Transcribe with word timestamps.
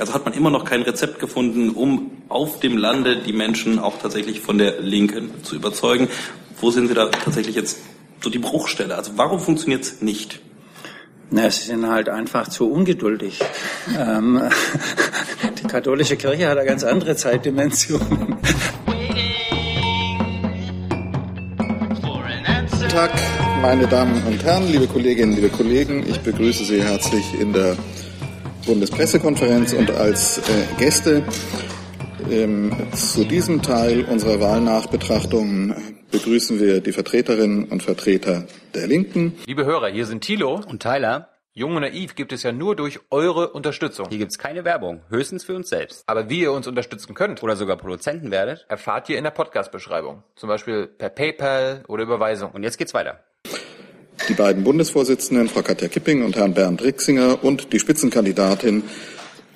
Also 0.00 0.14
hat 0.14 0.24
man 0.24 0.34
immer 0.34 0.50
noch 0.50 0.64
kein 0.64 0.82
Rezept 0.82 1.18
gefunden, 1.18 1.70
um 1.70 2.10
auf 2.28 2.60
dem 2.60 2.76
Lande 2.76 3.18
die 3.18 3.32
Menschen 3.32 3.78
auch 3.78 3.98
tatsächlich 3.98 4.40
von 4.40 4.58
der 4.58 4.80
Linken 4.80 5.30
zu 5.42 5.56
überzeugen. 5.56 6.08
Wo 6.60 6.70
sind 6.70 6.88
Sie 6.88 6.94
da 6.94 7.06
tatsächlich 7.06 7.54
jetzt 7.54 7.78
so 8.20 8.30
die 8.30 8.38
Bruchstelle? 8.38 8.96
Also 8.96 9.12
warum 9.16 9.40
funktioniert 9.40 9.82
es 9.82 10.02
nicht? 10.02 10.40
Na, 11.30 11.50
sie 11.50 11.66
sind 11.66 11.88
halt 11.88 12.08
einfach 12.08 12.48
zu 12.48 12.70
ungeduldig. 12.70 13.40
ähm, 13.98 14.42
die 15.62 15.66
katholische 15.66 16.16
Kirche 16.16 16.48
hat 16.48 16.58
eine 16.58 16.66
ganz 16.66 16.84
andere 16.84 17.16
Zeitdimension. 17.16 18.38
Guten 22.70 22.88
Tag, 22.88 23.10
meine 23.62 23.88
Damen 23.88 24.22
und 24.24 24.44
Herren, 24.44 24.70
liebe 24.70 24.86
Kolleginnen, 24.86 25.34
liebe 25.34 25.48
Kollegen. 25.48 26.04
Ich 26.08 26.20
begrüße 26.20 26.64
Sie 26.64 26.82
herzlich 26.82 27.24
in 27.40 27.52
der 27.52 27.76
Bundespressekonferenz 28.66 29.72
und 29.72 29.90
als 29.90 30.38
äh, 30.38 30.42
Gäste. 30.78 31.22
Ähm, 32.30 32.72
zu 32.94 33.24
diesem 33.24 33.62
Teil 33.62 34.04
unserer 34.04 34.40
Wahlnachbetrachtung 34.40 35.74
begrüßen 36.10 36.58
wir 36.60 36.80
die 36.80 36.92
Vertreterinnen 36.92 37.64
und 37.64 37.82
Vertreter 37.82 38.46
der 38.74 38.86
Linken. 38.86 39.34
Liebe 39.46 39.64
Hörer, 39.64 39.88
hier 39.88 40.06
sind 40.06 40.22
Thilo 40.22 40.60
und 40.66 40.82
Tyler. 40.82 41.28
Jung 41.52 41.76
und 41.76 41.82
Naiv 41.82 42.16
gibt 42.16 42.32
es 42.32 42.42
ja 42.42 42.50
nur 42.50 42.74
durch 42.74 42.98
eure 43.10 43.50
Unterstützung. 43.50 44.08
Hier 44.08 44.18
gibt's 44.18 44.38
keine 44.38 44.64
Werbung, 44.64 45.02
höchstens 45.08 45.44
für 45.44 45.54
uns 45.54 45.68
selbst. 45.68 46.02
Aber 46.06 46.28
wie 46.28 46.40
ihr 46.40 46.50
uns 46.50 46.66
unterstützen 46.66 47.14
könnt 47.14 47.44
oder 47.44 47.54
sogar 47.54 47.76
Produzenten 47.76 48.32
werdet, 48.32 48.66
erfahrt 48.68 49.08
ihr 49.08 49.18
in 49.18 49.24
der 49.24 49.30
Podcast-Beschreibung. 49.30 50.24
Zum 50.34 50.48
Beispiel 50.48 50.88
per 50.88 51.10
PayPal 51.10 51.84
oder 51.86 52.02
Überweisung. 52.02 52.50
Und 52.50 52.64
jetzt 52.64 52.76
geht's 52.76 52.92
weiter. 52.92 53.20
Die 54.28 54.34
beiden 54.34 54.64
Bundesvorsitzenden, 54.64 55.48
Frau 55.48 55.62
Katja 55.62 55.88
Kipping 55.88 56.24
und 56.24 56.36
Herrn 56.36 56.54
Bernd 56.54 56.82
Rixinger 56.82 57.44
und 57.44 57.72
die 57.72 57.78
Spitzenkandidatin 57.78 58.84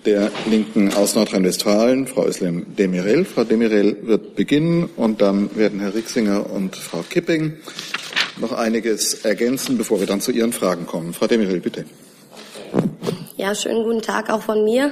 der 0.05 0.31
Linken 0.49 0.93
aus 0.95 1.15
Nordrhein-Westfalen, 1.15 2.07
Frau 2.07 2.27
Özlem 2.27 2.75
Demirel. 2.77 3.25
Frau 3.25 3.45
Demirel 3.45 3.97
wird 4.03 4.37
beginnen 4.37 4.91
und 4.97 5.23
dann 5.23 5.57
werden 5.57 5.81
Herr 5.81 5.95
Rixinger 5.95 6.51
und 6.51 6.77
Frau 6.77 7.03
Kipping 7.09 7.55
noch 8.37 8.53
einiges 8.53 9.15
ergänzen, 9.25 9.79
bevor 9.79 10.01
wir 10.01 10.07
dann 10.07 10.21
zu 10.21 10.33
Ihren 10.33 10.53
Fragen 10.53 10.87
kommen. 10.87 11.15
Frau 11.15 11.27
Demirel, 11.27 11.61
bitte. 11.61 11.85
Ja, 13.37 13.55
schönen 13.55 13.85
guten 13.85 14.03
Tag 14.03 14.31
auch 14.31 14.43
von 14.43 14.65
mir. 14.65 14.91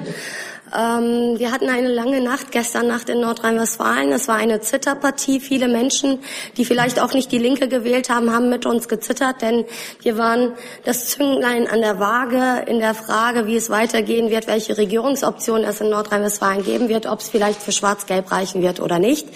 Ähm, 0.74 1.38
wir 1.38 1.52
hatten 1.52 1.68
eine 1.68 1.88
lange 1.88 2.20
Nacht 2.20 2.50
gestern 2.50 2.88
Nacht 2.88 3.08
in 3.08 3.20
Nordrhein-Westfalen. 3.20 4.10
Es 4.12 4.26
war 4.26 4.36
eine 4.36 4.60
Zitterpartie. 4.60 5.40
Viele 5.40 5.68
Menschen, 5.68 6.18
die 6.56 6.64
vielleicht 6.64 7.00
auch 7.00 7.14
nicht 7.14 7.30
die 7.30 7.38
Linke 7.38 7.68
gewählt 7.68 8.10
haben, 8.10 8.32
haben 8.32 8.48
mit 8.48 8.66
uns 8.66 8.88
gezittert, 8.88 9.42
denn 9.42 9.64
wir 10.02 10.18
waren 10.18 10.52
das 10.84 11.08
Zünglein 11.08 11.68
an 11.68 11.80
der 11.80 12.00
Waage 12.00 12.64
in 12.68 12.80
der 12.80 12.94
Frage, 12.94 13.46
wie 13.46 13.56
es 13.56 13.70
weitergehen 13.70 14.30
wird, 14.30 14.46
welche 14.46 14.76
Regierungsoptionen 14.76 15.64
es 15.64 15.80
in 15.80 15.90
Nordrhein-Westfalen 15.90 16.64
geben 16.64 16.88
wird, 16.88 17.06
ob 17.06 17.20
es 17.20 17.28
vielleicht 17.28 17.62
für 17.62 17.72
Schwarz-Gelb 17.72 18.32
reichen 18.32 18.62
wird 18.62 18.80
oder 18.80 18.98
nicht. 18.98 19.28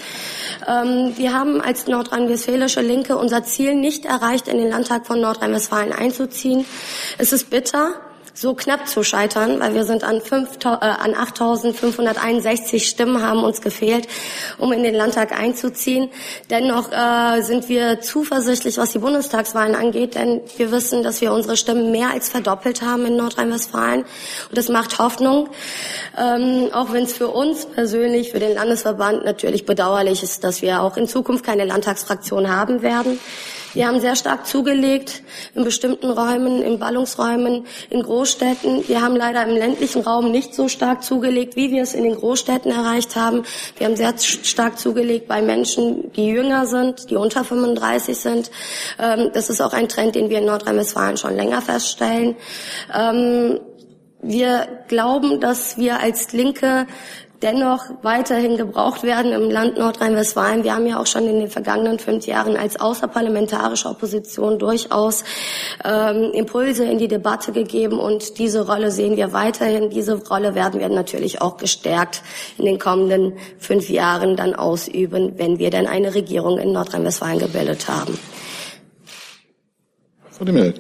Ähm, 0.67 1.13
wir 1.17 1.33
haben 1.33 1.61
als 1.61 1.87
nordrhein-westfälische 1.87 2.81
Linke 2.81 3.17
unser 3.17 3.45
Ziel 3.45 3.75
nicht 3.75 4.05
erreicht, 4.05 4.49
in 4.49 4.59
den 4.59 4.71
Landtag 4.71 5.07
von 5.07 5.21
Nordrhein-Westfalen 5.21 5.93
einzuziehen. 5.93 6.65
Es 7.19 7.33
ist 7.33 7.51
bitter 7.51 8.01
so 8.35 8.55
knapp 8.55 8.89
zu 8.89 9.03
scheitern, 9.03 9.61
weil 9.61 9.75
wir 9.75 9.85
sind 9.85 10.05
an, 10.05 10.17
äh, 10.17 10.69
an 10.69 11.15
8.561 11.15 12.81
Stimmen 12.81 13.23
haben 13.23 13.43
uns 13.43 13.61
gefehlt, 13.61 14.09
um 14.59 14.73
in 14.73 14.83
den 14.83 14.95
Landtag 14.95 15.39
einzuziehen. 15.39 16.11
Dennoch 16.49 16.91
äh, 16.93 17.43
sind 17.43 17.69
wir 17.69 18.01
zuversichtlich, 18.01 18.79
was 18.79 18.93
die 18.93 18.99
Bundestagswahlen 18.99 19.75
angeht, 19.75 20.15
denn 20.15 20.41
wir 20.57 20.71
wissen, 20.71 21.03
dass 21.03 21.21
wir 21.21 21.33
unsere 21.33 21.57
Stimmen 21.57 21.91
mehr 21.91 22.11
als 22.11 22.29
verdoppelt 22.29 22.83
haben 22.83 23.07
in 23.07 23.17
Nordrhein-Westfalen. 23.17 24.03
Und 24.03 24.59
das 24.59 24.69
macht 24.69 24.99
Hoffnung, 24.99 25.49
ähm, 26.19 26.69
auch 26.73 26.93
wenn 26.93 27.05
es 27.05 27.13
für 27.13 27.29
uns 27.29 27.67
persönlich, 27.67 28.31
für 28.31 28.41
den 28.41 28.55
Landesverband 28.55 29.25
natürlich 29.25 29.67
bedauerlich 29.67 30.23
ist, 30.23 30.45
dass 30.45 30.63
wir 30.63 30.83
auch 30.83 30.97
in 30.97 31.09
Zukunft 31.09 31.45
keine 31.45 31.65
Landtagsfraktion 31.65 32.51
haben 32.51 32.83
werden. 32.83 33.19
Wir 33.73 33.87
haben 33.87 34.01
sehr 34.01 34.17
stark 34.17 34.47
zugelegt 34.47 35.23
in 35.55 35.63
bestimmten 35.63 36.11
Räumen, 36.11 36.63
in 36.63 36.79
Ballungsräumen, 36.79 37.67
in 37.89 38.03
Großstädten. 38.03 38.89
Wir 38.89 39.01
haben 39.01 39.15
leider 39.15 39.47
im 39.47 39.57
ländlichen 39.57 40.03
Raum 40.03 40.33
nicht 40.33 40.55
so 40.55 40.69
stark 40.69 41.05
zugelegt, 41.05 41.55
wie 41.55 41.71
wir 41.71 41.83
es 41.83 41.95
in 41.95 42.03
den 42.03 42.17
Großstädten 42.17 42.73
erreicht 42.73 43.15
haben. 43.15 43.45
Wir 43.79 43.87
haben 43.87 43.97
sehr 43.97 44.17
stark 44.19 44.79
zugelegt 44.79 45.29
bei 45.29 45.41
Menschen, 45.41 46.13
die 46.13 46.27
jünger 46.27 46.67
sind, 46.67 47.11
die 47.11 47.17
unter 47.17 47.45
35 47.45 48.17
sind. 48.17 48.51
Ähm, 48.99 49.31
das 49.33 49.51
ist 49.51 49.61
auch 49.61 49.73
ein 49.73 49.89
Trend, 49.89 50.17
den 50.17 50.31
wir 50.31 50.39
in 50.39 50.47
Nordrhein-Westfalen 50.47 51.17
schon 51.17 51.37
länger 51.37 51.63
feststellen. 51.63 52.35
Ähm, 52.93 53.61
wir 54.23 54.67
glauben, 54.89 55.41
dass 55.41 55.79
wir 55.79 56.01
als 56.01 56.33
Linke 56.33 56.87
dennoch 57.43 57.85
weiterhin 58.03 58.57
gebraucht 58.57 59.03
werden 59.03 59.33
im 59.33 59.51
Land 59.51 59.79
Nordrhein-Westfalen. 59.79 60.65
Wir 60.65 60.75
haben 60.75 60.87
ja 60.87 61.01
auch 61.01 61.07
schon 61.07 61.27
in 61.27 61.39
den 61.39 61.49
vergangenen 61.49 61.99
fünf 61.99 62.27
Jahren 62.27 62.57
als 62.57 62.79
außerparlamentarische 62.79 63.89
Opposition 63.89 64.59
durchaus 64.59 65.25
ähm, 65.85 66.33
Impulse 66.33 66.85
in 66.85 66.99
die 66.99 67.09
Debatte 67.09 67.53
gegeben 67.53 67.99
und 67.99 68.39
diese 68.39 68.67
Rolle 68.67 68.91
sehen 68.91 69.17
wir 69.17 69.33
weiterhin. 69.33 69.91
Diese 69.91 70.15
Rolle 70.27 70.55
werden 70.55 70.81
wir 70.81 70.89
natürlich 70.89 71.41
auch 71.41 71.57
gestärkt 71.57 72.23
in 72.59 72.67
den 72.67 72.79
kommenden 72.79 73.35
fünf 73.59 73.89
Jahren 73.89 74.37
dann 74.37 74.55
ausüben, 74.55 75.35
wenn 75.37 75.59
wir 75.59 75.71
dann 75.71 75.87
eine 75.87 76.15
Regierung 76.15 76.59
in 76.59 76.73
Nordrhein-Westfalen 76.73 77.39
gebildet 77.39 77.89
haben. 77.89 78.19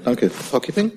Danke. 0.04 0.30
Frau 0.30 0.60
Kipping? 0.60 0.92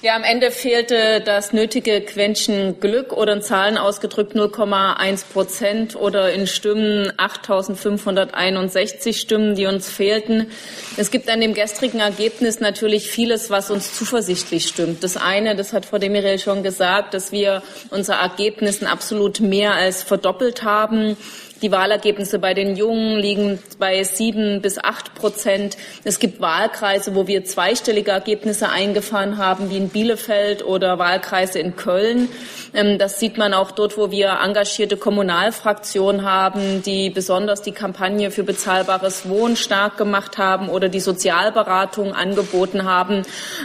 Ja, 0.00 0.14
am 0.14 0.22
Ende 0.22 0.52
fehlte 0.52 1.20
das 1.20 1.52
nötige 1.52 2.00
Quäntchen 2.00 2.78
Glück 2.78 3.12
oder 3.12 3.32
in 3.32 3.42
Zahlen 3.42 3.76
ausgedrückt 3.76 4.36
0,1 4.36 5.24
Prozent 5.32 5.96
oder 5.96 6.32
in 6.32 6.46
Stimmen 6.46 7.10
8.561 7.16 9.18
Stimmen, 9.18 9.56
die 9.56 9.66
uns 9.66 9.90
fehlten. 9.90 10.52
Es 10.96 11.10
gibt 11.10 11.28
an 11.28 11.40
dem 11.40 11.52
gestrigen 11.52 11.98
Ergebnis 11.98 12.60
natürlich 12.60 13.10
vieles, 13.10 13.50
was 13.50 13.72
uns 13.72 13.92
zuversichtlich 13.92 14.68
stimmt. 14.68 15.02
Das 15.02 15.16
eine, 15.16 15.56
das 15.56 15.72
hat 15.72 15.84
Frau 15.84 15.98
Demirel 15.98 16.38
schon 16.38 16.62
gesagt, 16.62 17.12
dass 17.12 17.32
wir 17.32 17.64
unser 17.90 18.14
Ergebnis 18.14 18.84
absolut 18.84 19.40
mehr 19.40 19.74
als 19.74 20.04
verdoppelt 20.04 20.62
haben. 20.62 21.16
Die 21.60 21.72
Wahlergebnisse 21.72 22.38
bei 22.38 22.54
den 22.54 22.76
Jungen 22.76 23.18
liegen 23.18 23.58
bei 23.80 24.04
sieben 24.04 24.62
bis 24.62 24.78
acht 24.78 25.14
Prozent. 25.16 25.76
Es 26.04 26.20
gibt 26.20 26.40
Wahlkreise, 26.40 27.16
wo 27.16 27.26
wir 27.26 27.44
zweistellige 27.44 28.12
Ergebnisse 28.12 28.68
eingefahren 28.68 29.38
haben, 29.38 29.68
wie 29.68 29.76
in 29.76 29.88
Bielefeld 29.88 30.64
oder 30.64 31.00
Wahlkreise 31.00 31.58
in 31.58 31.74
Köln. 31.74 32.28
Ähm, 32.74 32.98
das 32.98 33.18
sieht 33.18 33.38
man 33.38 33.54
auch 33.54 33.72
dort, 33.72 33.96
wo 33.96 34.12
wir 34.12 34.38
engagierte 34.44 34.96
Kommunalfraktionen 34.96 36.24
haben, 36.24 36.82
die 36.82 37.10
besonders 37.10 37.62
die 37.62 37.72
Kampagne 37.72 38.30
für 38.30 38.44
bezahlbares 38.44 39.28
Wohnen 39.28 39.56
stark 39.56 39.96
gemacht 39.96 40.38
haben 40.38 40.68
oder 40.68 40.88
die 40.88 41.00
Sozialberatung 41.00 42.12
angeboten 42.12 42.84
haben, 42.84 43.22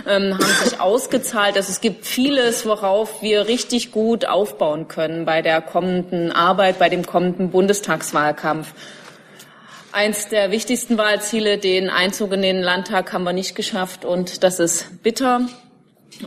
ähm, 0.08 0.34
haben 0.34 0.64
sich 0.64 0.80
ausgezahlt. 0.80 1.58
Also 1.58 1.70
es 1.70 1.80
gibt 1.80 2.08
vieles, 2.08 2.66
worauf 2.66 3.22
wir 3.22 3.48
richtig 3.48 3.92
gut 3.92 4.26
aufbauen 4.26 4.88
können 4.88 5.26
bei 5.26 5.44
der 5.44 5.62
kommenden 5.62 6.32
Arbeit, 6.32 6.80
bei 6.80 6.90
dem 6.90 7.06
kommenden 7.06 7.52
Bundestagswahlkampf. 7.84 8.74
Eins 9.92 10.28
der 10.30 10.52
wichtigsten 10.52 10.98
Wahlziele, 10.98 11.58
den 11.58 11.90
Einzug 11.90 12.32
in 12.32 12.42
den 12.42 12.62
Landtag, 12.62 13.14
haben 13.14 13.26
wir 13.26 13.34
nicht 13.34 13.56
geschafft 13.56 14.06
und 14.06 14.44
das 14.44 14.60
ist 14.60 15.04
bitter. 15.04 15.42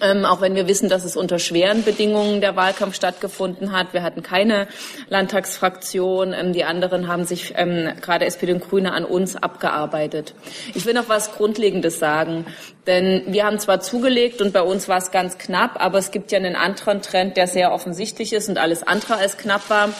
Ähm, 0.02 0.24
auch 0.24 0.40
wenn 0.40 0.56
wir 0.56 0.66
wissen, 0.66 0.88
dass 0.88 1.04
es 1.04 1.16
unter 1.16 1.38
schweren 1.38 1.84
Bedingungen 1.84 2.40
der 2.40 2.56
Wahlkampf 2.56 2.96
stattgefunden 2.96 3.70
hat. 3.70 3.92
Wir 3.94 4.02
hatten 4.02 4.20
keine 4.20 4.66
Landtagsfraktion. 5.08 6.32
Ähm, 6.32 6.52
die 6.52 6.64
anderen 6.64 7.06
haben 7.06 7.24
sich, 7.24 7.54
ähm, 7.56 7.92
gerade 8.00 8.24
SPD 8.26 8.52
und 8.52 8.68
Grüne, 8.68 8.92
an 8.92 9.04
uns 9.04 9.36
abgearbeitet. 9.36 10.34
Ich 10.74 10.86
will 10.86 10.94
noch 10.94 11.08
was 11.08 11.32
Grundlegendes 11.32 12.00
sagen. 12.00 12.46
Denn 12.88 13.22
wir 13.28 13.46
haben 13.46 13.60
zwar 13.60 13.80
zugelegt 13.80 14.42
und 14.42 14.52
bei 14.52 14.62
uns 14.62 14.88
war 14.88 14.98
es 14.98 15.12
ganz 15.12 15.38
knapp, 15.38 15.80
aber 15.80 15.98
es 15.98 16.10
gibt 16.10 16.32
ja 16.32 16.38
einen 16.38 16.56
anderen 16.56 17.00
Trend, 17.00 17.36
der 17.36 17.46
sehr 17.46 17.72
offensichtlich 17.72 18.32
ist 18.32 18.48
und 18.48 18.58
alles 18.58 18.82
andere 18.82 19.16
als 19.16 19.38
knapp 19.38 19.70
war. 19.70 19.90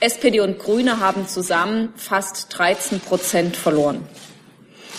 SPD 0.00 0.40
und 0.40 0.58
Grüne 0.58 1.00
haben 1.00 1.26
zusammen 1.26 1.92
fast 1.96 2.46
13 2.56 3.00
Prozent 3.00 3.56
verloren. 3.56 4.06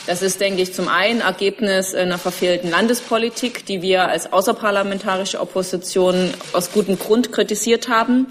Das 0.08 0.22
ist, 0.22 0.40
denke 0.40 0.62
ich, 0.62 0.74
zum 0.74 0.88
einen 0.88 1.20
Ergebnis 1.20 1.94
einer 1.94 2.18
verfehlten 2.18 2.72
Landespolitik, 2.72 3.66
die 3.66 3.82
wir 3.82 4.08
als 4.08 4.32
außerparlamentarische 4.32 5.40
Opposition 5.42 6.34
aus 6.54 6.72
gutem 6.72 6.98
Grund 6.98 7.32
kritisiert 7.32 7.90
haben. 7.90 8.28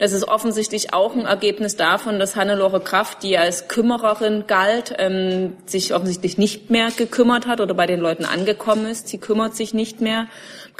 Das 0.00 0.12
ist 0.12 0.26
offensichtlich 0.26 0.94
auch 0.94 1.14
ein 1.14 1.26
Ergebnis 1.26 1.76
davon, 1.76 2.18
dass 2.18 2.34
Hannelore 2.34 2.80
Kraft, 2.80 3.22
die 3.22 3.36
als 3.36 3.68
Kümmererin 3.68 4.44
galt, 4.46 4.94
ähm, 4.98 5.58
sich 5.66 5.94
offensichtlich 5.94 6.38
nicht 6.38 6.70
mehr 6.70 6.88
gekümmert 6.90 7.46
hat 7.46 7.60
oder 7.60 7.74
bei 7.74 7.86
den 7.86 8.00
Leuten 8.00 8.24
angekommen 8.24 8.86
ist. 8.86 9.08
Sie 9.08 9.18
kümmert 9.18 9.54
sich 9.54 9.74
nicht 9.74 10.00
mehr 10.00 10.26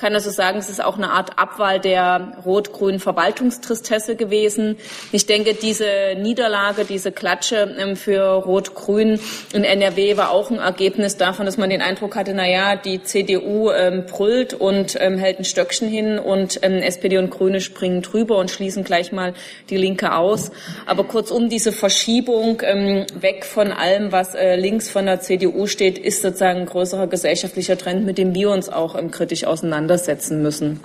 kann 0.01 0.15
also 0.15 0.31
sagen, 0.31 0.59
es 0.59 0.71
ist 0.71 0.83
auch 0.83 0.97
eine 0.97 1.11
Art 1.11 1.39
Abwahl 1.39 1.79
der 1.79 2.39
rot-grünen 2.47 3.01
Verwaltungstristesse 3.01 4.17
gewesen. 4.17 4.77
Ich 5.13 5.27
denke, 5.27 5.53
diese 5.53 6.17
Niederlage, 6.17 6.87
diese 6.87 7.13
Klatsche 7.13 7.77
ähm, 7.79 7.97
für 7.97 8.23
Rot-Grün 8.23 9.21
in 9.53 9.63
NRW 9.63 10.17
war 10.17 10.31
auch 10.31 10.51
ein 10.51 10.59
Ergebnis 10.59 11.19
davon, 11.19 11.45
dass 11.45 11.59
man 11.59 11.69
den 11.69 11.83
Eindruck 11.83 12.17
hatte, 12.17 12.33
na 12.35 12.49
ja, 12.49 12.77
die 12.77 13.03
CDU 13.03 13.71
ähm, 13.71 14.07
brüllt 14.07 14.55
und 14.55 14.97
ähm, 14.99 15.19
hält 15.19 15.39
ein 15.39 15.45
Stöckchen 15.45 15.89
hin 15.89 16.19
und 16.19 16.61
ähm, 16.63 16.79
SPD 16.79 17.19
und 17.19 17.31
Grüne 17.31 17.61
springen 17.61 18.01
drüber 18.01 18.39
und 18.39 18.51
schließen 18.51 18.85
gleich 18.85 19.10
mal 19.13 19.35
die 19.69 19.77
Linke 19.77 20.15
aus. 20.15 20.51
Aber 20.87 21.05
kurzum, 21.05 21.49
diese 21.49 21.73
Verschiebung 21.73 22.63
ähm, 22.65 23.07
weg 23.19 23.45
von 23.45 23.73
allem, 23.73 24.13
was 24.13 24.35
äh, 24.35 24.57
links 24.57 24.89
von 24.89 25.07
der 25.07 25.21
CDU 25.21 25.67
steht, 25.67 25.99
ist 25.99 26.23
sozusagen 26.23 26.61
ein 26.61 26.67
größerer 26.67 27.07
gesellschaftlicher 27.07 27.77
Trend, 27.79 28.05
mit 28.07 28.19
dem 28.19 28.35
wir 28.35 28.51
uns 28.51 28.69
auch 28.69 28.97
ähm, 28.97 29.11
kritisch 29.11 29.45
auseinandersetzen 29.45 30.43
müssen. 30.43 30.81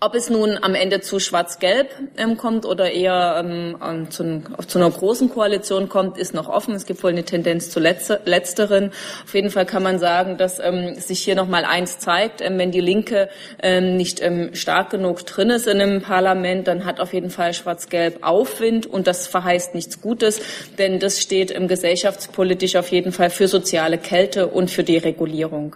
Ob 0.00 0.14
es 0.14 0.30
nun 0.30 0.56
am 0.62 0.76
Ende 0.76 1.00
zu 1.00 1.18
Schwarz-Gelb 1.18 1.90
ähm, 2.16 2.36
kommt 2.36 2.64
oder 2.64 2.92
eher 2.92 3.42
ähm, 3.44 4.06
zu, 4.10 4.44
zu, 4.64 4.78
einer 4.78 4.90
großen 4.90 5.28
Koalition 5.28 5.88
kommt, 5.88 6.18
ist 6.18 6.34
noch 6.34 6.48
offen. 6.48 6.76
Es 6.76 6.86
gibt 6.86 7.02
wohl 7.02 7.10
eine 7.10 7.24
Tendenz 7.24 7.70
zu 7.70 7.80
Letzte, 7.80 8.20
letzteren. 8.24 8.92
Auf 9.24 9.34
jeden 9.34 9.50
Fall 9.50 9.66
kann 9.66 9.82
man 9.82 9.98
sagen, 9.98 10.36
dass 10.38 10.60
ähm, 10.60 10.94
sich 10.94 11.18
hier 11.18 11.34
noch 11.34 11.48
mal 11.48 11.64
eins 11.64 11.98
zeigt: 11.98 12.40
ähm, 12.42 12.58
Wenn 12.58 12.70
die 12.70 12.80
Linke 12.80 13.28
ähm, 13.60 13.96
nicht 13.96 14.22
ähm, 14.22 14.54
stark 14.54 14.90
genug 14.90 15.26
drin 15.26 15.50
ist 15.50 15.66
in 15.66 15.80
einem 15.80 16.00
Parlament, 16.00 16.68
dann 16.68 16.84
hat 16.84 17.00
auf 17.00 17.12
jeden 17.12 17.30
Fall 17.30 17.52
Schwarz-Gelb 17.52 18.22
Aufwind 18.22 18.86
und 18.86 19.08
das 19.08 19.26
verheißt 19.26 19.74
nichts 19.74 20.00
Gutes, 20.00 20.40
denn 20.78 21.00
das 21.00 21.20
steht 21.20 21.50
im 21.50 21.66
gesellschaftspolitisch 21.66 22.76
auf 22.76 22.92
jeden 22.92 23.10
Fall 23.10 23.30
für 23.30 23.48
soziale 23.48 23.98
Kälte 23.98 24.46
und 24.46 24.70
für 24.70 24.84
Deregulierung. 24.84 25.74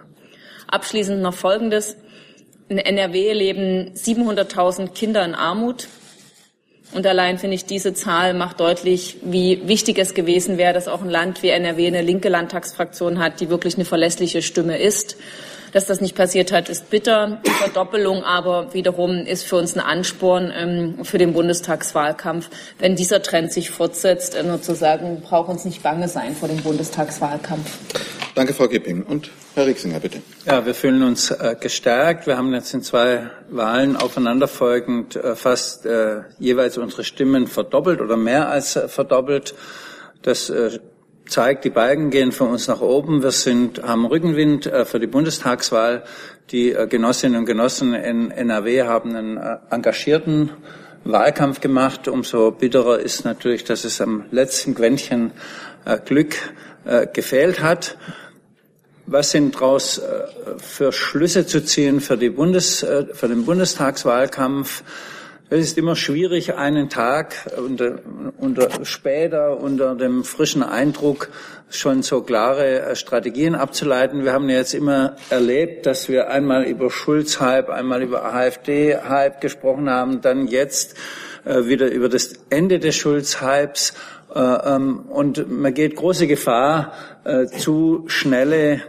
Abschließend 0.69 1.21
noch 1.21 1.35
Folgendes. 1.35 1.97
In 2.73 2.79
NRW 2.79 3.35
leben 3.35 3.93
700.000 3.95 4.95
Kinder 4.95 5.23
in 5.27 5.35
Armut. 5.35 5.89
Und 6.95 7.07
allein 7.07 7.37
finde 7.37 7.55
ich, 7.55 7.67
diese 7.67 7.93
Zahl 7.93 8.33
macht 8.33 8.61
deutlich, 8.61 9.19
wie 9.23 9.69
wichtig 9.69 9.99
es 9.99 10.15
gewesen 10.15 10.57
wäre, 10.57 10.73
dass 10.73 10.89
auch 10.89 11.03
ein 11.03 11.11
Land 11.11 11.43
wie 11.43 11.51
NRW 11.51 11.87
eine 11.87 12.01
linke 12.01 12.31
Landtagsfraktion 12.31 13.19
hat, 13.19 13.41
die 13.41 13.51
wirklich 13.51 13.75
eine 13.75 13.85
verlässliche 13.85 14.41
Stimme 14.41 14.79
ist. 14.79 15.19
Dass 15.73 15.85
das 15.85 16.01
nicht 16.01 16.17
passiert 16.17 16.51
hat, 16.51 16.71
ist 16.71 16.89
bitter. 16.89 17.43
Die 17.47 17.51
Verdoppelung 17.51 18.25
aber 18.25 18.73
wiederum 18.73 19.19
ist 19.27 19.45
für 19.45 19.57
uns 19.57 19.77
ein 19.77 19.81
Ansporn 19.81 20.51
ähm, 20.57 21.05
für 21.05 21.19
den 21.19 21.35
Bundestagswahlkampf. 21.35 22.49
Wenn 22.79 22.97
dieser 22.97 23.21
Trend 23.21 23.53
sich 23.53 23.69
fortsetzt, 23.69 24.35
äh, 24.35 24.45
nur 24.45 24.63
zu 24.63 24.75
sagen, 24.75 25.21
braucht 25.21 25.51
uns 25.51 25.67
nicht 25.67 25.83
bange 25.83 26.09
sein 26.09 26.35
vor 26.35 26.49
dem 26.49 26.63
Bundestagswahlkampf. 26.63 28.22
Danke, 28.35 28.55
Frau 28.55 28.67
Gipping. 28.67 29.03
Und 29.03 29.31
Herr 29.55 29.67
Rixinger, 29.67 30.01
bitte. 30.01 30.23
Ja, 30.47 30.65
wir 30.65 30.75
fühlen 30.75 31.03
uns 31.03 31.31
äh, 31.31 31.55
gestärkt. 31.61 32.27
Wir 32.27 32.39
haben 32.39 32.55
jetzt 32.55 32.73
in 32.73 32.81
zwei 32.81 33.29
Wahlen 33.51 33.95
aufeinanderfolgend 33.95 35.17
äh, 35.17 35.37
fast 35.37 35.85
äh, 35.85 36.23
jeweils 36.39 36.79
unsere 36.79 37.05
Stimmen 37.05 37.47
verdoppelt 37.47 38.01
oder 38.01 38.17
mehr 38.17 38.49
als 38.49 38.77
äh, 38.77 38.89
verdoppelt. 38.89 39.55
Das 40.23 40.49
äh, 40.49 40.79
zeigt, 41.27 41.67
die 41.67 41.71
Balken 41.71 42.09
gehen 42.09 42.33
für 42.33 42.45
uns 42.45 42.69
nach 42.69 42.81
oben. 42.81 43.23
Wir 43.23 43.33
sind, 43.33 43.83
haben 43.83 44.07
Rückenwind 44.07 44.67
äh, 44.67 44.87
für 44.87 44.99
die 44.99 45.07
Bundestagswahl. 45.07 46.03
Die 46.51 46.75
Genossinnen 46.89 47.39
und 47.39 47.47
Genossen 47.47 47.95
in 47.95 48.31
NRW 48.31 48.83
haben 48.83 49.15
einen 49.15 49.39
engagierten 49.71 50.51
Wahlkampf 51.05 51.61
gemacht. 51.61 52.09
Umso 52.09 52.51
bitterer 52.51 52.99
ist 52.99 53.25
natürlich, 53.25 53.65
dass 53.65 53.85
es 53.85 54.01
am 54.03 54.25
letzten 54.31 54.75
Quäntchen 54.75 55.31
Glück 56.05 56.37
gefehlt 57.13 57.63
hat. 57.63 57.97
Was 59.07 59.31
sind 59.31 59.55
daraus 59.55 60.01
für 60.59 60.93
Schlüsse 60.93 61.47
zu 61.47 61.65
ziehen 61.65 62.01
für, 62.01 62.17
die 62.17 62.31
Bundes, 62.31 62.81
für 63.13 63.29
den 63.29 63.45
Bundestagswahlkampf? 63.45 64.83
Es 65.55 65.67
ist 65.67 65.77
immer 65.77 65.97
schwierig, 65.97 66.55
einen 66.55 66.89
Tag 66.89 67.35
unter, 67.59 67.99
unter, 68.39 68.87
später 68.87 69.61
unter 69.61 69.95
dem 69.95 70.25
frischen 70.25 70.63
Eindruck 70.63 71.29
schon 71.69 72.03
so 72.03 72.23
klare 72.23 72.81
äh, 72.81 72.97
Strategien 72.97 73.55
abzuleiten. 73.55 74.25
Wir 74.25 74.33
haben 74.33 74.49
ja 74.49 74.57
jetzt 74.57 74.73
immer 74.73 75.15
erlebt, 75.29 75.85
dass 75.85 76.09
wir 76.09 76.31
einmal 76.31 76.65
über 76.65 76.91
Schulz-Hype, 76.91 77.69
einmal 77.69 78.03
über 78.03 78.33
AfD-Hype 78.33 79.43
gesprochen 79.43 79.91
haben, 79.91 80.23
dann 80.23 80.47
jetzt 80.47 80.97
äh, 81.45 81.67
wieder 81.67 81.91
über 81.91 82.09
das 82.09 82.33
Ende 82.49 82.79
des 82.79 82.97
Schulz-Hypes. 82.97 83.93
Äh, 84.35 84.39
ähm, 84.41 85.01
und 85.11 85.51
man 85.51 85.75
geht 85.75 85.97
große 85.97 86.29
Gefahr, 86.29 86.95
äh, 87.25 87.45
zu 87.45 88.05
schnelle 88.07 88.81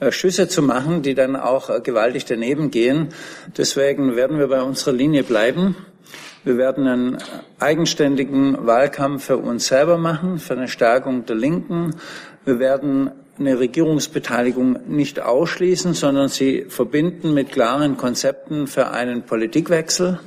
äh, 0.00 0.12
Schüsse 0.12 0.48
zu 0.48 0.60
machen, 0.60 1.00
die 1.00 1.14
dann 1.14 1.34
auch 1.34 1.70
äh, 1.70 1.80
gewaltig 1.80 2.26
daneben 2.26 2.70
gehen. 2.70 3.08
Deswegen 3.56 4.16
werden 4.16 4.38
wir 4.38 4.48
bei 4.48 4.60
unserer 4.60 4.92
Linie 4.92 5.24
bleiben. 5.24 5.76
Wir 6.42 6.56
werden 6.56 6.86
einen 6.86 7.18
eigenständigen 7.58 8.66
Wahlkampf 8.66 9.26
für 9.26 9.36
uns 9.36 9.66
selber 9.66 9.98
machen, 9.98 10.38
für 10.38 10.54
eine 10.54 10.68
Stärkung 10.68 11.26
der 11.26 11.36
Linken. 11.36 11.96
Wir 12.46 12.58
werden 12.58 13.10
eine 13.38 13.58
Regierungsbeteiligung 13.58 14.78
nicht 14.88 15.20
ausschließen, 15.20 15.92
sondern 15.92 16.28
sie 16.28 16.64
verbinden 16.68 17.34
mit 17.34 17.52
klaren 17.52 17.98
Konzepten 17.98 18.66
für 18.68 18.88
einen 18.88 19.24
Politikwechsel. 19.24 20.18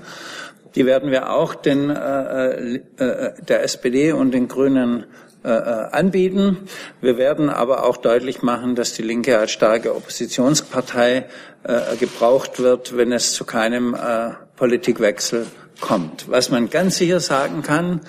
Die 0.76 0.86
werden 0.86 1.10
wir 1.10 1.32
auch 1.32 1.56
den, 1.56 1.90
äh, 1.90 2.76
äh, 2.76 3.34
der 3.48 3.64
SPD 3.64 4.12
und 4.12 4.32
den 4.36 4.48
Grünen 4.48 5.06
äh, 5.44 5.50
anbieten. 5.50 6.58
Wir 7.02 7.18
werden 7.18 7.50
aber 7.50 7.86
auch 7.86 7.98
deutlich 7.98 8.44
machen, 8.44 8.76
dass 8.76 8.94
die 8.94 9.04
Linke 9.04 9.40
als 9.40 9.52
starke 9.52 9.96
Oppositionspartei 9.96 11.26
äh, 11.64 11.96
gebraucht 12.00 12.60
wird, 12.60 12.96
wenn 12.96 13.12
es 13.12 13.34
zu 13.34 13.46
keinem 13.46 13.96
äh, 13.96 14.32
Politikwechsel 14.56 15.48
kommt. 15.84 16.32
Was 16.32 16.50
man 16.50 16.70
ganz 16.70 16.98
sicher 16.98 17.20
sagen 17.20 17.62
kann 17.62 18.00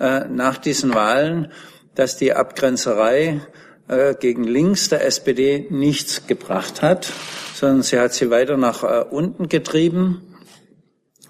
äh, 0.00 0.24
nach 0.28 0.58
diesen 0.58 0.92
Wahlen, 0.94 1.52
dass 1.94 2.16
die 2.16 2.32
Abgrenzerei 2.32 3.40
äh, 3.86 4.14
gegen 4.16 4.42
links 4.42 4.88
der 4.88 5.06
SPD 5.06 5.68
nichts 5.70 6.26
gebracht 6.26 6.82
hat, 6.82 7.06
sondern 7.54 7.82
sie 7.84 8.00
hat 8.00 8.14
sie 8.14 8.30
weiter 8.30 8.56
nach 8.56 8.82
äh, 8.82 9.04
unten 9.08 9.48
getrieben. 9.48 10.22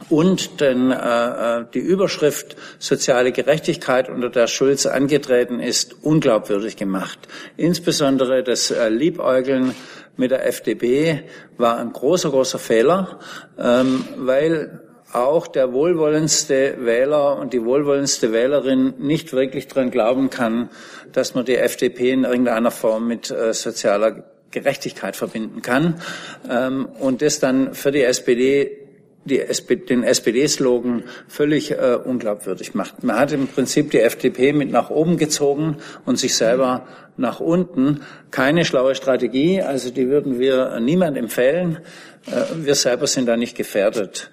Und 0.09 0.63
denn 0.63 0.91
äh, 0.91 1.59
äh, 1.61 1.65
die 1.75 1.81
Überschrift 1.81 2.57
soziale 2.79 3.31
Gerechtigkeit, 3.33 4.09
unter 4.09 4.31
der 4.31 4.47
Schulz 4.47 4.87
angetreten 4.87 5.61
ist, 5.61 6.03
unglaubwürdig 6.03 6.77
gemacht. 6.77 7.19
Insbesondere 7.59 8.43
das 8.43 8.71
äh, 8.71 8.89
Liebäugeln 8.89 9.75
mit 10.17 10.31
der 10.31 10.47
FDP 10.47 11.25
war 11.59 11.77
ein 11.77 11.93
großer, 11.93 12.31
großer 12.31 12.59
Fehler, 12.59 13.19
ähm, 13.59 14.03
weil 14.17 14.90
auch 15.13 15.47
der 15.47 15.73
wohlwollendste 15.73 16.77
Wähler 16.81 17.39
und 17.39 17.53
die 17.53 17.65
wohlwollendste 17.65 18.33
Wählerin 18.33 18.95
nicht 18.99 19.33
wirklich 19.33 19.69
daran 19.69 19.91
glauben 19.91 20.31
kann, 20.31 20.71
dass 21.13 21.35
man 21.35 21.45
die 21.45 21.57
FDP 21.57 22.13
in 22.13 22.25
irgendeiner 22.25 22.71
Form 22.71 23.09
mit 23.09 23.31
äh, 23.31 23.53
sozialer 23.53 24.25
Gerechtigkeit 24.51 25.17
verbinden 25.17 25.63
kann 25.63 26.01
ähm, 26.49 26.89
und 26.99 27.23
das 27.23 27.41
dann 27.41 27.75
für 27.75 27.93
die 27.93 28.03
SPD 28.03 28.77
die 29.25 29.41
SPD, 29.41 29.85
den 29.85 30.03
SPD-Slogan 30.03 31.05
völlig 31.29 31.73
äh, 31.73 31.99
unglaubwürdig 32.03 32.75
macht. 32.75 33.05
Man 33.05 33.19
hat 33.19 33.33
im 33.33 33.49
Prinzip 33.49 33.91
die 33.91 34.01
FDP 34.01 34.53
mit 34.53 34.71
nach 34.71 34.89
oben 34.91 35.19
gezogen 35.19 35.77
und 36.07 36.19
sich 36.19 36.35
selber 36.35 36.87
nach 37.17 37.39
unten. 37.39 38.01
Keine 38.31 38.65
schlaue 38.65 38.95
Strategie, 38.95 39.61
also 39.61 39.91
die 39.91 40.09
würden 40.09 40.39
wir 40.39 40.81
niemand 40.81 41.19
empfehlen. 41.19 41.81
Äh, 42.27 42.65
wir 42.65 42.75
selber 42.75 43.07
sind 43.07 43.27
da 43.27 43.37
nicht 43.37 43.57
gefährdet. 43.57 44.31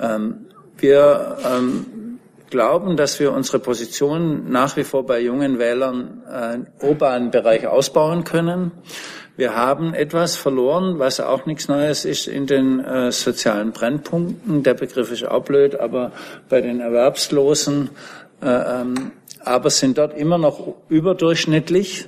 Ähm, 0.00 0.46
wir 0.78 1.36
ähm, 1.44 2.18
glauben, 2.50 2.96
dass 2.96 3.20
wir 3.20 3.32
unsere 3.32 3.58
Position 3.58 4.50
nach 4.50 4.76
wie 4.76 4.84
vor 4.84 5.06
bei 5.06 5.20
jungen 5.20 5.58
Wählern 5.58 6.22
äh, 6.30 6.54
im 6.54 6.66
urbanen 6.80 7.30
Bereich 7.30 7.66
ausbauen 7.66 8.24
können. 8.24 8.72
Wir 9.36 9.54
haben 9.54 9.94
etwas 9.94 10.36
verloren, 10.36 10.98
was 10.98 11.20
auch 11.20 11.46
nichts 11.46 11.68
Neues 11.68 12.04
ist 12.04 12.26
in 12.26 12.46
den 12.46 12.80
äh, 12.80 13.12
sozialen 13.12 13.72
Brennpunkten. 13.72 14.62
Der 14.62 14.74
Begriff 14.74 15.10
ist 15.10 15.24
auch 15.24 15.44
blöd, 15.44 15.78
aber 15.78 16.12
bei 16.48 16.60
den 16.60 16.80
Erwerbslosen, 16.80 17.90
äh, 18.42 18.46
ähm, 18.48 19.12
aber 19.42 19.70
sind 19.70 19.96
dort 19.96 20.16
immer 20.18 20.36
noch 20.36 20.74
überdurchschnittlich 20.88 22.06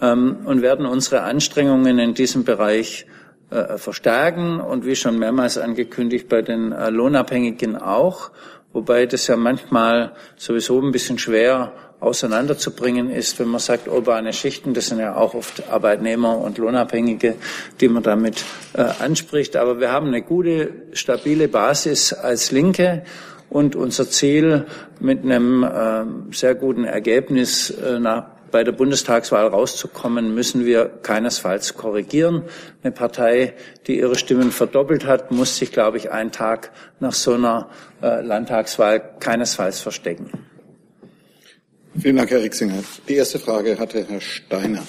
ähm, 0.00 0.38
und 0.44 0.62
werden 0.62 0.86
unsere 0.86 1.22
Anstrengungen 1.22 1.98
in 1.98 2.14
diesem 2.14 2.44
Bereich 2.44 3.06
verstärken 3.76 4.60
und 4.60 4.86
wie 4.86 4.96
schon 4.96 5.18
mehrmals 5.18 5.58
angekündigt 5.58 6.28
bei 6.28 6.42
den 6.42 6.72
äh, 6.72 6.90
Lohnabhängigen 6.90 7.76
auch, 7.76 8.30
wobei 8.72 9.06
das 9.06 9.26
ja 9.26 9.36
manchmal 9.36 10.12
sowieso 10.36 10.80
ein 10.80 10.92
bisschen 10.92 11.18
schwer 11.18 11.72
auseinanderzubringen 12.02 13.10
ist, 13.10 13.38
wenn 13.38 13.48
man 13.48 13.60
sagt, 13.60 13.86
urbane 13.86 14.32
Schichten, 14.32 14.74
das 14.74 14.88
sind 14.88 14.98
ja 14.98 15.14
auch 15.14 15.34
oft 15.34 15.70
Arbeitnehmer 15.70 16.36
und 16.36 16.58
Lohnabhängige, 16.58 17.36
die 17.80 17.88
man 17.88 18.02
damit 18.02 18.44
äh, 18.72 18.82
anspricht. 18.98 19.56
Aber 19.56 19.78
wir 19.78 19.92
haben 19.92 20.08
eine 20.08 20.22
gute, 20.22 20.72
stabile 20.94 21.46
Basis 21.46 22.12
als 22.12 22.50
Linke 22.50 23.04
und 23.50 23.76
unser 23.76 24.10
Ziel 24.10 24.66
mit 24.98 25.22
einem 25.22 25.62
äh, 25.62 26.34
sehr 26.34 26.56
guten 26.56 26.84
Ergebnis 26.84 27.70
äh, 27.70 28.00
nach 28.00 28.31
bei 28.52 28.62
der 28.62 28.72
Bundestagswahl 28.72 29.48
rauszukommen, 29.48 30.34
müssen 30.34 30.64
wir 30.64 30.86
keinesfalls 31.02 31.74
korrigieren. 31.74 32.44
Eine 32.82 32.92
Partei, 32.92 33.54
die 33.88 33.98
ihre 33.98 34.16
Stimmen 34.16 34.52
verdoppelt 34.52 35.06
hat, 35.06 35.32
muss 35.32 35.56
sich, 35.56 35.72
glaube 35.72 35.96
ich, 35.96 36.12
einen 36.12 36.30
Tag 36.30 36.70
nach 37.00 37.14
so 37.14 37.34
einer 37.34 37.68
äh, 38.02 38.20
Landtagswahl 38.20 39.00
keinesfalls 39.18 39.80
verstecken. 39.80 40.30
Vielen 41.98 42.16
Dank, 42.16 42.30
Herr 42.30 42.42
Rixinger. 42.42 42.84
Die 43.08 43.14
erste 43.14 43.38
Frage 43.38 43.78
hatte 43.78 44.06
Herr 44.08 44.20
Steiner. 44.20 44.82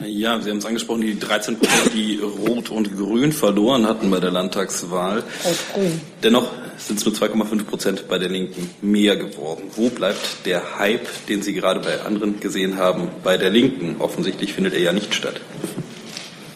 Ja, 0.00 0.40
Sie 0.40 0.50
haben 0.50 0.58
es 0.58 0.66
angesprochen, 0.66 1.02
die 1.02 1.18
13 1.18 1.58
Prozent, 1.58 1.94
die 1.94 2.18
Rot 2.18 2.70
und 2.70 2.96
Grün 2.96 3.32
verloren 3.32 3.86
hatten 3.86 4.10
bei 4.10 4.20
der 4.20 4.30
Landtagswahl. 4.30 5.22
Rot-Grün. 5.44 6.00
Dennoch 6.22 6.50
sind 6.86 6.98
es 6.98 7.04
nur 7.04 7.14
2,5 7.14 7.64
Prozent 7.64 8.08
bei 8.08 8.18
der 8.18 8.28
Linken 8.28 8.70
mehr 8.82 9.16
geworden. 9.16 9.64
Wo 9.76 9.88
bleibt 9.88 10.44
der 10.46 10.78
Hype, 10.78 11.06
den 11.28 11.42
Sie 11.42 11.54
gerade 11.54 11.80
bei 11.80 12.00
anderen 12.02 12.40
gesehen 12.40 12.76
haben, 12.76 13.08
bei 13.22 13.36
der 13.36 13.50
Linken? 13.50 13.96
Offensichtlich 14.00 14.52
findet 14.52 14.74
er 14.74 14.80
ja 14.80 14.92
nicht 14.92 15.14
statt. 15.14 15.40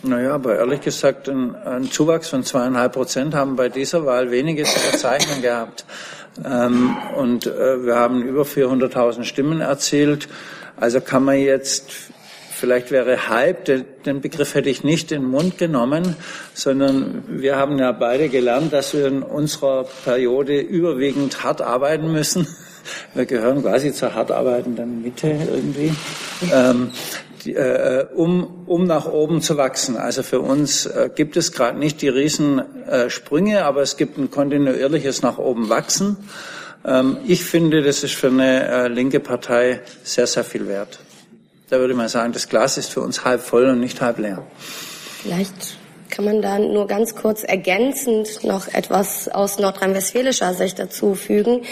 Naja, 0.03 0.35
aber 0.35 0.57
ehrlich 0.57 0.83
gesagt, 0.83 1.29
ein, 1.29 1.55
ein 1.57 1.91
Zuwachs 1.91 2.29
von 2.29 2.45
zweieinhalb 2.45 2.93
Prozent 2.93 3.35
haben 3.35 3.57
bei 3.57 3.69
dieser 3.69 4.07
Wahl 4.07 4.31
wenige 4.31 4.65
zu 4.65 4.79
verzeichnen 4.79 5.43
gehabt. 5.43 5.85
Ähm, 6.45 6.97
und 7.17 7.47
äh, 7.47 7.85
wir 7.85 7.97
haben 7.97 8.23
über 8.23 8.43
400.000 8.43 9.25
Stimmen 9.25 9.61
erzielt. 9.61 10.29
Also 10.77 11.01
kann 11.01 11.25
man 11.25 11.39
jetzt 11.39 11.91
Vielleicht 12.59 12.91
wäre 12.91 13.29
Hype, 13.29 13.67
den 13.67 14.23
Begriff 14.23 14.55
hätte 14.55 14.71
ich 14.71 14.83
nicht 14.83 15.13
in 15.13 15.21
den 15.21 15.31
Mund 15.31 15.59
genommen, 15.59 16.17
sondern 16.55 17.23
wir 17.29 17.57
haben 17.57 17.79
ja 17.79 17.93
beide 17.93 18.31
gelernt, 18.31 18.73
dass 18.73 18.95
wir 18.95 19.09
in 19.09 19.23
unserer 19.23 19.85
Periode 20.07 20.59
überwiegend 20.59 21.45
hart 21.45 21.61
arbeiten 21.61 22.11
müssen. 22.11 22.49
Wir 23.13 23.27
gehören 23.27 23.61
quasi 23.61 23.93
zur 23.93 24.15
hart 24.15 24.31
arbeitenden 24.31 25.03
Mitte 25.03 25.37
irgendwie, 25.53 25.93
ähm, 26.51 26.93
äh, 27.45 28.07
um, 28.15 28.65
um 28.65 28.87
nach 28.87 29.05
oben 29.05 29.43
zu 29.43 29.59
wachsen. 29.59 29.99
Also 29.99 30.23
für 30.23 30.41
uns 30.41 30.87
äh, 30.87 31.11
gibt 31.15 31.37
es 31.37 31.53
gerade 31.53 31.79
nicht 31.79 32.01
die 32.01 32.09
Riesensprünge, 32.09 33.57
äh, 33.57 33.61
aber 33.61 33.83
es 33.83 33.99
gibt 33.99 34.17
ein 34.17 34.31
kontinuierliches 34.31 35.21
nach 35.21 35.37
oben 35.37 35.69
wachsen. 35.69 36.17
Ähm, 36.87 37.19
ich 37.27 37.45
finde, 37.45 37.83
das 37.83 38.03
ist 38.03 38.15
für 38.15 38.29
eine 38.29 38.67
äh, 38.67 38.89
linke 38.89 39.21
Partei 39.21 39.83
sehr, 40.05 40.27
sehr 40.27 40.45
viel 40.45 40.67
wert. 40.69 41.01
Da 41.69 41.79
würde 41.79 41.95
man 41.95 42.09
sagen, 42.09 42.33
das 42.33 42.49
Glas 42.49 42.79
ist 42.79 42.93
für 42.93 43.01
uns 43.01 43.25
halb 43.25 43.41
voll 43.41 43.67
und 43.67 43.81
nicht 43.81 44.01
halb 44.01 44.19
leer. 44.19 44.47
Vielleicht 44.59 45.76
kann 46.11 46.25
man 46.25 46.43
da 46.43 46.59
nur 46.59 46.87
ganz 46.87 47.15
kurz 47.15 47.43
ergänzend 47.43 48.45
noch 48.45 48.69
etwas 48.73 49.29
aus 49.29 49.59
nordrhein-westfälischer 49.59 50.55
Sicht 50.55 50.79
dazu 50.79 51.15
fügen. 51.15 51.63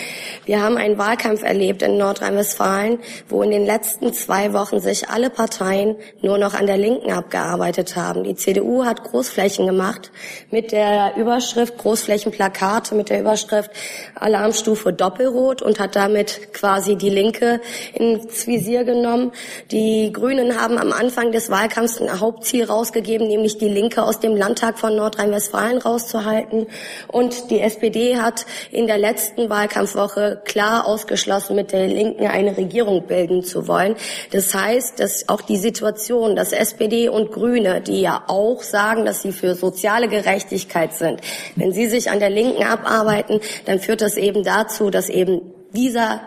Wir 0.45 0.61
haben 0.63 0.77
einen 0.77 0.99
Wahlkampf 0.99 1.43
erlebt 1.43 1.83
in 1.83 1.97
Nordrhein-Westfalen, 1.99 2.99
wo 3.29 3.43
in 3.43 3.51
den 3.51 3.65
letzten 3.65 4.13
zwei 4.13 4.53
Wochen 4.53 4.81
sich 4.81 5.09
alle 5.09 5.31
Parteien 5.31 5.97
nur 6.23 6.39
noch 6.39 6.55
an 6.55 6.67
der 6.67 6.77
Linken 6.77 7.13
abgearbeitet 7.13 7.97
haben. 7.97 8.25
Die 8.25 8.35
CDU 8.35 8.85
hat 8.85 9.05
Großflächen 9.05 9.67
gemacht 9.67 10.11
mit 10.51 10.73
der 10.73 11.17
Überschrift 11.17 11.79
Großflächenplakate 11.79 12.95
mit 12.95 13.11
der 13.11 13.21
Überschrift 13.21 13.71
Alarmstufe 14.15 14.93
Doppelrot 14.93 15.63
und 15.63 15.79
hat 15.79 15.97
damit 15.97 16.53
quasi 16.53 16.97
die 16.97 17.11
Linke 17.11 17.61
ins 17.93 18.47
Visier 18.47 18.85
genommen. 18.85 19.33
Die 19.71 20.13
Grünen 20.13 20.61
haben 20.61 20.79
am 20.79 20.93
Anfang 20.93 21.33
des 21.33 21.51
Wahlkampfs 21.51 22.01
ein 22.01 22.21
Hauptziel 22.21 22.65
rausgegeben, 22.65 23.29
nämlich 23.29 23.59
die 23.59 23.69
Linke 23.69 24.03
aus 24.03 24.21
dem 24.25 24.37
Landtag 24.37 24.79
von 24.79 24.97
Nordrhein-Westfalen 24.97 25.79
rauszuhalten. 25.79 26.67
Und 27.09 27.51
die 27.51 27.61
SPD 27.61 28.17
hat 28.19 28.47
in 28.73 28.87
der 28.87 28.99
letzten 28.99 29.49
Wahlkampfwoche 29.49 30.43
klar 30.45 30.87
ausgeschlossen, 30.87 31.55
mit 31.55 31.71
der 31.71 31.87
Linken 31.87 32.27
eine 32.27 32.57
Regierung 32.57 33.07
bilden 33.07 33.45
zu 33.45 33.69
wollen. 33.69 33.95
Das 34.33 34.53
heißt, 34.55 34.99
dass 34.99 35.29
auch 35.29 35.43
die 35.43 35.59
Situation, 35.59 36.35
dass 36.35 36.53
SPD 36.53 37.09
und 37.09 37.31
Grüne, 37.31 37.81
die 37.81 38.01
ja 38.01 38.25
auch 38.27 38.63
sagen, 38.63 39.05
dass 39.05 39.23
sie 39.23 39.33
für 39.33 39.55
soziale 39.55 40.09
Gerechtigkeit 40.09 40.95
sind, 40.95 41.21
wenn 41.55 41.73
sie 41.73 41.87
sich 41.87 42.11
an 42.11 42.19
der 42.19 42.31
Linken 42.31 42.65
abarbeiten, 42.65 43.41
dann 43.67 43.79
führt 43.79 44.01
das 44.01 44.17
eben 44.17 44.43
dazu, 44.43 44.91
dass 44.91 45.09
eben 45.09 45.43
dieser 45.73 46.21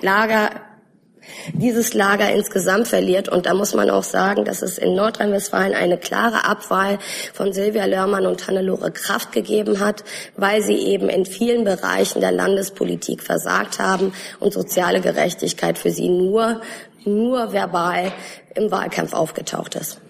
Lager 0.00 0.50
dieses 1.52 1.94
Lager 1.94 2.30
insgesamt 2.30 2.88
verliert. 2.88 3.28
Und 3.28 3.46
da 3.46 3.54
muss 3.54 3.74
man 3.74 3.90
auch 3.90 4.02
sagen, 4.02 4.44
dass 4.44 4.62
es 4.62 4.78
in 4.78 4.94
Nordrhein-Westfalen 4.94 5.74
eine 5.74 5.98
klare 5.98 6.44
Abwahl 6.44 6.98
von 7.32 7.52
Silvia 7.52 7.84
Lörmann 7.84 8.26
und 8.26 8.46
Hannelore 8.46 8.90
Kraft 8.90 9.32
gegeben 9.32 9.80
hat, 9.80 10.04
weil 10.36 10.62
sie 10.62 10.76
eben 10.76 11.08
in 11.08 11.26
vielen 11.26 11.64
Bereichen 11.64 12.20
der 12.20 12.32
Landespolitik 12.32 13.22
versagt 13.22 13.78
haben 13.78 14.12
und 14.38 14.52
soziale 14.52 15.00
Gerechtigkeit 15.00 15.78
für 15.78 15.90
sie 15.90 16.08
nur, 16.08 16.60
nur 17.04 17.52
verbal 17.52 18.12
im 18.54 18.70
Wahlkampf 18.70 19.14
aufgetaucht 19.14 19.74
ist 19.74 20.00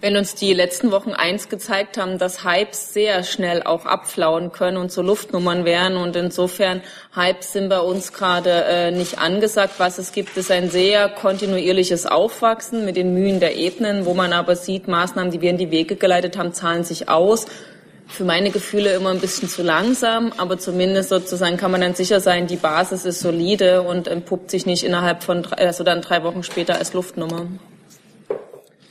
wenn 0.00 0.16
uns 0.16 0.34
die 0.34 0.54
letzten 0.54 0.92
Wochen 0.92 1.12
eins 1.12 1.48
gezeigt 1.48 1.98
haben, 1.98 2.18
dass 2.18 2.44
Hypes 2.44 2.94
sehr 2.94 3.22
schnell 3.22 3.62
auch 3.62 3.84
abflauen 3.84 4.50
können 4.50 4.78
und 4.78 4.90
so 4.90 5.02
Luftnummern 5.02 5.64
wären. 5.64 5.96
Und 5.96 6.16
insofern 6.16 6.80
Hypes 7.14 7.52
sind 7.52 7.68
bei 7.68 7.80
uns 7.80 8.12
gerade 8.12 8.50
äh, 8.50 8.90
nicht 8.90 9.18
angesagt. 9.18 9.74
Was 9.78 9.98
es 9.98 10.12
gibt, 10.12 10.36
ist 10.36 10.50
ein 10.50 10.70
sehr 10.70 11.08
kontinuierliches 11.08 12.06
Aufwachsen 12.06 12.84
mit 12.84 12.96
den 12.96 13.12
Mühen 13.12 13.40
der 13.40 13.56
Ebenen, 13.56 14.06
wo 14.06 14.14
man 14.14 14.32
aber 14.32 14.56
sieht, 14.56 14.88
Maßnahmen, 14.88 15.30
die 15.30 15.42
wir 15.42 15.50
in 15.50 15.58
die 15.58 15.70
Wege 15.70 15.96
geleitet 15.96 16.38
haben, 16.38 16.54
zahlen 16.54 16.84
sich 16.84 17.08
aus 17.08 17.46
für 18.08 18.24
meine 18.24 18.50
Gefühle 18.50 18.92
immer 18.94 19.10
ein 19.10 19.20
bisschen 19.20 19.48
zu 19.48 19.62
langsam, 19.62 20.32
aber 20.36 20.58
zumindest 20.58 21.10
sozusagen 21.10 21.56
kann 21.56 21.70
man 21.70 21.80
dann 21.80 21.94
sicher 21.94 22.18
sein, 22.18 22.48
die 22.48 22.56
Basis 22.56 23.04
ist 23.04 23.20
solide 23.20 23.82
und 23.82 24.08
entpuppt 24.08 24.50
sich 24.50 24.66
nicht 24.66 24.82
innerhalb 24.82 25.22
von 25.22 25.46
also 25.52 25.84
dann 25.84 26.02
drei 26.02 26.24
Wochen 26.24 26.42
später 26.42 26.74
als 26.74 26.92
Luftnummer. 26.92 27.46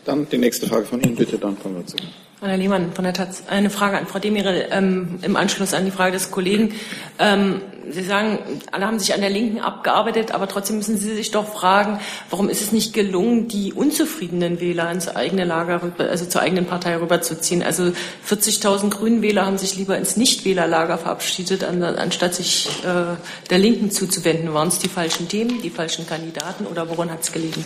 Dann 0.10 0.28
die 0.28 0.40
nächste 0.40 0.66
Frage 0.66 0.86
von 0.86 1.00
Ihnen, 1.02 1.16
bitte, 1.16 1.38
dann 1.38 1.56
von 1.56 1.76
Würzig. 1.76 2.02
Anna 2.42 2.56
Lehmann 2.56 2.94
von 2.94 3.04
der 3.04 3.14
Taz. 3.14 3.44
Eine 3.48 3.70
Frage 3.70 3.96
an 4.00 4.08
Frau 4.08 4.18
Demirel 4.18 4.66
ähm, 4.72 5.20
im 5.22 5.36
Anschluss 5.36 5.76
an 5.76 5.86
die 5.86 5.92
Frage 5.92 6.14
des 6.14 6.32
Kollegen. 6.32 6.74
Ähm, 7.20 7.62
Sie 7.92 8.04
sagen, 8.04 8.62
alle 8.72 8.86
haben 8.86 9.00
sich 9.00 9.14
an 9.14 9.22
der 9.22 9.30
Linken 9.30 9.60
abgearbeitet, 9.60 10.32
aber 10.32 10.48
trotzdem 10.48 10.78
müssen 10.78 10.98
Sie 10.98 11.16
sich 11.16 11.32
doch 11.32 11.48
fragen, 11.48 12.00
warum 12.30 12.50
ist 12.50 12.62
es 12.62 12.72
nicht 12.72 12.94
gelungen, 12.94 13.48
die 13.48 13.74
unzufriedenen 13.74 14.60
Wähler 14.60 14.92
ins 14.92 15.08
eigene 15.08 15.46
Lager, 15.46 15.82
also 15.98 16.26
zur 16.26 16.42
eigenen 16.42 16.66
Partei 16.66 16.98
rüberzuziehen? 16.98 17.64
Also 17.64 17.92
40.000 18.28 18.90
Grünen 18.90 19.22
Wähler 19.22 19.46
haben 19.46 19.58
sich 19.58 19.76
lieber 19.76 19.98
ins 19.98 20.18
Nichtwählerlager 20.18 20.98
verabschiedet, 20.98 21.64
anstatt 21.64 22.36
sich 22.36 22.70
äh, 22.84 23.16
der 23.50 23.58
Linken 23.58 23.92
zuzuwenden. 23.92 24.54
Waren 24.54 24.68
es 24.68 24.80
die 24.80 24.90
falschen 24.90 25.28
Themen, 25.28 25.62
die 25.62 25.70
falschen 25.70 26.08
Kandidaten 26.08 26.66
oder 26.66 26.90
woran 26.90 27.12
hat 27.12 27.22
es 27.22 27.32
gelegen? 27.32 27.64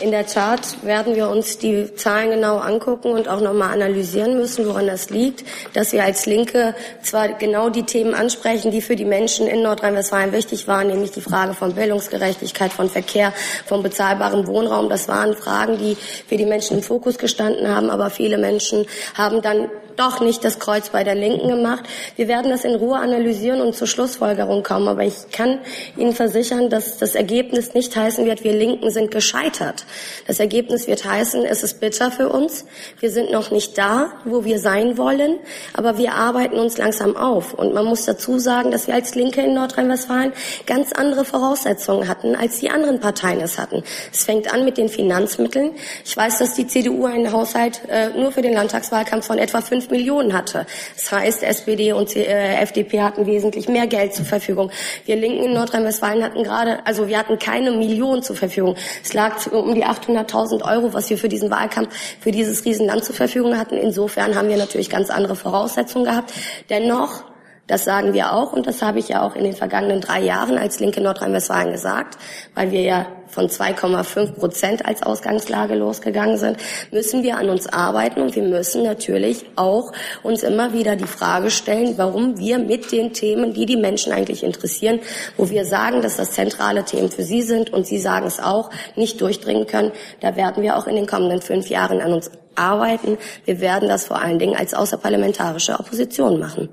In 0.00 0.10
der 0.10 0.26
Tat 0.26 0.82
werden 0.82 1.14
wir 1.14 1.28
uns 1.28 1.58
die 1.58 1.94
Zahlen 1.94 2.30
genau 2.30 2.58
angucken 2.58 3.12
und 3.12 3.28
auch 3.28 3.40
nochmal 3.40 3.72
analysieren 3.72 4.36
müssen, 4.36 4.66
woran 4.66 4.86
das 4.86 5.10
liegt, 5.10 5.44
dass 5.72 5.92
wir 5.92 6.04
als 6.04 6.26
Linke 6.26 6.74
zwar 7.02 7.28
genau 7.28 7.70
die 7.70 7.84
Themen 7.84 8.14
ansprechen, 8.14 8.70
die 8.70 8.80
für 8.82 8.96
die 8.96 9.04
Menschen 9.04 9.46
in 9.46 9.61
Nordrhein-Westfalen 9.62 10.32
wichtig 10.32 10.68
waren, 10.68 10.88
nämlich 10.88 11.10
die 11.10 11.20
Frage 11.20 11.54
von 11.54 11.74
Bildungsgerechtigkeit, 11.74 12.72
von 12.72 12.88
Verkehr, 12.90 13.32
von 13.66 13.82
bezahlbarem 13.82 14.46
Wohnraum. 14.46 14.88
Das 14.88 15.08
waren 15.08 15.34
Fragen, 15.34 15.78
die 15.78 15.96
für 15.96 16.36
die 16.36 16.46
Menschen 16.46 16.78
im 16.78 16.82
Fokus 16.82 17.18
gestanden 17.18 17.68
haben. 17.68 17.90
Aber 17.90 18.10
viele 18.10 18.38
Menschen 18.38 18.86
haben 19.14 19.42
dann 19.42 19.68
doch 19.96 20.20
nicht 20.20 20.44
das 20.44 20.58
Kreuz 20.58 20.90
bei 20.90 21.04
der 21.04 21.14
Linken 21.14 21.48
gemacht. 21.48 21.84
Wir 22.16 22.28
werden 22.28 22.50
das 22.50 22.64
in 22.64 22.74
Ruhe 22.74 22.96
analysieren 22.96 23.60
und 23.60 23.74
zur 23.74 23.86
Schlussfolgerung 23.86 24.62
kommen. 24.62 24.88
Aber 24.88 25.04
ich 25.04 25.30
kann 25.32 25.58
Ihnen 25.96 26.12
versichern, 26.12 26.70
dass 26.70 26.98
das 26.98 27.14
Ergebnis 27.14 27.74
nicht 27.74 27.94
heißen 27.94 28.24
wird, 28.24 28.44
wir 28.44 28.52
Linken 28.52 28.90
sind 28.90 29.10
gescheitert. 29.10 29.84
Das 30.26 30.40
Ergebnis 30.40 30.86
wird 30.86 31.04
heißen, 31.04 31.44
es 31.44 31.62
ist 31.62 31.80
bitter 31.80 32.10
für 32.10 32.28
uns. 32.28 32.64
Wir 33.00 33.10
sind 33.10 33.30
noch 33.30 33.50
nicht 33.50 33.78
da, 33.78 34.12
wo 34.24 34.44
wir 34.44 34.58
sein 34.58 34.98
wollen, 34.98 35.38
aber 35.74 35.98
wir 35.98 36.14
arbeiten 36.14 36.58
uns 36.58 36.78
langsam 36.78 37.16
auf. 37.16 37.54
Und 37.54 37.74
man 37.74 37.84
muss 37.84 38.04
dazu 38.04 38.38
sagen, 38.38 38.70
dass 38.70 38.86
wir 38.86 38.94
als 38.94 39.14
Linke 39.14 39.40
in 39.42 39.54
Nordrhein-Westfalen 39.54 40.32
ganz 40.66 40.92
andere 40.92 41.24
Voraussetzungen 41.24 42.08
hatten, 42.08 42.36
als 42.36 42.60
die 42.60 42.70
anderen 42.70 43.00
Parteien 43.00 43.40
es 43.40 43.58
hatten. 43.58 43.82
Es 44.12 44.24
fängt 44.24 44.52
an 44.52 44.64
mit 44.64 44.78
den 44.78 44.88
Finanzmitteln. 44.88 45.72
Ich 46.04 46.16
weiß, 46.16 46.38
dass 46.38 46.54
die 46.54 46.66
CDU 46.66 47.06
einen 47.06 47.32
Haushalt 47.32 47.82
äh, 47.88 48.10
nur 48.10 48.32
für 48.32 48.42
den 48.42 48.54
Landtagswahlkampf 48.54 49.26
von 49.26 49.38
etwa 49.38 49.60
fünf 49.82 49.90
Millionen 49.90 50.32
hatte. 50.32 50.66
Das 50.96 51.12
heißt, 51.12 51.42
SPD 51.42 51.92
und 51.92 52.14
äh, 52.16 52.60
FDP 52.62 53.02
hatten 53.02 53.26
wesentlich 53.26 53.68
mehr 53.68 53.86
Geld 53.86 54.14
zur 54.14 54.24
Verfügung. 54.24 54.70
Wir 55.06 55.16
Linken 55.16 55.44
in 55.44 55.52
Nordrhein-Westfalen 55.54 56.22
hatten 56.22 56.42
gerade, 56.44 56.86
also 56.86 57.08
wir 57.08 57.18
hatten 57.18 57.38
keine 57.38 57.72
Millionen 57.72 58.22
zur 58.22 58.36
Verfügung. 58.36 58.76
Es 59.02 59.12
lag 59.12 59.46
um 59.52 59.74
die 59.74 59.84
800.000 59.84 60.62
Euro, 60.62 60.92
was 60.92 61.10
wir 61.10 61.18
für 61.18 61.28
diesen 61.28 61.50
Wahlkampf, 61.50 61.94
für 62.20 62.30
dieses 62.30 62.64
Riesenland 62.64 63.04
zur 63.04 63.14
Verfügung 63.14 63.58
hatten. 63.58 63.76
Insofern 63.76 64.34
haben 64.34 64.48
wir 64.48 64.56
natürlich 64.56 64.90
ganz 64.90 65.10
andere 65.10 65.36
Voraussetzungen 65.36 66.04
gehabt. 66.04 66.32
Dennoch 66.70 67.31
Das 67.68 67.84
sagen 67.84 68.12
wir 68.12 68.32
auch 68.32 68.52
und 68.52 68.66
das 68.66 68.82
habe 68.82 68.98
ich 68.98 69.08
ja 69.08 69.22
auch 69.22 69.36
in 69.36 69.44
den 69.44 69.54
vergangenen 69.54 70.00
drei 70.00 70.20
Jahren 70.20 70.58
als 70.58 70.80
Linke 70.80 71.00
Nordrhein-Westfalen 71.00 71.72
gesagt, 71.72 72.18
weil 72.56 72.72
wir 72.72 72.82
ja 72.82 73.06
von 73.28 73.48
2,5 73.48 74.32
Prozent 74.32 74.84
als 74.84 75.02
Ausgangslage 75.02 75.74
losgegangen 75.74 76.36
sind, 76.36 76.58
müssen 76.90 77.22
wir 77.22 77.38
an 77.38 77.48
uns 77.48 77.66
arbeiten 77.66 78.20
und 78.20 78.34
wir 78.34 78.42
müssen 78.42 78.82
natürlich 78.82 79.46
auch 79.56 79.92
uns 80.24 80.42
immer 80.42 80.72
wieder 80.72 80.96
die 80.96 81.06
Frage 81.06 81.50
stellen, 81.50 81.94
warum 81.96 82.36
wir 82.36 82.58
mit 82.58 82.90
den 82.90 83.12
Themen, 83.12 83.54
die 83.54 83.64
die 83.64 83.76
Menschen 83.76 84.12
eigentlich 84.12 84.42
interessieren, 84.42 85.00
wo 85.36 85.48
wir 85.48 85.64
sagen, 85.64 86.02
dass 86.02 86.16
das 86.16 86.32
zentrale 86.32 86.84
Themen 86.84 87.10
für 87.10 87.22
sie 87.22 87.42
sind 87.42 87.72
und 87.72 87.86
sie 87.86 87.98
sagen 87.98 88.26
es 88.26 88.40
auch, 88.40 88.70
nicht 88.96 89.20
durchdringen 89.20 89.66
können. 89.66 89.92
Da 90.20 90.36
werden 90.36 90.62
wir 90.62 90.76
auch 90.76 90.88
in 90.88 90.96
den 90.96 91.06
kommenden 91.06 91.40
fünf 91.40 91.68
Jahren 91.68 92.00
an 92.00 92.12
uns 92.12 92.30
arbeiten. 92.54 93.18
Wir 93.44 93.60
werden 93.60 93.88
das 93.88 94.06
vor 94.06 94.20
allen 94.20 94.38
Dingen 94.38 94.56
als 94.56 94.74
außerparlamentarische 94.74 95.78
Opposition 95.78 96.38
machen. 96.38 96.68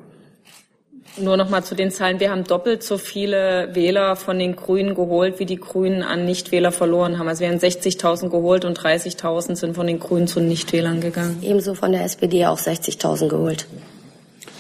Nur 1.18 1.38
noch 1.38 1.50
mal 1.50 1.64
zu 1.64 1.76
den 1.76 1.92
Zahlen. 1.92 2.20
Wir 2.20 2.32
haben 2.32 2.44
doppelt 2.44 2.84
so 2.84 2.98
viele 2.98 3.70
Wähler 3.74 4.16
von 4.16 4.40
den 4.40 4.56
Grünen 4.56 4.96
geholt, 4.96 5.40
wie 5.40 5.46
die 5.46 5.58
Grünen 5.58 6.02
an 6.02 6.26
Nichtwähler 6.26 6.72
verloren 6.72 7.20
haben. 7.20 7.28
Also 7.28 7.42
wir 7.42 7.50
haben 7.50 7.58
60.000 7.58 8.30
geholt 8.30 8.64
und 8.64 8.80
30.000 8.80 9.56
sind 9.56 9.76
von 9.76 9.88
den 9.88 10.00
Grünen 10.00 10.28
zu 10.28 10.40
Nichtwählern 10.40 11.02
gegangen. 11.02 11.40
Ebenso 11.42 11.74
von 11.74 11.92
der 11.92 12.04
SPD 12.04 12.46
auch 12.46 12.60
60.000 12.60 13.28
geholt. 13.28 13.66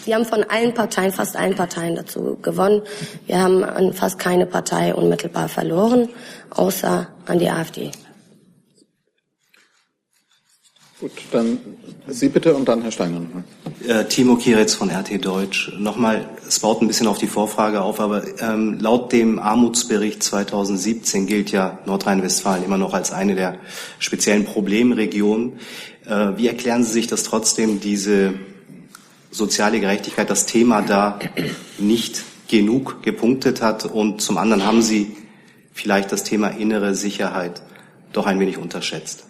Wir 0.05 0.15
haben 0.15 0.25
von 0.25 0.43
allen 0.43 0.73
Parteien, 0.73 1.11
fast 1.11 1.35
allen 1.35 1.55
Parteien 1.55 1.95
dazu 1.95 2.37
gewonnen. 2.41 2.81
Wir 3.27 3.39
haben 3.41 3.63
an 3.63 3.93
fast 3.93 4.17
keine 4.17 4.45
Partei 4.45 4.93
unmittelbar 4.93 5.49
verloren, 5.49 6.09
außer 6.49 7.07
an 7.25 7.39
die 7.39 7.49
AfD. 7.49 7.91
Gut, 10.99 11.11
dann 11.31 11.57
Sie 12.07 12.27
bitte 12.27 12.53
und 12.53 12.67
dann 12.67 12.81
Herr 12.81 12.91
Steiner 12.91 13.21
nochmal. 13.21 13.43
Äh, 13.87 14.05
Timo 14.09 14.35
Kieritz 14.35 14.73
von 14.73 14.89
RT 14.89 15.23
Deutsch. 15.23 15.71
Nochmal, 15.77 16.27
es 16.45 16.59
baut 16.59 16.81
ein 16.81 16.89
bisschen 16.89 17.07
auf 17.07 17.17
die 17.17 17.27
Vorfrage 17.27 17.79
auf, 17.81 18.01
aber 18.01 18.23
ähm, 18.41 18.79
laut 18.81 19.13
dem 19.13 19.39
Armutsbericht 19.39 20.21
2017 20.21 21.25
gilt 21.25 21.51
ja 21.51 21.79
Nordrhein-Westfalen 21.85 22.65
immer 22.65 22.77
noch 22.77 22.93
als 22.93 23.13
eine 23.13 23.35
der 23.35 23.59
speziellen 23.99 24.43
Problemregionen. 24.43 25.59
Äh, 26.05 26.35
wie 26.35 26.47
erklären 26.47 26.83
Sie 26.83 26.91
sich, 26.91 27.07
dass 27.07 27.23
trotzdem 27.23 27.79
diese 27.79 28.33
soziale 29.31 29.79
Gerechtigkeit, 29.79 30.29
das 30.29 30.47
Thema 30.47 30.81
da 30.81 31.19
nicht 31.77 32.25
genug 32.49 33.03
gepunktet 33.03 33.61
hat? 33.61 33.85
Und 33.85 34.21
zum 34.21 34.37
anderen 34.37 34.65
haben 34.65 34.81
Sie 34.81 35.15
vielleicht 35.71 36.11
das 36.11 36.25
Thema 36.25 36.49
innere 36.49 36.93
Sicherheit 36.93 37.61
doch 38.11 38.25
ein 38.25 38.41
wenig 38.41 38.57
unterschätzt? 38.57 39.28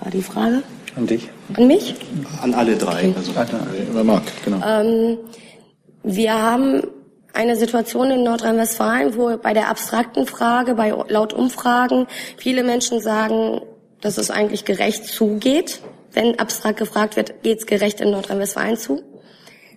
War 0.00 0.10
die 0.10 0.22
Frage? 0.22 0.62
An 0.96 1.06
dich? 1.06 1.28
An 1.54 1.66
mich? 1.66 1.94
An 2.42 2.54
alle 2.54 2.76
drei. 2.76 3.12
Also, 3.16 3.32
wer 3.34 4.04
mag, 4.04 4.22
genau. 4.44 4.60
Ähm, 4.66 5.18
wir 6.02 6.34
haben 6.34 6.82
eine 7.32 7.56
Situation 7.56 8.10
in 8.10 8.24
Nordrhein-Westfalen, 8.24 9.16
wo 9.16 9.36
bei 9.38 9.54
der 9.54 9.68
abstrakten 9.68 10.26
Frage, 10.26 10.74
bei 10.74 10.90
laut 11.08 11.32
Umfragen, 11.32 12.06
viele 12.36 12.62
Menschen 12.62 13.00
sagen, 13.00 13.62
dass 14.00 14.18
es 14.18 14.30
eigentlich 14.30 14.64
gerecht 14.64 15.06
zugeht. 15.06 15.80
Wenn 16.12 16.38
abstrakt 16.38 16.78
gefragt 16.78 17.16
wird, 17.16 17.42
geht 17.42 17.60
es 17.60 17.66
gerecht 17.66 18.00
in 18.00 18.10
Nordrhein-Westfalen 18.10 18.76
zu? 18.76 19.02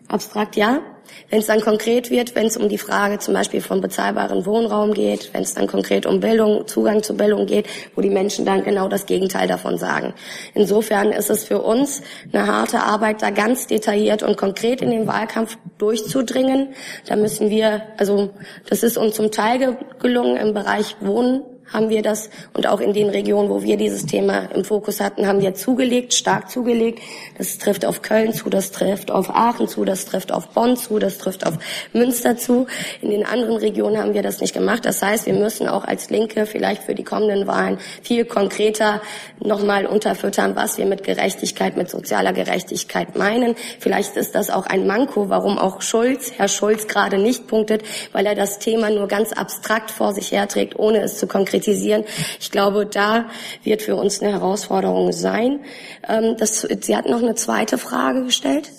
Abstrakt 0.10 0.58
ja. 0.58 0.82
Wenn 1.30 1.40
es 1.40 1.48
dann 1.48 1.62
konkret 1.62 2.12
wird, 2.12 2.36
wenn 2.36 2.48
es 2.48 2.58
um 2.58 2.70
die 2.70 2.78
Frage 2.78 3.20
zum 3.20 3.34
Beispiel 3.34 3.62
von 3.62 3.82
bezahlbaren 3.82 4.46
Wohnraum 4.46 4.94
geht, 4.94 5.34
wenn 5.34 5.44
es 5.44 5.54
dann 5.54 5.68
konkret 5.68 6.06
um 6.06 6.20
Bildung, 6.20 6.68
Zugang 6.68 7.04
zu 7.04 7.16
Bildung 7.16 7.46
geht, 7.46 7.68
wo 7.96 8.02
die 8.02 8.10
Menschen 8.10 8.46
dann 8.46 8.64
genau 8.64 8.88
das 8.88 9.06
Gegenteil 9.06 9.48
davon 9.48 9.78
sagen. 9.78 10.14
Insofern 10.54 11.12
ist 11.12 11.30
es 11.30 11.44
für 11.44 11.62
uns 11.62 12.02
eine 12.32 12.48
harte 12.48 12.84
Arbeit, 12.84 13.22
da 13.22 13.30
ganz 13.30 13.68
detailliert 13.68 14.24
und 14.24 14.38
konkret 14.38 14.82
in 14.82 14.92
den 14.92 15.08
Wahlkampf 15.08 15.58
durchzudringen. 15.78 16.70
Da 17.08 17.16
müssen 17.16 17.50
wir, 17.50 17.82
also 17.98 18.30
das 18.70 18.84
ist 18.84 18.98
uns 18.98 19.16
zum 19.16 19.32
Teil 19.32 19.78
gelungen 20.00 20.38
im 20.38 20.54
Bereich 20.54 20.96
Wohnen 21.02 21.44
haben 21.74 21.90
wir 21.90 22.02
das 22.02 22.30
und 22.54 22.68
auch 22.68 22.80
in 22.80 22.94
den 22.94 23.10
Regionen, 23.10 23.50
wo 23.50 23.64
wir 23.64 23.76
dieses 23.78 24.06
Thema 24.06 24.50
im 24.54 24.64
Fokus 24.64 25.00
hatten, 25.00 25.28
haben 25.28 25.42
wir 25.42 25.56
zugelegt, 25.56 26.14
stark 26.14 26.50
zugelegt. 26.50 27.00
Das 27.38 27.58
trifft 27.58 27.86
auf 27.86 28.02
Köln 28.02 28.34
zu, 28.34 28.50
das 28.50 28.72
trifft 28.72 29.10
auf 29.10 29.30
Aachen 29.30 29.68
zu, 29.68 29.84
das 29.84 30.06
trifft 30.06 30.32
auf 30.32 30.50
Bonn 30.50 30.78
zu, 30.78 31.00
das 31.00 31.18
trifft 31.18 31.46
auf 31.46 31.56
Münster 31.92 32.38
zu. 32.38 32.68
In 33.02 33.10
den 33.10 33.26
anderen 33.26 33.58
Regionen 33.58 33.98
haben 33.98 34.14
wir 34.14 34.22
das 34.22 34.42
nicht 34.42 34.54
gemacht. 34.54 34.86
Das 34.86 35.02
heißt, 35.02 35.26
wir 35.26 35.34
müssen 35.34 35.68
auch 35.68 35.84
als 35.86 36.10
Linke 36.10 36.46
vielleicht 36.46 36.84
für 36.84 36.94
die 36.94 37.04
kommenden 37.04 37.48
Wahlen 37.48 37.80
viel 38.04 38.26
konkreter 38.26 39.02
nochmal 39.40 39.88
unterfüttern, 39.88 40.56
was 40.56 40.78
wir 40.78 40.86
mit 40.86 41.04
Gerechtigkeit, 41.04 41.78
mit 41.78 41.90
sozialer 41.90 42.34
Gerechtigkeit 42.34 43.18
meinen. 43.18 43.56
Vielleicht 43.80 44.16
ist 44.18 44.36
das 44.36 44.52
auch 44.52 44.68
ein 44.68 44.86
Manko, 44.86 45.30
warum 45.30 45.58
auch 45.58 45.82
Schulz, 45.82 46.34
Herr 46.38 46.48
Schulz 46.48 46.88
gerade 46.88 47.18
nicht 47.18 47.48
punktet, 47.48 47.84
weil 48.12 48.26
er 48.28 48.36
das 48.36 48.60
Thema 48.60 48.92
nur 48.92 49.08
ganz 49.08 49.34
abstrakt 49.34 49.90
vor 49.90 50.14
sich 50.14 50.32
herträgt, 50.32 50.78
ohne 50.78 51.02
es 51.02 51.18
zu 51.18 51.26
konkretisieren 51.28 51.55
kritisieren. 51.56 52.04
Ich 52.40 52.52
glaube, 52.52 52.86
da 52.86 53.26
wird 53.64 53.82
für 53.82 53.96
uns 53.96 54.22
eine 54.22 54.32
Herausforderung 54.34 55.12
sein. 55.12 55.62
Ähm, 56.08 56.36
das, 56.38 56.62
Sie 56.62 56.96
hatten 56.96 57.12
noch 57.12 57.22
eine 57.22 57.36
zweite 57.36 57.78
Frage 57.78 58.26
gestellt. 58.26 58.72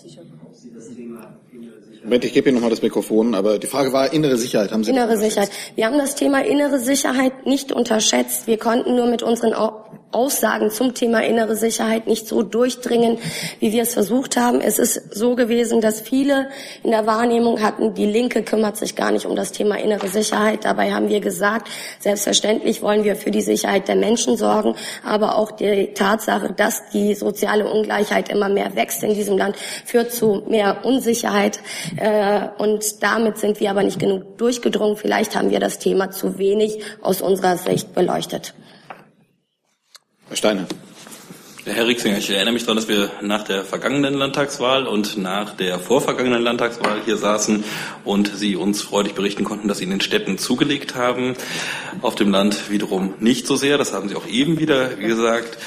Moment, 2.04 2.24
ich 2.24 2.34
gebe 2.34 2.48
Ihnen 2.48 2.56
nochmal 2.56 2.70
das 2.70 2.82
Mikrofon, 2.82 3.34
aber 3.34 3.58
die 3.58 3.66
Frage 3.66 3.92
war 3.92 4.12
innere 4.12 4.36
Sicherheit. 4.36 4.70
Haben 4.70 4.84
Sie 4.84 4.92
innere 4.92 5.18
Sicherheit. 5.18 5.50
Wir 5.74 5.86
haben 5.86 5.98
das 5.98 6.14
Thema 6.14 6.44
innere 6.44 6.78
Sicherheit 6.78 7.46
nicht 7.46 7.72
unterschätzt. 7.72 8.46
Wir 8.46 8.58
konnten 8.58 8.94
nur 8.94 9.06
mit 9.06 9.24
unseren 9.24 9.54
Aussagen 10.12 10.70
zum 10.70 10.94
Thema 10.94 11.22
innere 11.22 11.56
Sicherheit 11.56 12.06
nicht 12.06 12.26
so 12.26 12.42
durchdringen, 12.42 13.18
wie 13.60 13.72
wir 13.72 13.82
es 13.82 13.94
versucht 13.94 14.36
haben. 14.36 14.60
Es 14.60 14.78
ist 14.78 15.14
so 15.14 15.34
gewesen, 15.34 15.80
dass 15.80 16.00
viele 16.00 16.48
in 16.82 16.92
der 16.92 17.06
Wahrnehmung 17.06 17.62
hatten, 17.62 17.94
die 17.94 18.06
Linke 18.06 18.42
kümmert 18.42 18.76
sich 18.76 18.96
gar 18.96 19.10
nicht 19.10 19.26
um 19.26 19.36
das 19.36 19.52
Thema 19.52 19.78
innere 19.78 20.08
Sicherheit. 20.08 20.64
Dabei 20.64 20.92
haben 20.92 21.08
wir 21.08 21.20
gesagt, 21.20 21.68
selbstverständlich 21.98 22.82
wollen 22.82 23.04
wir 23.04 23.16
für 23.16 23.30
die 23.30 23.42
Sicherheit 23.42 23.88
der 23.88 23.96
Menschen 23.96 24.36
sorgen, 24.36 24.74
aber 25.04 25.36
auch 25.36 25.50
die 25.50 25.92
Tatsache, 25.94 26.52
dass 26.52 26.88
die 26.90 27.14
soziale 27.14 27.70
Ungleichheit 27.70 28.30
immer 28.30 28.48
mehr 28.48 28.74
wächst 28.76 29.02
in 29.02 29.14
diesem 29.14 29.36
Land, 29.36 29.56
führt 29.84 30.12
zu 30.12 30.44
mehr 30.48 30.84
Unsicherheit. 30.84 31.60
Äh, 31.96 32.48
und 32.58 33.02
damit 33.02 33.38
sind 33.38 33.60
wir 33.60 33.70
aber 33.70 33.82
nicht 33.82 33.98
genug 33.98 34.38
durchgedrungen. 34.38 34.96
Vielleicht 34.96 35.36
haben 35.36 35.50
wir 35.50 35.60
das 35.60 35.78
Thema 35.78 36.10
zu 36.10 36.38
wenig 36.38 36.80
aus 37.02 37.20
unserer 37.20 37.56
Sicht 37.56 37.94
beleuchtet. 37.94 38.54
Herr 40.28 40.36
Steiner. 40.36 40.66
Herr 41.64 41.86
Rixinger, 41.86 42.18
ich 42.18 42.30
erinnere 42.30 42.52
mich 42.52 42.62
daran, 42.62 42.76
dass 42.76 42.88
wir 42.88 43.10
nach 43.22 43.44
der 43.44 43.64
vergangenen 43.64 44.14
Landtagswahl 44.14 44.86
und 44.88 45.16
nach 45.16 45.54
der 45.54 45.78
vorvergangenen 45.78 46.42
Landtagswahl 46.42 46.98
hier 47.04 47.16
saßen 47.16 47.62
und 48.04 48.32
Sie 48.34 48.56
uns 48.56 48.82
freudig 48.82 49.14
berichten 49.14 49.44
konnten, 49.44 49.68
dass 49.68 49.78
Sie 49.78 49.84
in 49.84 49.90
den 49.90 50.00
Städten 50.00 50.36
zugelegt 50.36 50.96
haben, 50.96 51.34
auf 52.02 52.16
dem 52.16 52.32
Land 52.32 52.70
wiederum 52.70 53.14
nicht 53.20 53.46
so 53.46 53.54
sehr. 53.54 53.78
Das 53.78 53.92
haben 53.92 54.08
Sie 54.08 54.16
auch 54.16 54.26
eben 54.26 54.58
wieder 54.58 54.94
gesagt. 54.94 55.58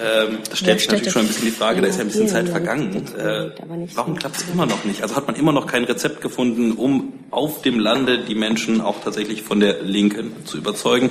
Ähm, 0.00 0.38
das 0.48 0.58
stellt 0.58 0.80
sich 0.80 0.90
natürlich 0.90 1.12
schon 1.12 1.22
ein 1.22 1.28
bisschen 1.28 1.46
die 1.46 1.52
Frage, 1.52 1.80
da 1.80 1.86
ist 1.86 1.96
ja 1.96 2.02
ein 2.02 2.08
bisschen 2.08 2.28
Zeit 2.28 2.48
vergangen. 2.48 3.06
Äh, 3.16 3.50
warum 3.94 4.16
klappt 4.16 4.36
es 4.36 4.44
immer 4.52 4.66
noch 4.66 4.84
nicht? 4.84 5.02
Also 5.02 5.14
hat 5.14 5.28
man 5.28 5.36
immer 5.36 5.52
noch 5.52 5.68
kein 5.68 5.84
Rezept 5.84 6.20
gefunden, 6.22 6.72
um 6.72 7.12
auf 7.30 7.62
dem 7.62 7.78
Lande 7.78 8.18
die 8.18 8.34
Menschen 8.34 8.80
auch 8.80 9.00
tatsächlich 9.02 9.42
von 9.42 9.60
der 9.60 9.82
Linken 9.82 10.44
zu 10.44 10.58
überzeugen? 10.58 11.10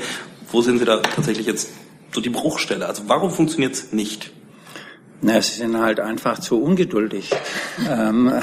Wo 0.52 0.62
sind 0.62 0.80
Sie 0.80 0.86
da 0.86 0.98
tatsächlich 0.98 1.46
jetzt 1.46 1.70
so 2.12 2.22
die 2.22 2.30
Bruchstelle? 2.30 2.86
Also 2.88 3.04
warum 3.08 3.32
funktioniert 3.32 3.74
es 3.74 3.92
nicht? 3.92 4.32
Na, 5.22 5.42
sie 5.42 5.60
sind 5.60 5.78
halt 5.78 6.00
einfach 6.00 6.40
zu 6.40 6.62
ungeduldig. 6.62 7.32
ähm, 7.90 8.40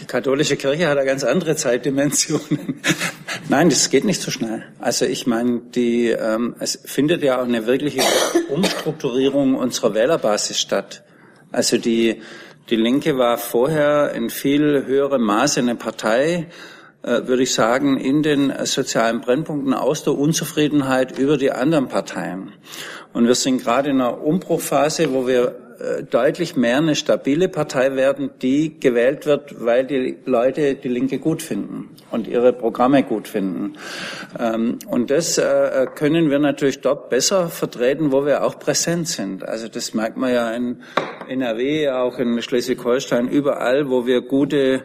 die 0.00 0.04
katholische 0.04 0.56
Kirche 0.56 0.88
hat 0.88 0.96
eine 0.96 1.06
ganz 1.06 1.24
andere 1.24 1.56
Zeitdimensionen. 1.56 2.80
Nein, 3.48 3.68
das 3.68 3.90
geht 3.90 4.04
nicht 4.04 4.20
so 4.20 4.30
schnell. 4.30 4.64
Also 4.78 5.06
ich 5.06 5.26
meine, 5.26 5.60
die, 5.74 6.08
ähm, 6.08 6.54
es 6.60 6.78
findet 6.84 7.22
ja 7.22 7.40
auch 7.40 7.44
eine 7.44 7.66
wirkliche 7.66 8.02
Umstrukturierung 8.48 9.56
unserer 9.56 9.94
Wählerbasis 9.94 10.60
statt. 10.60 11.02
Also 11.50 11.78
die, 11.78 12.22
die 12.70 12.76
Linke 12.76 13.18
war 13.18 13.38
vorher 13.38 14.12
in 14.12 14.30
viel 14.30 14.84
höherem 14.86 15.22
Maße 15.22 15.60
eine 15.60 15.74
Partei, 15.74 16.46
würde 17.06 17.44
ich 17.44 17.54
sagen, 17.54 17.98
in 17.98 18.22
den 18.22 18.52
sozialen 18.64 19.20
Brennpunkten 19.20 19.74
aus 19.74 20.02
der 20.02 20.14
Unzufriedenheit 20.14 21.18
über 21.18 21.36
die 21.36 21.52
anderen 21.52 21.88
Parteien. 21.88 22.52
Und 23.12 23.26
wir 23.26 23.34
sind 23.36 23.62
gerade 23.62 23.90
in 23.90 24.00
einer 24.00 24.22
Umbruchphase, 24.22 25.12
wo 25.12 25.26
wir 25.26 25.54
äh, 25.78 26.04
deutlich 26.04 26.56
mehr 26.56 26.78
eine 26.78 26.94
stabile 26.94 27.48
Partei 27.48 27.96
werden, 27.96 28.30
die 28.40 28.80
gewählt 28.80 29.26
wird, 29.26 29.64
weil 29.64 29.84
die 29.84 30.16
Leute 30.24 30.74
die 30.74 30.88
Linke 30.88 31.18
gut 31.18 31.42
finden 31.42 31.90
und 32.10 32.26
ihre 32.26 32.52
Programme 32.52 33.02
gut 33.02 33.28
finden. 33.28 33.74
Ähm, 34.38 34.78
und 34.88 35.10
das 35.10 35.36
äh, 35.36 35.86
können 35.94 36.30
wir 36.30 36.38
natürlich 36.38 36.80
dort 36.80 37.10
besser 37.10 37.48
vertreten, 37.48 38.10
wo 38.10 38.24
wir 38.24 38.44
auch 38.44 38.58
präsent 38.58 39.08
sind. 39.08 39.46
Also 39.46 39.68
das 39.68 39.92
merkt 39.92 40.16
man 40.16 40.32
ja 40.32 40.50
in 40.52 40.82
NRW, 41.28 41.90
auch 41.90 42.18
in 42.18 42.40
Schleswig-Holstein, 42.40 43.28
überall, 43.28 43.90
wo 43.90 44.06
wir 44.06 44.22
gute 44.22 44.56
äh, 44.56 44.80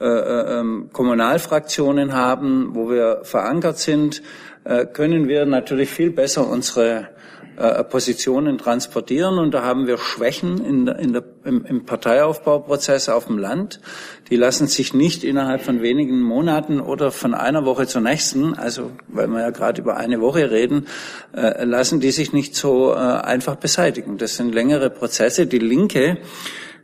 äh, 0.00 0.04
ähm, 0.04 0.90
Kommunalfraktionen 0.92 2.12
haben, 2.14 2.74
wo 2.74 2.90
wir 2.90 3.20
verankert 3.22 3.78
sind, 3.78 4.22
äh, 4.64 4.86
können 4.86 5.28
wir 5.28 5.46
natürlich 5.46 5.90
viel 5.90 6.10
besser 6.10 6.48
unsere 6.48 7.08
äh, 7.56 7.84
Positionen 7.84 8.58
transportieren 8.58 9.38
und 9.38 9.54
da 9.54 9.62
haben 9.62 9.86
wir 9.86 9.96
Schwächen 9.96 10.64
in 10.64 10.86
der, 10.86 10.98
in 10.98 11.12
der, 11.12 11.22
im, 11.44 11.64
im 11.64 11.84
Parteiaufbauprozess 11.84 13.08
auf 13.08 13.26
dem 13.26 13.38
Land. 13.38 13.80
Die 14.28 14.34
lassen 14.34 14.66
sich 14.66 14.92
nicht 14.92 15.22
innerhalb 15.22 15.62
von 15.62 15.80
wenigen 15.80 16.20
Monaten 16.20 16.80
oder 16.80 17.12
von 17.12 17.32
einer 17.32 17.64
Woche 17.64 17.86
zur 17.86 18.00
nächsten, 18.00 18.54
also 18.54 18.90
weil 19.06 19.28
wir 19.28 19.40
ja 19.40 19.50
gerade 19.50 19.80
über 19.80 19.96
eine 19.96 20.20
Woche 20.20 20.50
reden, 20.50 20.88
äh, 21.32 21.64
lassen 21.64 22.00
die 22.00 22.10
sich 22.10 22.32
nicht 22.32 22.56
so 22.56 22.92
äh, 22.92 22.96
einfach 22.96 23.54
beseitigen. 23.54 24.18
Das 24.18 24.34
sind 24.34 24.52
längere 24.52 24.90
Prozesse. 24.90 25.46
Die 25.46 25.60
Linke 25.60 26.18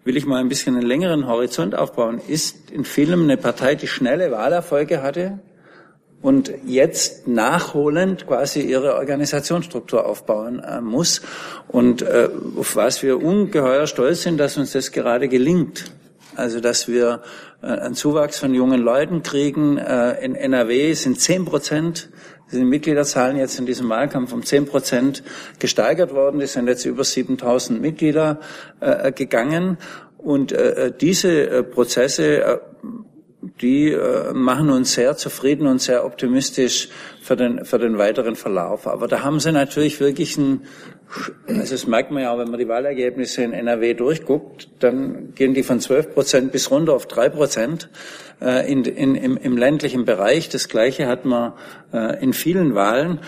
will 0.04 0.16
ich 0.16 0.26
mal 0.26 0.40
ein 0.40 0.48
bisschen 0.48 0.76
einen 0.76 0.86
längeren 0.86 1.26
Horizont 1.26 1.74
aufbauen, 1.74 2.20
ist 2.26 2.70
in 2.70 2.84
vielen 2.84 3.22
eine 3.22 3.36
Partei, 3.36 3.74
die 3.74 3.86
schnelle 3.86 4.30
Wahlerfolge 4.30 5.02
hatte, 5.02 5.40
und 6.22 6.52
jetzt 6.66 7.26
nachholend 7.28 8.26
quasi 8.26 8.60
ihre 8.60 8.96
Organisationsstruktur 8.96 10.06
aufbauen 10.06 10.60
äh, 10.60 10.80
muss 10.80 11.22
und 11.68 12.02
äh, 12.02 12.28
auf 12.56 12.76
was 12.76 13.02
wir 13.02 13.22
ungeheuer 13.22 13.86
stolz 13.86 14.22
sind, 14.22 14.38
dass 14.38 14.56
uns 14.56 14.72
das 14.72 14.92
gerade 14.92 15.28
gelingt. 15.28 15.92
Also 16.36 16.60
dass 16.60 16.88
wir 16.88 17.22
äh, 17.62 17.66
einen 17.66 17.94
Zuwachs 17.94 18.38
von 18.38 18.54
jungen 18.54 18.80
Leuten 18.80 19.22
kriegen. 19.22 19.78
Äh, 19.78 20.24
in 20.24 20.34
NRW 20.34 20.92
sind 20.94 21.20
zehn 21.20 21.44
Prozent 21.44 22.10
sind 22.50 22.68
Mitgliederzahlen 22.68 23.36
jetzt 23.36 23.58
in 23.58 23.66
diesem 23.66 23.88
Wahlkampf 23.88 24.32
um 24.32 24.44
zehn 24.44 24.66
Prozent 24.66 25.22
gesteigert 25.58 26.12
worden. 26.12 26.40
Es 26.40 26.54
sind 26.54 26.66
jetzt 26.66 26.84
über 26.84 27.04
7000 27.04 27.80
Mitglieder 27.80 28.40
äh, 28.80 29.12
gegangen. 29.12 29.78
Und 30.18 30.52
äh, 30.52 30.92
diese 30.98 31.48
äh, 31.48 31.62
Prozesse 31.62 32.42
äh, 32.42 32.58
die 33.42 33.90
äh, 33.90 34.32
machen 34.34 34.70
uns 34.70 34.92
sehr 34.92 35.16
zufrieden 35.16 35.66
und 35.66 35.80
sehr 35.80 36.04
optimistisch 36.04 36.88
für 37.22 37.36
den, 37.36 37.64
für 37.64 37.78
den 37.78 37.96
weiteren 37.96 38.36
Verlauf. 38.36 38.86
Aber 38.86 39.08
da 39.08 39.22
haben 39.22 39.40
sie 39.40 39.52
natürlich 39.52 39.98
wirklich 40.00 40.36
ein, 40.36 40.62
also 41.48 41.72
das 41.72 41.86
merkt 41.86 42.10
man 42.10 42.22
ja 42.22 42.32
auch, 42.32 42.38
wenn 42.38 42.50
man 42.50 42.60
die 42.60 42.68
Wahlergebnisse 42.68 43.42
in 43.42 43.52
NRW 43.52 43.94
durchguckt, 43.94 44.68
dann 44.80 45.32
gehen 45.34 45.54
die 45.54 45.62
von 45.62 45.80
12 45.80 46.12
Prozent 46.14 46.52
bis 46.52 46.70
runter 46.70 46.92
auf 46.92 47.06
drei 47.06 47.30
Prozent 47.30 47.88
äh, 48.42 48.70
in, 48.70 48.84
in, 48.84 49.14
im, 49.14 49.36
im 49.38 49.56
ländlichen 49.56 50.04
Bereich. 50.04 50.50
Das 50.50 50.68
Gleiche 50.68 51.06
hat 51.06 51.24
man 51.24 51.54
äh, 51.92 52.22
in 52.22 52.34
vielen 52.34 52.74
Wahlen. 52.74 53.20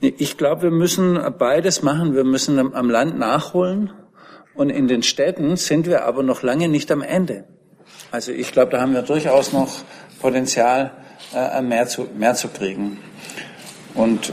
Ich 0.00 0.36
glaube, 0.36 0.64
wir 0.64 0.70
müssen 0.70 1.18
beides 1.38 1.82
machen. 1.82 2.14
Wir 2.14 2.24
müssen 2.24 2.58
am 2.58 2.90
Land 2.90 3.18
nachholen 3.18 3.90
und 4.54 4.68
in 4.68 4.86
den 4.88 5.02
Städten 5.02 5.56
sind 5.56 5.86
wir 5.86 6.04
aber 6.04 6.22
noch 6.22 6.42
lange 6.42 6.68
nicht 6.68 6.92
am 6.92 7.00
Ende. 7.00 7.44
Also 8.14 8.30
ich 8.30 8.52
glaube, 8.52 8.70
da 8.70 8.80
haben 8.80 8.94
wir 8.94 9.02
durchaus 9.02 9.52
noch 9.52 9.82
Potenzial, 10.20 10.92
äh, 11.34 11.60
mehr, 11.62 11.88
zu, 11.88 12.06
mehr 12.16 12.36
zu 12.36 12.46
kriegen. 12.46 13.00
Und 13.92 14.32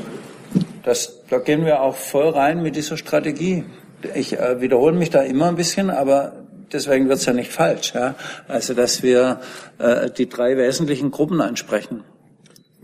das, 0.83 1.23
da 1.31 1.39
gehen 1.39 1.65
wir 1.65 1.81
auch 1.81 1.95
voll 1.95 2.29
rein 2.29 2.61
mit 2.61 2.75
dieser 2.75 2.95
Strategie. 2.95 3.65
Ich 4.13 4.37
äh, 4.37 4.61
wiederhole 4.61 4.93
mich 4.93 5.09
da 5.09 5.23
immer 5.23 5.47
ein 5.47 5.55
bisschen, 5.55 5.89
aber 5.89 6.43
deswegen 6.71 7.09
wird 7.09 7.17
es 7.17 7.25
ja 7.25 7.33
nicht 7.33 7.51
falsch. 7.51 7.93
Ja? 7.95 8.13
Also 8.47 8.75
dass 8.75 9.01
wir 9.01 9.39
äh, 9.79 10.11
die 10.11 10.29
drei 10.29 10.57
wesentlichen 10.57 11.09
Gruppen 11.09 11.41
ansprechen. 11.41 12.03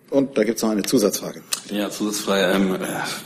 Und 0.10 0.36
da 0.36 0.44
gibt 0.44 0.58
es 0.58 0.64
noch 0.64 0.72
eine 0.72 0.82
Zusatzfrage. 0.82 1.44
Ja, 1.70 1.92
Zusatzfrage. 1.92 2.56
Ähm, 2.56 2.76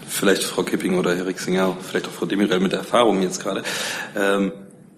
vielleicht 0.10 0.44
Frau 0.44 0.64
Kipping 0.64 0.98
oder 0.98 1.16
Herr 1.16 1.26
Rixinger, 1.26 1.78
vielleicht 1.82 2.08
auch 2.08 2.12
Frau 2.12 2.26
Demirel 2.26 2.60
mit 2.60 2.74
der 2.74 2.80
Erfahrung 2.80 3.22
jetzt 3.22 3.42
gerade. 3.42 3.64
Ähm, 4.14 4.52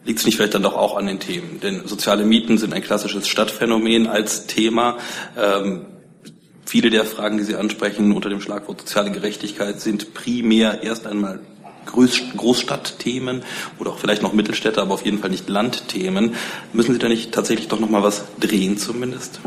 liegt 0.05 0.19
es 0.19 0.25
nicht 0.25 0.35
vielleicht 0.35 0.53
dann 0.53 0.63
doch 0.63 0.75
auch 0.75 0.97
an 0.97 1.07
den 1.07 1.19
Themen? 1.19 1.59
Denn 1.61 1.87
soziale 1.87 2.25
Mieten 2.25 2.57
sind 2.57 2.73
ein 2.73 2.81
klassisches 2.81 3.27
Stadtphänomen 3.27 4.07
als 4.07 4.47
Thema. 4.47 4.97
Ähm, 5.37 5.85
viele 6.65 6.89
der 6.89 7.05
Fragen, 7.05 7.37
die 7.37 7.43
Sie 7.43 7.55
ansprechen 7.55 8.11
unter 8.11 8.29
dem 8.29 8.41
Schlagwort 8.41 8.81
soziale 8.81 9.11
Gerechtigkeit, 9.11 9.79
sind 9.79 10.13
primär 10.13 10.83
erst 10.83 11.07
einmal 11.07 11.39
Großstadtthemen 11.85 13.43
oder 13.79 13.91
auch 13.91 13.97
vielleicht 13.97 14.21
noch 14.21 14.33
Mittelstädte, 14.33 14.81
aber 14.81 14.93
auf 14.93 15.05
jeden 15.05 15.19
Fall 15.19 15.29
nicht 15.29 15.49
Landthemen. 15.49 16.35
Müssen 16.71 16.93
Sie 16.93 16.99
da 16.99 17.09
nicht 17.09 17.33
tatsächlich 17.33 17.67
doch 17.67 17.79
noch 17.79 17.89
mal 17.89 18.03
was 18.03 18.23
drehen 18.39 18.77
zumindest? 18.77 19.39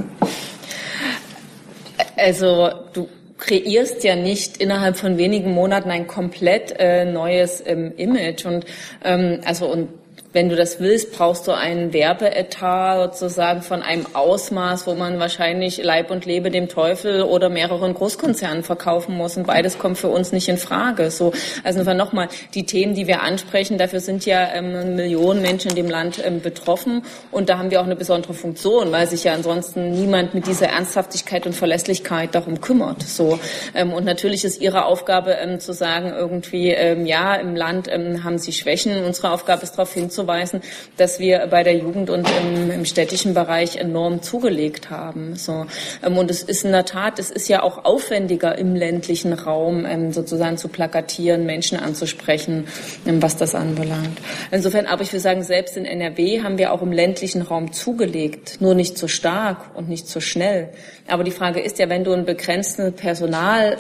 Also 2.17 2.71
du 2.93 3.09
kreierst 3.39 4.03
ja 4.05 4.17
nicht 4.17 4.59
innerhalb 4.59 4.97
von 4.97 5.19
wenigen 5.19 5.53
Monaten 5.53 5.91
ein 5.91 6.07
komplett 6.07 6.75
äh, 6.79 7.05
neues 7.05 7.63
ähm, 7.65 7.93
Image 7.97 8.45
und 8.47 8.65
ähm, 9.05 9.41
also 9.45 9.67
und 9.67 9.89
wenn 10.37 10.51
du 10.51 10.55
das 10.55 10.81
willst, 10.81 11.13
brauchst 11.13 11.47
du 11.47 11.53
einen 11.53 11.95
Werbeetat 11.95 13.17
sozusagen 13.17 13.63
von 13.63 13.81
einem 13.81 14.05
Ausmaß, 14.13 14.87
wo 14.87 14.95
man 14.95 15.19
wahrscheinlich 15.19 15.83
Leib 15.83 16.11
und 16.11 16.27
Lebe 16.27 16.51
dem 16.51 16.69
Teufel 16.69 17.23
oder 17.23 17.49
mehreren 17.49 17.95
Großkonzernen 17.95 18.63
verkaufen 18.63 19.17
muss. 19.17 19.39
Und 19.39 19.47
beides 19.47 19.79
kommt 19.79 19.97
für 19.97 20.09
uns 20.09 20.33
nicht 20.33 20.51
in 20.51 20.59
Frage. 20.59 21.11
So, 21.11 21.33
also 21.65 21.83
nochmal, 21.95 22.29
die 22.53 22.67
Themen, 22.67 22.95
die 22.95 23.07
wir 23.07 23.23
ansprechen, 23.23 23.79
dafür 23.79 24.01
sind 24.01 24.27
ja 24.27 24.53
ähm, 24.53 24.95
Millionen 24.95 25.41
Menschen 25.41 25.71
in 25.71 25.77
dem 25.77 25.89
Land 25.89 26.21
ähm, 26.23 26.43
betroffen. 26.43 27.03
Und 27.31 27.49
da 27.49 27.57
haben 27.57 27.71
wir 27.71 27.81
auch 27.81 27.87
eine 27.87 27.97
besondere 27.97 28.35
Funktion, 28.35 28.93
weil 28.93 29.07
sich 29.07 29.25
ja 29.25 29.33
ansonsten 29.33 29.93
niemand 29.93 30.35
mit 30.35 30.47
dieser 30.47 30.67
Ernsthaftigkeit 30.67 31.47
und 31.47 31.55
Verlässlichkeit 31.55 32.35
darum 32.35 32.61
kümmert. 32.61 33.01
So, 33.05 33.39
ähm, 33.75 33.95
und 33.95 34.05
natürlich 34.05 34.45
ist 34.45 34.61
Ihre 34.61 34.85
Aufgabe 34.85 35.31
ähm, 35.31 35.61
zu 35.61 35.73
sagen, 35.73 36.13
irgendwie, 36.15 36.73
ähm, 36.73 37.07
ja, 37.07 37.37
im 37.37 37.57
Land 37.57 37.89
ähm, 37.91 38.23
haben 38.23 38.37
Sie 38.37 38.53
Schwächen. 38.53 39.03
Unsere 39.03 39.31
Aufgabe 39.31 39.63
ist 39.63 39.73
darauf 39.73 39.95
hinzuweisen, 39.95 40.26
hinzuweisen, 40.27 40.61
dass 40.97 41.19
wir 41.19 41.47
bei 41.51 41.63
der 41.63 41.77
Jugend 41.77 42.11
und 42.11 42.29
im, 42.41 42.71
im 42.71 42.85
städtischen 42.85 43.35
Bereich 43.35 43.77
enorm 43.77 44.23
zugelegt 44.23 44.91
haben. 44.91 45.37
So. 45.37 45.67
Ähm, 46.05 46.19
und 46.19 46.31
es 46.31 46.43
ist 46.43 46.65
in 46.65 46.73
der 46.73 46.85
Tat, 46.85 47.19
es 47.19 47.31
ist 47.31 47.49
ja 47.49 47.63
auch 47.63 47.85
aufwendiger 47.85 48.57
im 48.59 48.75
ländlichen 48.75 49.33
Raum 49.33 49.85
ähm, 49.87 50.13
sozusagen 50.13 50.57
zu 50.57 50.69
plakatieren, 50.69 51.47
Menschen 51.47 51.79
anzusprechen, 51.79 52.67
ähm, 53.07 53.23
was 53.23 53.37
das 53.37 53.55
anbelangt. 53.55 54.19
Insofern, 54.51 54.87
aber 54.87 55.03
ich 55.03 55.13
würde 55.13 55.21
sagen, 55.21 55.43
selbst 55.43 55.77
in 55.77 55.85
NRW 55.85 56.43
haben 56.43 56.59
wir 56.59 56.73
auch 56.73 56.83
im 56.83 56.93
ländlichen 56.93 57.43
Raum 57.43 57.73
zugelegt, 57.73 58.61
nur 58.61 58.75
nicht 58.75 58.99
so 58.99 59.09
stark 59.09 59.77
und 59.77 59.89
nicht 59.89 60.09
so 60.09 60.21
schnell. 60.21 60.71
Aber 61.09 61.25
die 61.25 61.31
Frage 61.31 61.61
ist 61.61 61.79
ja, 61.79 61.89
wenn 61.89 62.05
du 62.05 62.13
ein 62.13 62.25
begrenztes 62.25 62.93
Personal 62.93 63.77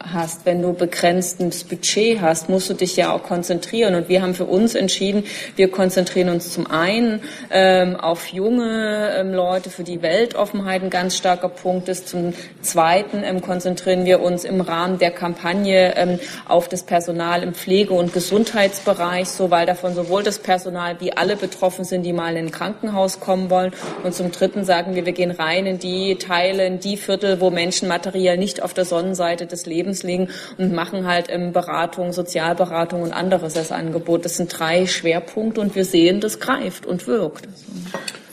hast, 0.00 0.46
wenn 0.46 0.62
du 0.62 0.72
begrenztes 0.72 1.64
Budget 1.64 2.20
hast, 2.20 2.48
musst 2.48 2.70
du 2.70 2.74
dich 2.74 2.96
ja 2.96 3.12
auch 3.12 3.22
konzentrieren. 3.22 3.94
Und 3.94 4.08
wir 4.08 4.22
haben 4.22 4.34
für 4.34 4.46
uns 4.46 4.74
entschieden, 4.74 5.24
wir 5.56 5.70
konzentrieren 5.70 6.30
uns 6.30 6.52
zum 6.52 6.66
einen 6.70 7.20
ähm, 7.50 7.96
auf 7.96 8.28
junge 8.28 9.10
ähm, 9.16 9.32
Leute, 9.32 9.70
für 9.70 9.84
die 9.84 10.02
Weltoffenheit 10.02 10.82
ein 10.82 10.90
ganz 10.90 11.16
starker 11.16 11.48
Punkt 11.48 11.88
ist. 11.88 12.08
Zum 12.08 12.32
zweiten 12.62 13.22
ähm, 13.22 13.42
konzentrieren 13.42 14.04
wir 14.04 14.20
uns 14.20 14.44
im 14.44 14.60
Rahmen 14.60 14.98
der 14.98 15.10
Kampagne 15.10 15.94
ähm, 15.96 16.18
auf 16.48 16.68
das 16.68 16.82
Personal 16.82 17.42
im 17.42 17.54
Pflege- 17.54 17.94
und 17.94 18.12
Gesundheitsbereich, 18.12 19.28
so 19.28 19.50
weil 19.50 19.66
davon 19.66 19.94
sowohl 19.94 20.22
das 20.22 20.38
Personal 20.38 21.00
wie 21.00 21.12
alle 21.12 21.36
betroffen 21.36 21.84
sind, 21.84 22.04
die 22.04 22.12
mal 22.12 22.36
in 22.36 22.46
ein 22.46 22.50
Krankenhaus 22.50 23.20
kommen 23.20 23.50
wollen. 23.50 23.72
Und 24.02 24.14
zum 24.14 24.32
dritten 24.32 24.64
sagen 24.64 24.94
wir, 24.94 25.04
wir 25.04 25.12
gehen 25.12 25.30
rein 25.30 25.66
in 25.66 25.78
die 25.78 26.16
Teile, 26.16 26.66
in 26.66 26.80
die 26.80 26.96
Viertel, 26.96 27.40
wo 27.40 27.50
Menschen 27.50 27.88
materiell 27.88 28.38
nicht 28.38 28.62
auf 28.62 28.72
der 28.72 28.84
Sonnenseite 28.84 29.46
des 29.46 29.66
Lebens 29.66 29.89
Lebens 29.90 30.02
liegen 30.02 30.28
und 30.58 30.72
machen 30.72 31.06
halt 31.06 31.26
ähm, 31.28 31.52
Beratung, 31.52 32.12
Sozialberatung 32.12 33.02
und 33.02 33.12
anderes 33.12 33.56
als 33.56 33.72
Angebot. 33.72 34.24
Das 34.24 34.36
sind 34.36 34.56
drei 34.56 34.86
Schwerpunkte 34.86 35.60
und 35.60 35.74
wir 35.74 35.84
sehen, 35.84 36.20
das 36.20 36.40
greift 36.40 36.86
und 36.86 37.06
wirkt. 37.06 37.48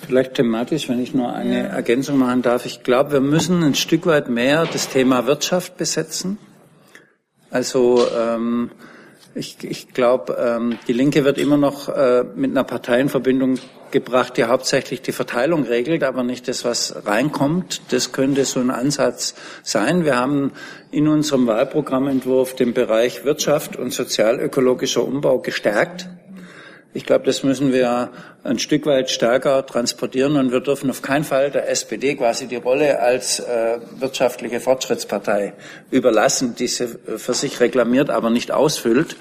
Vielleicht 0.05 0.35
thematisch, 0.35 0.87
wenn 0.87 1.01
ich 1.01 1.13
nur 1.13 1.33
eine. 1.33 1.67
Ergänzung 1.67 2.17
machen 2.17 2.41
darf. 2.41 2.65
Ich 2.65 2.83
glaube, 2.83 3.11
wir 3.11 3.19
müssen 3.19 3.61
ein 3.63 3.75
Stück 3.75 4.05
weit 4.05 4.29
mehr 4.29 4.65
das 4.65 4.87
Thema 4.89 5.27
Wirtschaft 5.27 5.77
besetzen. 5.77 6.37
Also 7.49 8.05
ähm, 8.17 8.71
ich, 9.35 9.57
ich 9.63 9.93
glaube, 9.93 10.37
ähm, 10.39 10.77
die 10.87 10.93
Linke 10.93 11.25
wird 11.25 11.37
immer 11.37 11.57
noch 11.57 11.89
äh, 11.89 12.23
mit 12.35 12.51
einer 12.51 12.63
Parteienverbindung 12.63 13.59
gebracht, 13.91 14.37
die 14.37 14.45
hauptsächlich 14.45 15.01
die 15.01 15.11
Verteilung 15.11 15.63
regelt, 15.63 16.03
aber 16.03 16.23
nicht 16.23 16.47
das, 16.47 16.65
was 16.65 17.05
reinkommt. 17.05 17.81
Das 17.91 18.11
könnte 18.11 18.45
so 18.45 18.59
ein 18.59 18.71
Ansatz 18.71 19.35
sein. 19.63 20.05
Wir 20.05 20.17
haben 20.17 20.51
in 20.91 21.07
unserem 21.07 21.47
Wahlprogrammentwurf 21.47 22.55
den 22.55 22.73
Bereich 22.73 23.25
Wirtschaft 23.25 23.75
und 23.75 23.93
sozialökologischer 23.93 25.03
Umbau 25.03 25.39
gestärkt. 25.39 26.07
Ich 26.93 27.05
glaube, 27.05 27.25
das 27.25 27.43
müssen 27.43 27.73
wir 27.73 28.09
ein 28.43 28.57
Stück 28.57 28.85
weit 28.87 29.11
stärker 29.11 29.65
transportieren 29.65 30.35
und 30.35 30.51
wir 30.51 30.61
dürfen 30.61 30.89
auf 30.89 31.01
keinen 31.01 31.25
Fall 31.25 31.51
der 31.51 31.69
SPD 31.69 32.15
quasi 32.15 32.47
die 32.47 32.55
Rolle 32.55 32.99
als 32.99 33.39
äh, 33.39 33.79
wirtschaftliche 33.99 34.59
Fortschrittspartei 34.59 35.53
überlassen, 35.91 36.55
die 36.55 36.67
sie 36.67 36.87
für 36.87 37.33
sich 37.35 37.59
reklamiert, 37.59 38.09
aber 38.09 38.29
nicht 38.29 38.51
ausfüllt. 38.51 39.15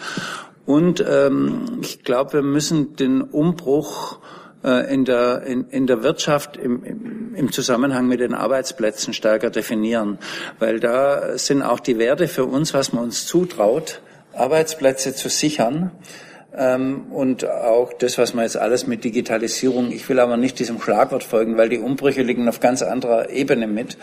Und 0.65 1.05
ähm, 1.07 1.81
ich 1.83 2.03
glaube, 2.03 2.35
wir 2.35 2.43
müssen 2.43 2.97
den 2.97 3.21
Umbruch 3.21 4.21
äh, 4.21 4.46
in 4.67 5.05
der, 5.05 5.43
in, 5.43 5.69
in 5.71 5.87
der 5.87 6.03
Wirtschaft 6.03 6.57
im, 6.57 7.35
im 7.35 7.53
Zusammenhang 7.53 8.09
mit 8.09 8.21
den 8.21 8.35
Arbeitsplätzen 8.35 9.15
stärker 9.15 9.51
definieren, 9.51 10.19
weil 10.59 10.81
da 10.81 11.39
sind 11.39 11.63
auch 11.63 11.81
die 11.81 11.99
Werte 11.99 12.29
für 12.29 12.45
uns, 12.45 12.75
was 12.75 12.93
man 12.93 13.05
uns 13.05 13.27
zutraut, 13.27 14.01
Arbeitsplätze 14.33 15.15
zu 15.15 15.29
sichern, 15.29 15.93
und 16.57 17.47
auch 17.47 17.93
das, 17.93 18.17
was 18.17 18.33
man 18.33 18.45
jetzt 18.45 18.57
alles 18.57 18.87
mit 18.87 19.05
Digitalisierung, 19.05 19.93
ich 19.93 20.09
will 20.09 20.19
aber 20.19 20.39
nicht 20.39 20.59
diesem 20.59 20.81
Schlagwort 20.81 21.23
folgen, 21.23 21.59
weil 21.59 21.69
die 21.69 21.79
Umbrüche 21.79 22.23
liegen 22.23 22.49
auf 22.49 22.61
ganz 22.61 22.81
anderer 22.81 23.29
Ebene 23.29 23.67
mit. 23.67 23.99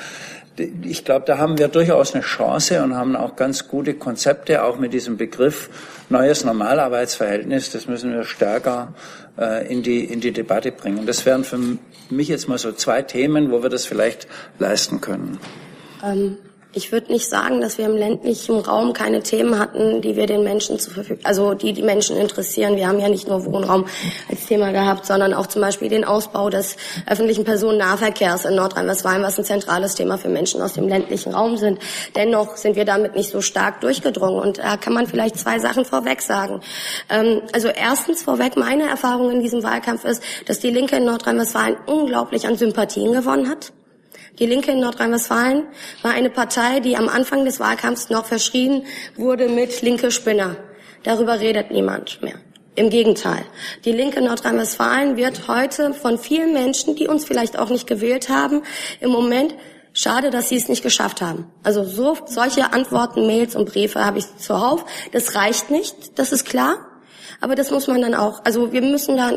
Ich 0.83 1.03
glaube, 1.03 1.25
da 1.25 1.39
haben 1.39 1.57
wir 1.57 1.67
durchaus 1.67 2.13
eine 2.13 2.23
Chance 2.23 2.83
und 2.83 2.95
haben 2.95 3.15
auch 3.15 3.35
ganz 3.35 3.67
gute 3.67 3.95
Konzepte, 3.95 4.63
auch 4.63 4.77
mit 4.77 4.93
diesem 4.93 5.17
Begriff 5.17 5.71
neues 6.09 6.43
Normalarbeitsverhältnis. 6.43 7.71
Das 7.71 7.87
müssen 7.87 8.13
wir 8.13 8.23
stärker 8.23 8.93
äh, 9.35 9.67
in, 9.67 9.81
die, 9.81 10.03
in 10.03 10.19
die 10.19 10.31
Debatte 10.31 10.71
bringen. 10.71 11.07
Das 11.07 11.25
wären 11.25 11.43
für 11.43 11.57
mich 12.11 12.27
jetzt 12.27 12.47
mal 12.47 12.59
so 12.59 12.71
zwei 12.71 13.01
Themen, 13.01 13.51
wo 13.51 13.63
wir 13.63 13.69
das 13.69 13.87
vielleicht 13.87 14.27
leisten 14.59 15.01
können. 15.01 15.39
Ähm 16.03 16.37
ich 16.75 16.91
würde 16.91 17.11
nicht 17.11 17.29
sagen, 17.29 17.61
dass 17.61 17.77
wir 17.77 17.85
im 17.85 17.95
ländlichen 17.95 18.59
Raum 18.59 18.93
keine 18.93 19.21
Themen 19.21 19.59
hatten, 19.59 20.01
die 20.01 20.15
wir 20.15 20.25
den 20.25 20.43
Menschen 20.43 20.79
zur 20.79 20.93
Verfügung, 20.93 21.23
also 21.23 21.53
die 21.53 21.71
die 21.73 21.83
Menschen 21.83 22.17
interessieren. 22.17 22.75
Wir 22.75 22.87
haben 22.87 22.99
ja 22.99 23.09
nicht 23.09 23.27
nur 23.27 23.45
Wohnraum 23.45 23.85
als 24.29 24.47
Thema 24.47 24.71
gehabt, 24.71 25.05
sondern 25.05 25.33
auch 25.33 25.47
zum 25.47 25.61
Beispiel 25.61 25.89
den 25.89 26.03
Ausbau 26.03 26.49
des 26.49 26.75
öffentlichen 27.07 27.43
Personennahverkehrs 27.43 28.45
in 28.45 28.55
Nordrhein-Westfalen, 28.55 29.21
was 29.21 29.37
ein 29.37 29.45
zentrales 29.45 29.95
Thema 29.95 30.17
für 30.17 30.29
Menschen 30.29 30.61
aus 30.61 30.73
dem 30.73 30.87
ländlichen 30.87 31.33
Raum 31.33 31.57
sind. 31.57 31.79
Dennoch 32.15 32.57
sind 32.57 32.75
wir 32.75 32.85
damit 32.85 33.15
nicht 33.15 33.29
so 33.29 33.41
stark 33.41 33.81
durchgedrungen. 33.81 34.39
Und 34.39 34.57
da 34.57 34.77
kann 34.77 34.93
man 34.93 35.05
vielleicht 35.05 35.37
zwei 35.37 35.59
Sachen 35.59 35.85
vorweg 35.85 36.21
sagen. 36.21 36.61
Ähm, 37.09 37.41
also 37.53 37.67
erstens 37.67 38.23
vorweg, 38.23 38.57
meine 38.57 38.89
Erfahrung 38.89 39.29
in 39.31 39.41
diesem 39.41 39.61
Wahlkampf 39.63 40.05
ist, 40.05 40.23
dass 40.47 40.59
die 40.59 40.71
Linke 40.71 40.95
in 40.95 41.05
Nordrhein-Westfalen 41.05 41.77
unglaublich 41.85 42.47
an 42.47 42.57
Sympathien 42.57 43.13
gewonnen 43.13 43.49
hat 43.49 43.73
die 44.39 44.45
Linke 44.45 44.71
in 44.71 44.79
Nordrhein-Westfalen 44.79 45.67
war 46.01 46.11
eine 46.11 46.29
Partei, 46.29 46.79
die 46.79 46.97
am 46.97 47.07
Anfang 47.07 47.45
des 47.45 47.59
Wahlkampfs 47.59 48.09
noch 48.09 48.25
verschrien 48.25 48.85
wurde 49.15 49.47
mit 49.47 49.81
linke 49.81 50.09
Spinner. 50.11 50.55
Darüber 51.03 51.39
redet 51.39 51.71
niemand 51.71 52.21
mehr. 52.21 52.35
Im 52.75 52.89
Gegenteil. 52.89 53.45
Die 53.85 53.91
Linke 53.91 54.21
Nordrhein-Westfalen 54.21 55.17
wird 55.17 55.47
heute 55.47 55.93
von 55.93 56.17
vielen 56.17 56.53
Menschen, 56.53 56.95
die 56.95 57.07
uns 57.07 57.25
vielleicht 57.25 57.59
auch 57.59 57.69
nicht 57.69 57.85
gewählt 57.85 58.29
haben, 58.29 58.63
im 58.99 59.11
Moment 59.11 59.53
Schade, 59.95 60.31
dass 60.31 60.49
Sie 60.49 60.55
es 60.55 60.69
nicht 60.69 60.81
geschafft 60.81 61.21
haben. 61.21 61.51
Also 61.61 61.83
so, 61.83 62.17
solche 62.25 62.73
Antworten, 62.73 63.27
Mails 63.27 63.55
und 63.55 63.69
Briefe 63.71 64.03
habe 64.03 64.17
ich 64.17 64.37
zuhauf. 64.37 64.85
Das 65.11 65.35
reicht 65.35 65.69
nicht, 65.69 66.17
das 66.17 66.31
ist 66.31 66.45
klar. 66.45 66.92
Aber 67.43 67.55
das 67.55 67.71
muss 67.71 67.87
man 67.87 68.01
dann 68.01 68.15
auch, 68.15 68.39
also 68.45 68.71
wir 68.71 68.81
müssen 68.81 69.17
da 69.17 69.31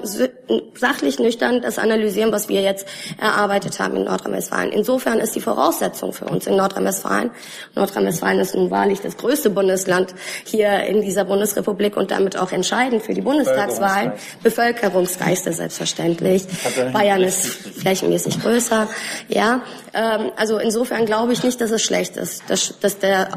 sachlich 0.75 1.19
nüchtern 1.19 1.61
das 1.61 1.77
analysieren, 1.77 2.31
was 2.31 2.49
wir 2.49 2.63
jetzt 2.63 2.87
erarbeitet 3.21 3.81
haben 3.81 3.97
in 3.97 4.05
Nordrhein-Westfalen. 4.05 4.71
Insofern 4.71 5.19
ist 5.19 5.35
die 5.35 5.41
Voraussetzung 5.41 6.13
für 6.13 6.27
uns 6.27 6.47
in 6.47 6.55
Nordrhein-Westfalen, 6.55 7.33
Nordrhein-Westfalen 7.75 8.39
ist 8.39 8.55
nun 8.55 8.71
wahrlich 8.71 9.01
das 9.01 9.17
größte 9.17 9.51
Bundesland 9.51 10.15
hier 10.45 10.85
in 10.85 11.03
dieser 11.03 11.25
Bundesrepublik 11.25 11.97
und 11.97 12.13
damit 12.13 12.39
auch 12.39 12.53
entscheidend 12.53 13.03
für 13.03 13.13
die 13.13 13.23
Bundestagswahl. 13.23 14.15
Bevölkerungsgeiste 14.41 15.53
selbstverständlich. 15.53 16.47
Bayern 16.93 17.25
ist 17.25 17.45
flächenmäßig 17.45 18.41
größer. 18.41 18.87
Ja, 19.27 19.63
ähm, 19.95 20.31
also 20.37 20.59
insofern 20.59 21.07
glaube 21.07 21.33
ich 21.33 21.43
nicht, 21.43 21.61
dass 21.61 21.73
es 21.73 21.83
schlecht 21.83 22.17
ist, 22.17 22.45
dass, 22.49 22.79
dass 22.79 23.01
der 23.01 23.29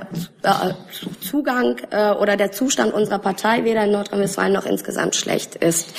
äh, 0.43 0.73
Zugang 1.21 1.77
äh, 1.89 2.11
oder 2.11 2.37
der 2.37 2.51
Zustand 2.51 2.93
unserer 2.93 3.17
Partei 3.17 3.63
weder 3.63 3.85
in 3.85 3.93
Nordrhein-Westfalen 3.93 4.58
noch 4.59 4.65
insgesamt 4.65 5.15
schlecht 5.15 5.55
ist. 5.55 5.89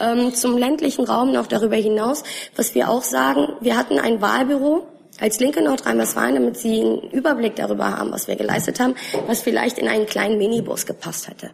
Ähm, 0.00 0.34
zum 0.34 0.56
ländlichen 0.56 1.04
Raum 1.04 1.32
noch 1.32 1.46
darüber 1.46 1.76
hinaus, 1.76 2.22
was 2.56 2.74
wir 2.74 2.88
auch 2.88 3.02
sagen, 3.02 3.48
wir 3.60 3.76
hatten 3.76 3.98
ein 3.98 4.20
Wahlbüro, 4.20 4.86
als 5.20 5.40
Linke 5.40 5.62
Nordrhein-Westfalen, 5.62 6.34
damit 6.36 6.58
Sie 6.58 6.80
einen 6.80 7.10
Überblick 7.10 7.56
darüber 7.56 7.96
haben, 7.96 8.12
was 8.12 8.28
wir 8.28 8.36
geleistet 8.36 8.78
haben, 8.78 8.94
was 9.26 9.40
vielleicht 9.40 9.78
in 9.78 9.88
einen 9.88 10.06
kleinen 10.06 10.38
Minibus 10.38 10.86
gepasst 10.86 11.28
hätte. 11.28 11.50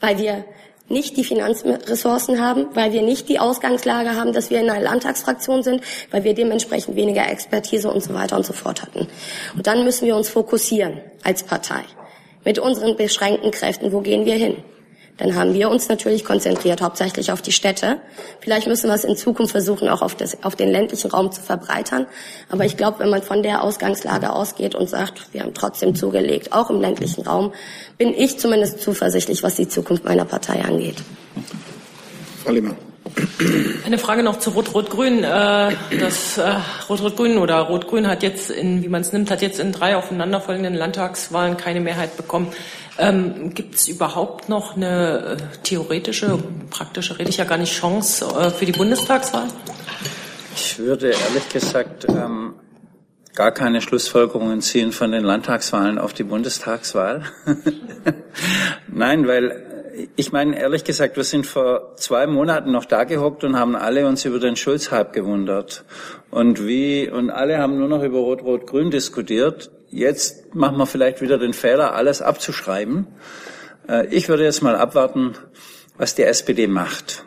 Weil 0.00 0.18
wir 0.18 0.44
nicht 0.90 1.16
die 1.16 1.24
Finanzressourcen 1.24 2.40
haben, 2.40 2.66
weil 2.74 2.92
wir 2.92 3.02
nicht 3.02 3.28
die 3.28 3.38
Ausgangslage 3.38 4.14
haben, 4.14 4.32
dass 4.32 4.50
wir 4.50 4.60
in 4.60 4.70
einer 4.70 4.82
Landtagsfraktion 4.82 5.62
sind, 5.62 5.82
weil 6.10 6.24
wir 6.24 6.34
dementsprechend 6.34 6.96
weniger 6.96 7.26
Expertise 7.28 7.90
und 7.90 8.02
so 8.02 8.14
weiter 8.14 8.36
und 8.36 8.46
so 8.46 8.52
fort 8.52 8.82
hatten. 8.82 9.06
Und 9.54 9.66
dann 9.66 9.84
müssen 9.84 10.06
wir 10.06 10.16
uns 10.16 10.28
fokussieren 10.28 11.00
als 11.24 11.42
Partei. 11.42 11.82
Mit 12.44 12.58
unseren 12.58 12.96
beschränkten 12.96 13.50
Kräften, 13.50 13.92
wo 13.92 14.00
gehen 14.00 14.24
wir 14.24 14.34
hin? 14.34 14.62
Dann 15.18 15.34
haben 15.34 15.52
wir 15.52 15.68
uns 15.68 15.88
natürlich 15.88 16.24
konzentriert, 16.24 16.80
hauptsächlich 16.80 17.32
auf 17.32 17.42
die 17.42 17.52
Städte. 17.52 18.00
Vielleicht 18.40 18.66
müssen 18.66 18.88
wir 18.88 18.94
es 18.94 19.04
in 19.04 19.16
Zukunft 19.16 19.52
versuchen, 19.52 19.88
auch 19.88 20.00
auf, 20.00 20.14
das, 20.14 20.42
auf 20.44 20.56
den 20.56 20.70
ländlichen 20.70 21.10
Raum 21.10 21.30
zu 21.32 21.42
verbreitern. 21.42 22.06
Aber 22.48 22.64
ich 22.64 22.76
glaube, 22.76 23.00
wenn 23.00 23.10
man 23.10 23.22
von 23.22 23.42
der 23.42 23.62
Ausgangslage 23.62 24.32
ausgeht 24.32 24.74
und 24.74 24.88
sagt, 24.88 25.32
wir 25.32 25.42
haben 25.42 25.54
trotzdem 25.54 25.94
zugelegt, 25.94 26.52
auch 26.52 26.70
im 26.70 26.80
ländlichen 26.80 27.26
Raum, 27.26 27.52
bin 27.98 28.14
ich 28.14 28.38
zumindest 28.38 28.80
zuversichtlich, 28.80 29.42
was 29.42 29.56
die 29.56 29.68
Zukunft 29.68 30.04
meiner 30.04 30.24
Partei 30.24 30.62
angeht. 30.62 30.96
Frau 32.44 32.52
Lehmann. 32.52 32.76
Eine 33.84 33.98
Frage 33.98 34.22
noch 34.22 34.38
zu 34.38 34.50
Rot-Rot-Grün. 34.50 35.24
Äh, 35.24 35.72
das 35.98 36.38
äh, 36.38 36.54
Rot-Rot-Grün 36.88 37.38
oder 37.38 37.60
Rot-Grün 37.60 38.06
hat 38.06 38.22
jetzt, 38.22 38.50
in, 38.50 38.82
wie 38.82 38.88
man 38.88 39.00
es 39.00 39.12
nimmt, 39.12 39.30
hat 39.30 39.42
jetzt 39.42 39.58
in 39.58 39.72
drei 39.72 39.96
aufeinanderfolgenden 39.96 40.74
Landtagswahlen 40.74 41.56
keine 41.56 41.80
Mehrheit 41.80 42.16
bekommen. 42.16 42.48
Ähm, 42.98 43.54
Gibt 43.54 43.76
es 43.76 43.86
überhaupt 43.86 44.48
noch 44.48 44.76
eine 44.76 45.36
äh, 45.38 45.56
theoretische, 45.62 46.38
praktische, 46.70 47.18
rede 47.18 47.30
ich 47.30 47.36
ja 47.36 47.44
gar 47.44 47.58
nicht, 47.58 47.72
Chance 47.72 48.24
äh, 48.24 48.50
für 48.50 48.66
die 48.66 48.72
Bundestagswahl? 48.72 49.46
Ich 50.54 50.78
würde 50.78 51.10
ehrlich 51.10 51.48
gesagt 51.52 52.06
ähm, 52.08 52.54
gar 53.36 53.52
keine 53.52 53.80
Schlussfolgerungen 53.80 54.60
ziehen 54.62 54.90
von 54.90 55.12
den 55.12 55.22
Landtagswahlen 55.22 55.98
auf 55.98 56.12
die 56.12 56.24
Bundestagswahl. 56.24 57.22
Nein, 58.88 59.28
weil 59.28 59.64
ich 60.16 60.32
meine, 60.32 60.58
ehrlich 60.58 60.84
gesagt, 60.84 61.16
wir 61.16 61.24
sind 61.24 61.46
vor 61.46 61.94
zwei 61.96 62.26
Monaten 62.26 62.72
noch 62.72 62.84
da 62.84 63.04
gehockt 63.04 63.44
und 63.44 63.56
haben 63.56 63.76
alle 63.76 64.06
uns 64.06 64.24
über 64.24 64.40
den 64.40 64.56
Schulz-Hype 64.56 65.12
gewundert. 65.12 65.84
Und 66.30 66.66
wie, 66.66 67.08
und 67.08 67.30
alle 67.30 67.58
haben 67.58 67.78
nur 67.78 67.88
noch 67.88 68.02
über 68.02 68.18
Rot-Rot-Grün 68.18 68.90
diskutiert. 68.90 69.70
Jetzt 69.90 70.54
machen 70.54 70.76
wir 70.76 70.86
vielleicht 70.86 71.20
wieder 71.20 71.38
den 71.38 71.54
Fehler, 71.54 71.94
alles 71.94 72.20
abzuschreiben. 72.20 73.06
Äh, 73.88 74.06
ich 74.08 74.28
würde 74.28 74.44
jetzt 74.44 74.62
mal 74.62 74.76
abwarten, 74.76 75.34
was 75.96 76.14
die 76.14 76.22
SPD 76.22 76.66
macht. 76.66 77.24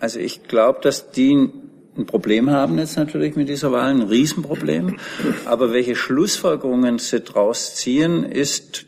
Also 0.00 0.20
ich 0.20 0.44
glaube, 0.44 0.80
dass 0.82 1.10
die 1.10 1.50
ein 1.96 2.06
Problem 2.06 2.50
haben 2.50 2.78
jetzt 2.78 2.96
natürlich 2.96 3.36
mit 3.36 3.48
dieser 3.48 3.72
Wahl, 3.72 3.90
ein 3.90 4.02
Riesenproblem. 4.02 4.96
Aber 5.44 5.72
welche 5.72 5.94
Schlussfolgerungen 5.94 6.98
sie 6.98 7.20
daraus 7.20 7.76
ziehen, 7.76 8.24
ist 8.24 8.86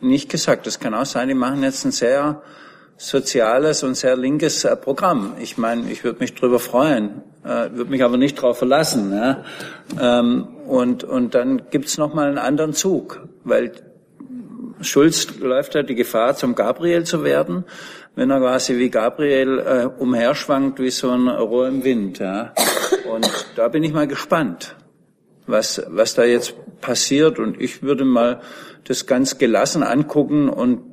nicht 0.00 0.30
gesagt. 0.30 0.66
Es 0.66 0.78
kann 0.78 0.94
auch 0.94 1.06
sein, 1.06 1.28
die 1.28 1.34
machen 1.34 1.62
jetzt 1.62 1.84
ein 1.84 1.92
sehr 1.92 2.42
soziales 2.98 3.84
und 3.84 3.94
sehr 3.94 4.16
linkes 4.16 4.64
äh, 4.64 4.76
Programm. 4.76 5.34
Ich 5.40 5.56
meine, 5.56 5.90
ich 5.90 6.04
würde 6.04 6.18
mich 6.18 6.34
drüber 6.34 6.58
freuen, 6.58 7.22
äh, 7.44 7.70
würde 7.72 7.90
mich 7.90 8.02
aber 8.02 8.16
nicht 8.18 8.36
darauf 8.38 8.58
verlassen. 8.58 9.12
Ja? 9.12 9.44
Ähm, 9.98 10.48
und, 10.66 11.04
und 11.04 11.34
dann 11.34 11.62
gibt's 11.70 11.96
noch 11.96 12.12
mal 12.12 12.28
einen 12.28 12.38
anderen 12.38 12.74
Zug, 12.74 13.22
weil 13.44 13.72
Schulz 14.80 15.38
läuft 15.38 15.76
ja 15.76 15.82
die 15.82 15.94
Gefahr, 15.94 16.34
zum 16.36 16.54
Gabriel 16.54 17.04
zu 17.04 17.24
werden, 17.24 17.64
wenn 18.16 18.30
er 18.30 18.40
quasi 18.40 18.78
wie 18.78 18.90
Gabriel 18.90 19.58
äh, 19.60 19.86
umherschwankt 19.86 20.80
wie 20.80 20.90
so 20.90 21.10
ein 21.10 21.28
Rohr 21.28 21.68
im 21.68 21.84
Wind. 21.84 22.18
Ja? 22.18 22.52
Und 23.12 23.30
da 23.54 23.68
bin 23.68 23.84
ich 23.84 23.92
mal 23.92 24.08
gespannt, 24.08 24.74
was, 25.46 25.82
was 25.88 26.14
da 26.14 26.24
jetzt 26.24 26.54
passiert. 26.80 27.38
Und 27.38 27.60
ich 27.60 27.82
würde 27.82 28.04
mal 28.04 28.40
das 28.84 29.06
ganz 29.06 29.38
gelassen 29.38 29.84
angucken 29.84 30.48
und 30.48 30.87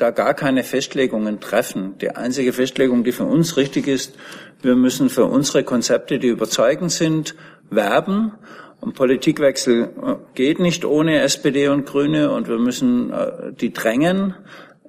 da 0.00 0.10
gar 0.10 0.34
keine 0.34 0.64
Festlegungen 0.64 1.40
treffen. 1.40 1.98
Die 1.98 2.10
einzige 2.10 2.52
Festlegung, 2.52 3.04
die 3.04 3.12
für 3.12 3.24
uns 3.24 3.56
richtig 3.56 3.86
ist, 3.86 4.16
wir 4.62 4.74
müssen 4.74 5.10
für 5.10 5.26
unsere 5.26 5.64
Konzepte, 5.64 6.18
die 6.18 6.28
überzeugend 6.28 6.90
sind, 6.90 7.34
werben. 7.70 8.32
Und 8.80 8.94
Politikwechsel 8.94 9.90
äh, 10.02 10.14
geht 10.34 10.58
nicht 10.58 10.84
ohne 10.84 11.20
SPD 11.20 11.68
und 11.68 11.86
Grüne 11.86 12.30
und 12.30 12.48
wir 12.48 12.58
müssen 12.58 13.10
äh, 13.10 13.52
die 13.52 13.72
drängen, 13.72 14.34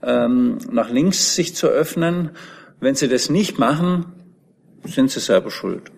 ähm, 0.02 0.60
nach 0.72 0.90
links 0.90 1.36
sich 1.36 1.56
zu 1.56 1.68
öffnen. 1.68 2.32
Wenn 2.80 2.96
sie 2.96 3.10
das 3.10 3.30
nicht 3.30 3.60
machen, 3.60 4.06
sind 4.86 5.12
sie 5.12 5.20
selber 5.20 5.52
schuld. 5.52 5.92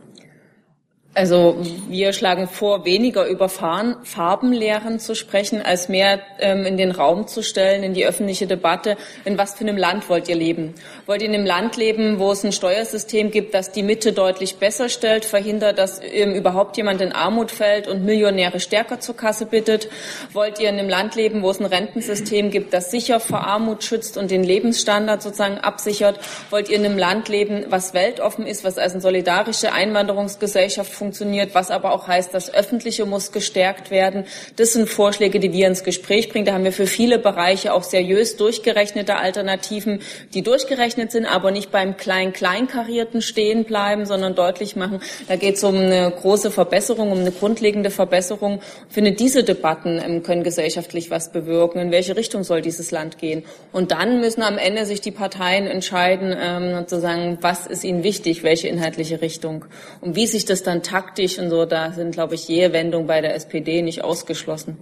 Also 1.16 1.58
wir 1.90 2.12
schlagen 2.12 2.48
vor, 2.48 2.86
weniger 2.86 3.28
über 3.28 3.48
Farbenlehren 3.48 5.00
zu 5.00 5.14
sprechen, 5.14 5.62
als 5.62 5.88
mehr 5.88 6.20
ähm, 6.40 6.66
in 6.66 6.76
den 6.76 6.90
Raum 6.90 7.28
zu 7.28 7.44
stellen, 7.44 7.84
in 7.84 7.94
die 7.94 8.08
öffentliche 8.08 8.48
Debatte, 8.48 8.98
in 9.24 9.38
was 9.38 9.54
für 9.54 9.60
einem 9.60 9.78
Land 9.78 10.10
wollt 10.10 10.28
ihr 10.28 10.36
leben? 10.36 10.74
Wollt 11.06 11.22
ihr 11.22 11.28
in 11.28 11.36
einem 11.36 11.46
Land 11.46 11.78
leben, 11.78 12.18
wo 12.18 12.32
es 12.32 12.44
ein 12.44 12.52
Steuersystem 12.52 13.30
gibt, 13.30 13.54
das 13.54 13.72
die 13.72 13.84
Mitte 13.84 14.12
deutlich 14.12 14.56
besser 14.56 14.90
stellt, 14.90 15.24
verhindert, 15.24 15.78
dass 15.78 16.02
ähm, 16.02 16.34
überhaupt 16.34 16.78
jemand 16.78 17.00
in 17.00 17.12
Armut 17.12 17.52
fällt 17.52 17.88
und 17.88 18.04
Millionäre 18.04 18.60
stärker 18.60 19.00
zur 19.00 19.16
Kasse 19.16 19.46
bittet? 19.46 19.90
Wollt 20.32 20.60
ihr 20.60 20.70
in 20.70 20.80
einem 20.80 20.90
Land 20.90 21.14
leben, 21.14 21.44
wo 21.44 21.52
es 21.52 21.60
ein 21.60 21.68
Rentensystem 21.68 22.50
gibt, 22.50 22.74
das 22.74 22.90
sicher 22.90 23.20
vor 23.20 23.46
Armut 23.46 23.84
schützt 23.84 24.18
und 24.18 24.32
den 24.32 24.44
Lebensstandard 24.44 25.22
sozusagen 25.22 25.60
absichert? 25.60 26.20
Wollt 26.50 26.70
ihr 26.70 26.78
in 26.78 26.86
einem 26.86 26.98
Land 26.98 27.30
leben, 27.30 27.66
was 27.70 27.94
weltoffen 27.94 28.48
ist, 28.48 28.64
was 28.64 28.80
als 28.80 28.94
eine 28.94 29.02
solidarische 29.02 29.74
Einwanderungsgesellschaft 29.74 31.03
funktioniert, 31.04 31.54
was 31.54 31.70
aber 31.70 31.92
auch 31.92 32.08
heißt, 32.08 32.34
das 32.34 32.54
Öffentliche 32.54 33.06
muss 33.06 33.34
gestärkt 33.34 33.92
werden. 33.92 34.24
Das 34.56 34.72
sind 34.72 34.88
Vorschläge, 34.90 35.42
die 35.42 35.52
wir 35.52 35.68
ins 35.68 35.84
Gespräch 35.84 36.30
bringen. 36.30 36.46
Da 36.46 36.54
haben 36.54 36.64
wir 36.64 36.72
für 36.72 36.88
viele 36.88 37.20
Bereiche 37.20 37.74
auch 37.74 37.84
seriös 37.84 38.38
durchgerechnete 38.38 39.18
Alternativen, 39.18 40.00
die 40.34 40.44
durchgerechnet 40.44 41.12
sind, 41.12 41.26
aber 41.26 41.52
nicht 41.52 41.72
beim 41.72 41.98
klein-kleinkarierten 41.98 43.22
stehen 43.22 43.66
bleiben, 43.66 44.06
sondern 44.06 44.34
deutlich 44.34 44.78
machen, 44.78 45.02
da 45.28 45.36
geht 45.36 45.56
es 45.56 45.64
um 45.66 45.76
eine 45.76 46.10
große 46.10 46.52
Verbesserung, 46.52 47.12
um 47.12 47.20
eine 47.20 47.32
grundlegende 47.32 47.90
Verbesserung. 47.90 48.62
Ich 48.88 48.94
finde, 48.94 49.12
diese 49.12 49.44
Debatten 49.44 50.00
ähm, 50.02 50.24
können 50.24 50.44
gesellschaftlich 50.44 51.12
was 51.12 51.34
bewirken. 51.34 51.80
In 51.80 51.92
welche 51.92 52.16
Richtung 52.16 52.46
soll 52.46 52.62
dieses 52.62 52.92
Land 52.92 53.18
gehen? 53.18 53.44
Und 53.74 53.92
dann 53.92 54.22
müssen 54.22 54.42
am 54.42 54.58
Ende 54.58 54.86
sich 54.86 55.02
die 55.02 55.12
Parteien 55.12 55.68
entscheiden, 55.68 56.34
ähm, 56.40 56.76
sozusagen, 56.80 57.40
was 57.42 57.68
ist 57.68 57.84
ihnen 57.84 58.04
wichtig, 58.04 58.44
welche 58.44 58.70
inhaltliche 58.70 59.20
Richtung. 59.22 59.66
Und 60.00 60.16
wie 60.16 60.28
sich 60.28 60.46
das 60.46 60.64
dann 60.64 60.82
taktisch 60.94 61.40
und 61.40 61.50
so, 61.50 61.66
da 61.66 61.92
sind, 61.92 62.12
glaube 62.12 62.36
ich, 62.36 62.48
je 62.48 62.72
Wendung 62.72 63.08
bei 63.08 63.20
der 63.20 63.34
SPD 63.34 63.82
nicht 63.82 64.04
ausgeschlossen. 64.04 64.78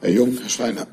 Herr 0.00 0.10
Jung, 0.10 0.36
Herr 0.40 0.48
Schreiner. 0.48 0.86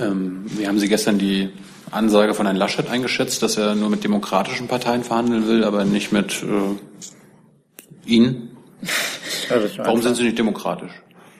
Ähm, 0.00 0.44
wie 0.46 0.68
haben 0.68 0.78
Sie 0.78 0.88
gestern 0.88 1.18
die 1.18 1.50
Ansage 1.90 2.34
von 2.34 2.46
Herrn 2.46 2.56
Laschet 2.56 2.88
eingeschätzt, 2.88 3.42
dass 3.42 3.56
er 3.56 3.74
nur 3.74 3.90
mit 3.90 4.04
demokratischen 4.04 4.68
Parteien 4.68 5.02
verhandeln 5.02 5.48
will, 5.48 5.64
aber 5.64 5.84
nicht 5.84 6.12
mit 6.12 6.44
äh, 6.44 8.08
Ihnen? 8.08 8.56
Warum 9.78 10.00
sind 10.00 10.16
Sie 10.16 10.24
nicht 10.24 10.38
demokratisch? 10.38 10.92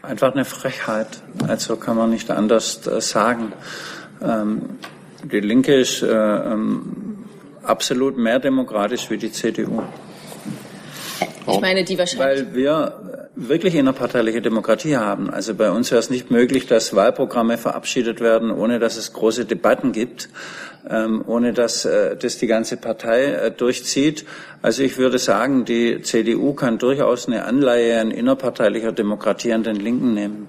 Einfach 0.03 0.33
eine 0.33 0.45
Frechheit. 0.45 1.23
Also 1.47 1.77
kann 1.77 1.97
man 1.97 2.11
nicht 2.11 2.29
anders 2.31 2.87
äh, 2.89 3.01
sagen. 3.01 3.53
Ähm, 4.21 4.79
die 5.23 5.41
Linke 5.41 5.75
ist 5.75 6.03
äh, 6.03 6.09
ähm, 6.09 7.14
absolut 7.65 8.17
mehr 8.17 8.39
demokratisch 8.39 9.11
wie 9.11 9.19
die 9.19 9.33
CDU. 9.33 9.83
Ich 11.47 11.61
meine, 11.61 11.85
die 11.85 11.99
wahrscheinlich. 11.99 12.47
Weil 12.47 12.55
wir 12.55 13.25
wirklich 13.37 13.75
innerparteiliche 13.75 14.41
Demokratie 14.41 14.97
haben. 14.97 15.29
Also 15.31 15.55
bei 15.55 15.71
uns 15.71 15.91
wäre 15.91 15.99
es 15.99 16.09
nicht 16.09 16.31
möglich, 16.31 16.67
dass 16.67 16.95
Wahlprogramme 16.95 17.59
verabschiedet 17.59 18.21
werden, 18.21 18.51
ohne 18.51 18.79
dass 18.79 18.97
es 18.97 19.13
große 19.13 19.45
Debatten 19.45 19.93
gibt, 19.93 20.29
ähm, 20.89 21.25
ohne 21.27 21.53
dass 21.53 21.85
äh, 21.85 22.17
das 22.17 22.39
die 22.39 22.47
ganze 22.47 22.77
Partei 22.77 23.25
äh, 23.25 23.51
durchzieht. 23.51 24.25
Also 24.63 24.83
ich 24.83 24.99
würde 24.99 25.19
sagen, 25.19 25.65
die 25.65 26.01
CDU 26.03 26.55
kann 26.55 26.79
durchaus 26.79 27.27
eine 27.27 27.45
Anleihe 27.45 28.01
an 28.01 28.11
innerparteilicher 28.11 28.93
Demokratie 28.93 29.53
an 29.53 29.65
den 29.65 29.77
Linken 29.77 30.15
nehmen. 30.15 30.49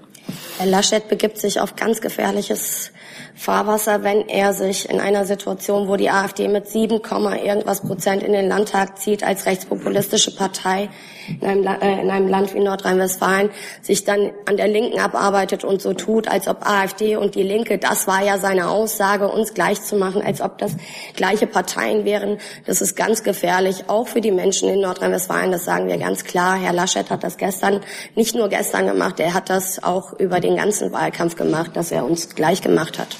Herr 0.58 0.66
Laschet 0.66 1.08
begibt 1.08 1.38
sich 1.38 1.60
auf 1.60 1.76
ganz 1.76 2.00
gefährliches 2.00 2.92
Fahrwasser, 3.36 4.02
wenn 4.02 4.28
er 4.28 4.54
sich 4.54 4.88
in 4.88 4.98
einer 4.98 5.26
Situation, 5.26 5.88
wo 5.88 5.96
die 5.96 6.10
AfD 6.10 6.48
mit 6.48 6.68
7, 6.68 7.00
irgendwas 7.02 7.82
Prozent 7.82 8.22
in 8.22 8.32
den 8.32 8.48
Landtag 8.48 8.98
zieht 8.98 9.22
als 9.22 9.46
rechtspopulistische 9.46 10.34
Partei 10.34 10.88
in 11.28 11.46
einem, 11.46 11.66
äh, 11.66 12.00
in 12.00 12.10
einem 12.10 12.28
Land 12.28 12.54
wie 12.54 12.60
Nordrhein-Westfalen, 12.60 13.50
sich 13.82 14.04
dann 14.04 14.30
an 14.46 14.56
der 14.56 14.68
Linken 14.68 14.98
abarbeitet 14.98 15.64
und 15.64 15.82
so 15.82 15.92
tut, 15.92 16.28
als 16.28 16.48
ob 16.48 16.66
AfD 16.66 17.16
und 17.16 17.34
die 17.34 17.42
Linke, 17.42 17.78
das 17.78 18.06
war 18.06 18.24
ja 18.24 18.38
seine 18.38 18.68
Aussage, 18.68 19.28
uns 19.28 19.54
gleich 19.54 19.82
zu 19.82 19.96
machen, 19.96 20.22
als 20.22 20.40
ob 20.40 20.58
das 20.58 20.72
gleiche 21.14 21.46
Parteien 21.46 22.04
wären. 22.04 22.38
Das 22.66 22.80
ist 22.80 22.96
ganz 22.96 23.22
gefährlich, 23.22 23.84
auch 23.88 24.08
für 24.08 24.20
die 24.20 24.32
Menschen 24.32 24.68
in 24.68 24.80
Nordrhein-Westfalen. 24.80 25.52
Das 25.52 25.64
sagen 25.64 25.88
wir 25.88 25.98
ganz 25.98 26.24
klar. 26.24 26.56
Herr 26.56 26.72
Laschet 26.72 27.10
hat 27.10 27.24
das 27.24 27.36
gestern, 27.36 27.80
nicht 28.14 28.34
nur 28.34 28.48
gestern 28.48 28.86
gemacht, 28.86 29.20
er 29.20 29.34
hat 29.34 29.50
das 29.50 29.82
auch 29.82 30.12
über 30.18 30.40
den 30.40 30.56
ganzen 30.56 30.92
Wahlkampf 30.92 31.36
gemacht, 31.36 31.72
dass 31.74 31.90
er 31.90 32.04
uns 32.04 32.34
gleich 32.34 32.62
gemacht 32.62 32.98
hat. 32.98 33.16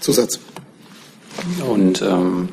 Zusatz. 0.00 0.40
Und 1.68 2.02
ähm, 2.02 2.48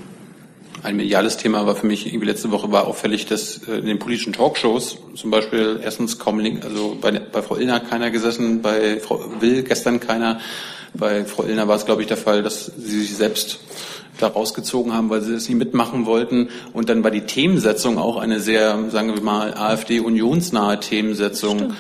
ein 0.83 0.95
mediales 0.95 1.37
Thema 1.37 1.65
war 1.65 1.75
für 1.75 1.87
mich 1.87 2.07
irgendwie 2.07 2.27
letzte 2.27 2.51
Woche 2.51 2.71
war 2.71 2.87
auffällig, 2.87 3.25
dass 3.25 3.67
äh, 3.67 3.77
in 3.77 3.85
den 3.85 3.99
politischen 3.99 4.33
Talkshows 4.33 4.97
zum 5.15 5.31
Beispiel 5.31 5.79
erstens 5.83 6.19
kaum 6.19 6.39
Link, 6.39 6.63
also 6.63 6.97
bei, 6.99 7.11
bei 7.11 7.41
Frau 7.41 7.55
Illner 7.57 7.75
hat 7.75 7.89
keiner 7.89 8.11
gesessen, 8.11 8.61
bei 8.61 8.99
Frau 8.99 9.23
Will 9.39 9.63
gestern 9.63 9.99
keiner. 9.99 10.39
Bei 10.93 11.25
Frau 11.25 11.43
Illner 11.43 11.67
war 11.67 11.75
es, 11.75 11.85
glaube 11.85 12.01
ich, 12.01 12.07
der 12.07 12.17
Fall, 12.17 12.43
dass 12.43 12.71
sie 12.77 13.01
sich 13.01 13.15
selbst 13.15 13.59
da 14.19 14.27
rausgezogen 14.27 14.93
haben, 14.93 15.09
weil 15.09 15.21
sie 15.21 15.33
es 15.33 15.47
nicht 15.47 15.57
mitmachen 15.57 16.05
wollten. 16.05 16.49
Und 16.73 16.89
dann 16.89 17.03
war 17.03 17.11
die 17.11 17.21
Themensetzung 17.21 17.97
auch 17.97 18.17
eine 18.17 18.39
sehr, 18.39 18.89
sagen 18.89 19.13
wir 19.13 19.21
mal, 19.21 19.53
AfD-unionsnahe 19.53 20.79
Themensetzung 20.79 21.73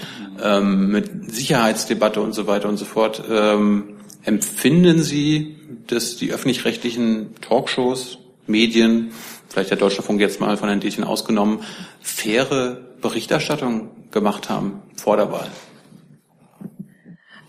ähm, 0.43 0.91
mit 0.91 1.33
Sicherheitsdebatte 1.33 2.21
und 2.21 2.33
so 2.33 2.47
weiter 2.47 2.69
und 2.69 2.77
so 2.77 2.85
fort. 2.85 3.23
Ähm, 3.29 3.95
empfinden 4.23 5.01
Sie, 5.01 5.55
dass 5.87 6.17
die 6.17 6.31
öffentlich-rechtlichen 6.31 7.35
Talkshows, 7.41 8.19
Medien, 8.47 9.11
vielleicht 9.49 9.69
der 9.69 9.77
Deutschlandfunk 9.77 10.19
jetzt 10.19 10.39
mal 10.39 10.57
von 10.57 10.69
Herrn 10.69 10.79
Dietchen 10.79 11.03
ausgenommen, 11.03 11.63
faire 12.01 12.81
Berichterstattung 13.01 13.91
gemacht 14.11 14.49
haben 14.49 14.81
vor 14.95 15.17
der 15.17 15.31
Wahl? 15.31 15.49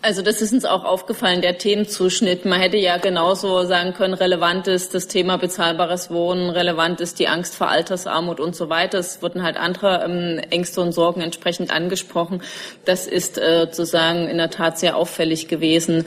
Also 0.01 0.21
das 0.21 0.41
ist 0.41 0.53
uns 0.53 0.63
auch 0.63 0.85
aufgefallen, 0.85 1.41
der 1.41 1.57
Themenzuschnitt. 1.57 2.45
Man 2.45 2.61
hätte 2.61 2.77
ja 2.77 2.95
genauso 2.95 3.65
sagen 3.65 3.93
können, 3.93 4.13
relevant 4.13 4.65
ist 4.67 4.93
das 4.93 5.07
Thema 5.07 5.37
bezahlbares 5.37 6.09
Wohnen, 6.09 6.49
relevant 6.49 7.01
ist 7.01 7.19
die 7.19 7.27
Angst 7.27 7.53
vor 7.53 7.67
Altersarmut 7.67 8.39
und 8.39 8.55
so 8.55 8.69
weiter. 8.69 8.97
Es 8.97 9.21
wurden 9.21 9.43
halt 9.43 9.57
andere 9.57 10.05
ähm, 10.05 10.39
Ängste 10.51 10.79
und 10.79 10.93
Sorgen 10.93 11.19
entsprechend 11.19 11.69
angesprochen. 11.69 12.41
Das 12.85 13.07
ist 13.07 13.37
äh, 13.37 13.67
sozusagen 13.69 14.29
in 14.29 14.37
der 14.37 14.49
Tat 14.49 14.79
sehr 14.79 14.95
auffällig 14.95 15.49
gewesen. 15.49 16.05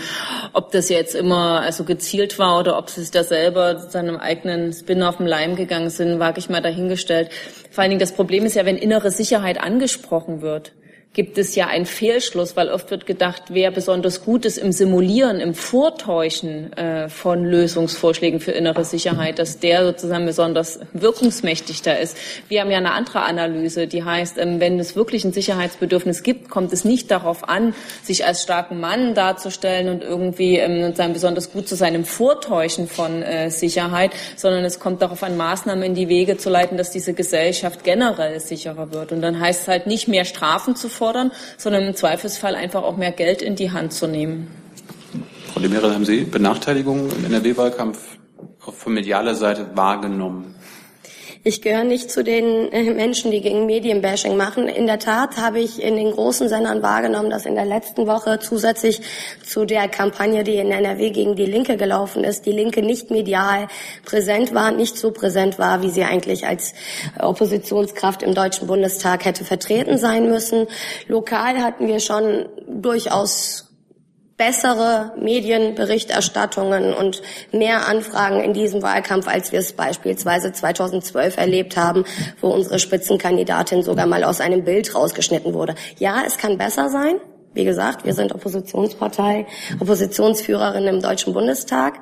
Ob 0.54 0.72
das 0.72 0.88
jetzt 0.88 1.14
immer 1.14 1.60
also 1.60 1.84
gezielt 1.84 2.38
war 2.38 2.60
oder 2.60 2.78
ob 2.78 2.88
sie 2.88 3.02
sich 3.02 3.10
da 3.10 3.24
selber 3.24 3.78
seinem 3.78 4.16
eigenen 4.16 4.72
Spin 4.72 5.02
auf 5.02 5.18
den 5.18 5.26
Leim 5.26 5.54
gegangen 5.54 5.90
sind, 5.90 6.18
wage 6.18 6.38
ich 6.38 6.48
mal 6.48 6.62
dahingestellt. 6.62 7.28
Vor 7.70 7.82
allen 7.82 7.90
Dingen 7.90 8.00
das 8.00 8.12
Problem 8.12 8.46
ist 8.46 8.54
ja, 8.54 8.64
wenn 8.64 8.78
innere 8.78 9.10
Sicherheit 9.10 9.60
angesprochen 9.62 10.40
wird 10.40 10.72
gibt 11.14 11.36
es 11.36 11.54
ja 11.54 11.66
einen 11.66 11.84
Fehlschluss, 11.84 12.56
weil 12.56 12.70
oft 12.70 12.90
wird 12.90 13.04
gedacht, 13.04 13.42
wer 13.48 13.70
besonders 13.70 14.24
gut 14.24 14.46
ist 14.46 14.56
im 14.56 14.72
Simulieren, 14.72 15.40
im 15.40 15.52
Vortäuschen 15.54 16.72
äh, 16.72 17.10
von 17.10 17.44
Lösungsvorschlägen 17.44 18.40
für 18.40 18.52
innere 18.52 18.84
Sicherheit, 18.84 19.38
dass 19.38 19.58
der 19.58 19.84
sozusagen 19.84 20.24
besonders 20.24 20.80
wirkungsmächtig 20.94 21.82
da 21.82 21.92
ist. 21.92 22.16
Wir 22.48 22.62
haben 22.62 22.70
ja 22.70 22.78
eine 22.78 22.92
andere 22.92 23.20
Analyse, 23.20 23.86
die 23.86 24.02
heißt, 24.02 24.38
ähm, 24.38 24.58
wenn 24.58 24.80
es 24.80 24.96
wirklich 24.96 25.24
ein 25.24 25.34
Sicherheitsbedürfnis 25.34 26.22
gibt, 26.22 26.48
kommt 26.48 26.72
es 26.72 26.84
nicht 26.84 27.10
darauf 27.10 27.46
an, 27.46 27.74
sich 28.02 28.24
als 28.24 28.42
starken 28.42 28.80
Mann 28.80 29.14
darzustellen 29.14 29.90
und 29.90 30.02
irgendwie 30.02 30.56
ähm, 30.56 30.94
besonders 31.12 31.52
gut 31.52 31.68
zu 31.68 31.74
sein 31.76 31.94
im 31.94 32.06
Vortäuschen 32.06 32.88
von 32.88 33.22
äh, 33.22 33.50
Sicherheit, 33.50 34.12
sondern 34.36 34.64
es 34.64 34.80
kommt 34.80 35.02
darauf 35.02 35.22
an, 35.22 35.36
Maßnahmen 35.36 35.84
in 35.84 35.94
die 35.94 36.08
Wege 36.08 36.38
zu 36.38 36.48
leiten, 36.48 36.78
dass 36.78 36.90
diese 36.90 37.12
Gesellschaft 37.12 37.84
generell 37.84 38.40
sicherer 38.40 38.92
wird. 38.92 39.12
Und 39.12 39.20
dann 39.20 39.38
heißt 39.38 39.62
es 39.62 39.68
halt 39.68 39.86
nicht 39.86 40.08
mehr 40.08 40.24
Strafen 40.24 40.74
zu 40.74 40.88
fordern, 41.02 41.32
sondern 41.58 41.82
im 41.82 41.96
Zweifelsfall 41.96 42.54
einfach 42.54 42.84
auch 42.84 42.96
mehr 42.96 43.10
Geld 43.10 43.42
in 43.42 43.56
die 43.56 43.72
Hand 43.72 43.92
zu 43.92 44.06
nehmen. 44.06 44.46
Frau 45.52 45.58
de 45.58 45.68
Merel, 45.68 45.92
haben 45.92 46.04
Sie 46.04 46.20
Benachteiligungen 46.20 47.10
im 47.10 47.24
NRW-Wahlkampf 47.24 47.98
von 48.60 48.94
medialer 48.94 49.34
Seite 49.34 49.66
wahrgenommen? 49.74 50.54
Ich 51.44 51.60
gehöre 51.60 51.82
nicht 51.82 52.08
zu 52.08 52.22
den 52.22 52.70
äh, 52.70 52.94
Menschen, 52.94 53.32
die 53.32 53.40
gegen 53.40 53.66
Medienbashing 53.66 54.36
machen. 54.36 54.68
In 54.68 54.86
der 54.86 55.00
Tat 55.00 55.38
habe 55.38 55.58
ich 55.58 55.82
in 55.82 55.96
den 55.96 56.12
großen 56.12 56.48
Sendern 56.48 56.82
wahrgenommen, 56.82 57.30
dass 57.30 57.46
in 57.46 57.56
der 57.56 57.64
letzten 57.64 58.06
Woche 58.06 58.38
zusätzlich 58.38 59.00
zu 59.44 59.64
der 59.64 59.88
Kampagne, 59.88 60.44
die 60.44 60.54
in 60.54 60.70
NRW 60.70 61.10
gegen 61.10 61.34
die 61.34 61.46
Linke 61.46 61.76
gelaufen 61.76 62.22
ist, 62.22 62.46
die 62.46 62.52
Linke 62.52 62.80
nicht 62.80 63.10
medial 63.10 63.66
präsent 64.04 64.54
war, 64.54 64.70
nicht 64.70 64.96
so 64.96 65.10
präsent 65.10 65.58
war, 65.58 65.82
wie 65.82 65.90
sie 65.90 66.04
eigentlich 66.04 66.46
als 66.46 66.74
Oppositionskraft 67.18 68.22
im 68.22 68.36
Deutschen 68.36 68.68
Bundestag 68.68 69.24
hätte 69.24 69.44
vertreten 69.44 69.98
sein 69.98 70.30
müssen. 70.30 70.68
Lokal 71.08 71.60
hatten 71.60 71.88
wir 71.88 71.98
schon 71.98 72.46
durchaus 72.68 73.71
bessere 74.36 75.12
Medienberichterstattungen 75.18 76.94
und 76.94 77.22
mehr 77.52 77.88
Anfragen 77.88 78.40
in 78.40 78.52
diesem 78.52 78.82
Wahlkampf, 78.82 79.28
als 79.28 79.52
wir 79.52 79.60
es 79.60 79.72
beispielsweise 79.72 80.52
2012 80.52 81.36
erlebt 81.36 81.76
haben, 81.76 82.04
wo 82.40 82.48
unsere 82.48 82.78
Spitzenkandidatin 82.78 83.82
sogar 83.82 84.06
mal 84.06 84.24
aus 84.24 84.40
einem 84.40 84.64
Bild 84.64 84.94
rausgeschnitten 84.94 85.54
wurde. 85.54 85.74
Ja, 85.98 86.22
es 86.26 86.38
kann 86.38 86.58
besser 86.58 86.88
sein. 86.88 87.20
Wie 87.54 87.64
gesagt, 87.64 88.06
wir 88.06 88.14
sind 88.14 88.34
Oppositionspartei, 88.34 89.46
Oppositionsführerin 89.78 90.86
im 90.86 91.02
Deutschen 91.02 91.34
Bundestag. 91.34 92.00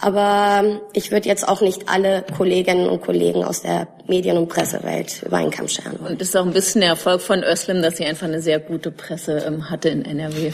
Aber 0.00 0.80
ich 0.94 1.10
würde 1.10 1.28
jetzt 1.28 1.46
auch 1.46 1.60
nicht 1.60 1.88
alle 1.88 2.24
Kolleginnen 2.36 2.88
und 2.88 3.02
Kollegen 3.02 3.44
aus 3.44 3.62
der 3.62 3.88
Medien- 4.06 4.38
und 4.38 4.48
Pressewelt 4.48 5.22
über 5.24 5.36
einen 5.36 5.50
Kamm 5.50 5.68
scheren 5.68 6.00
wollen. 6.00 6.12
Und 6.12 6.20
das 6.20 6.28
ist 6.28 6.36
auch 6.36 6.46
ein 6.46 6.52
bisschen 6.52 6.80
der 6.80 6.90
Erfolg 6.90 7.20
von 7.20 7.42
Özlem, 7.42 7.82
dass 7.82 7.98
sie 7.98 8.06
einfach 8.06 8.26
eine 8.26 8.40
sehr 8.40 8.60
gute 8.60 8.90
Presse 8.90 9.44
ähm, 9.46 9.68
hatte 9.68 9.90
in 9.90 10.04
NRW. 10.04 10.52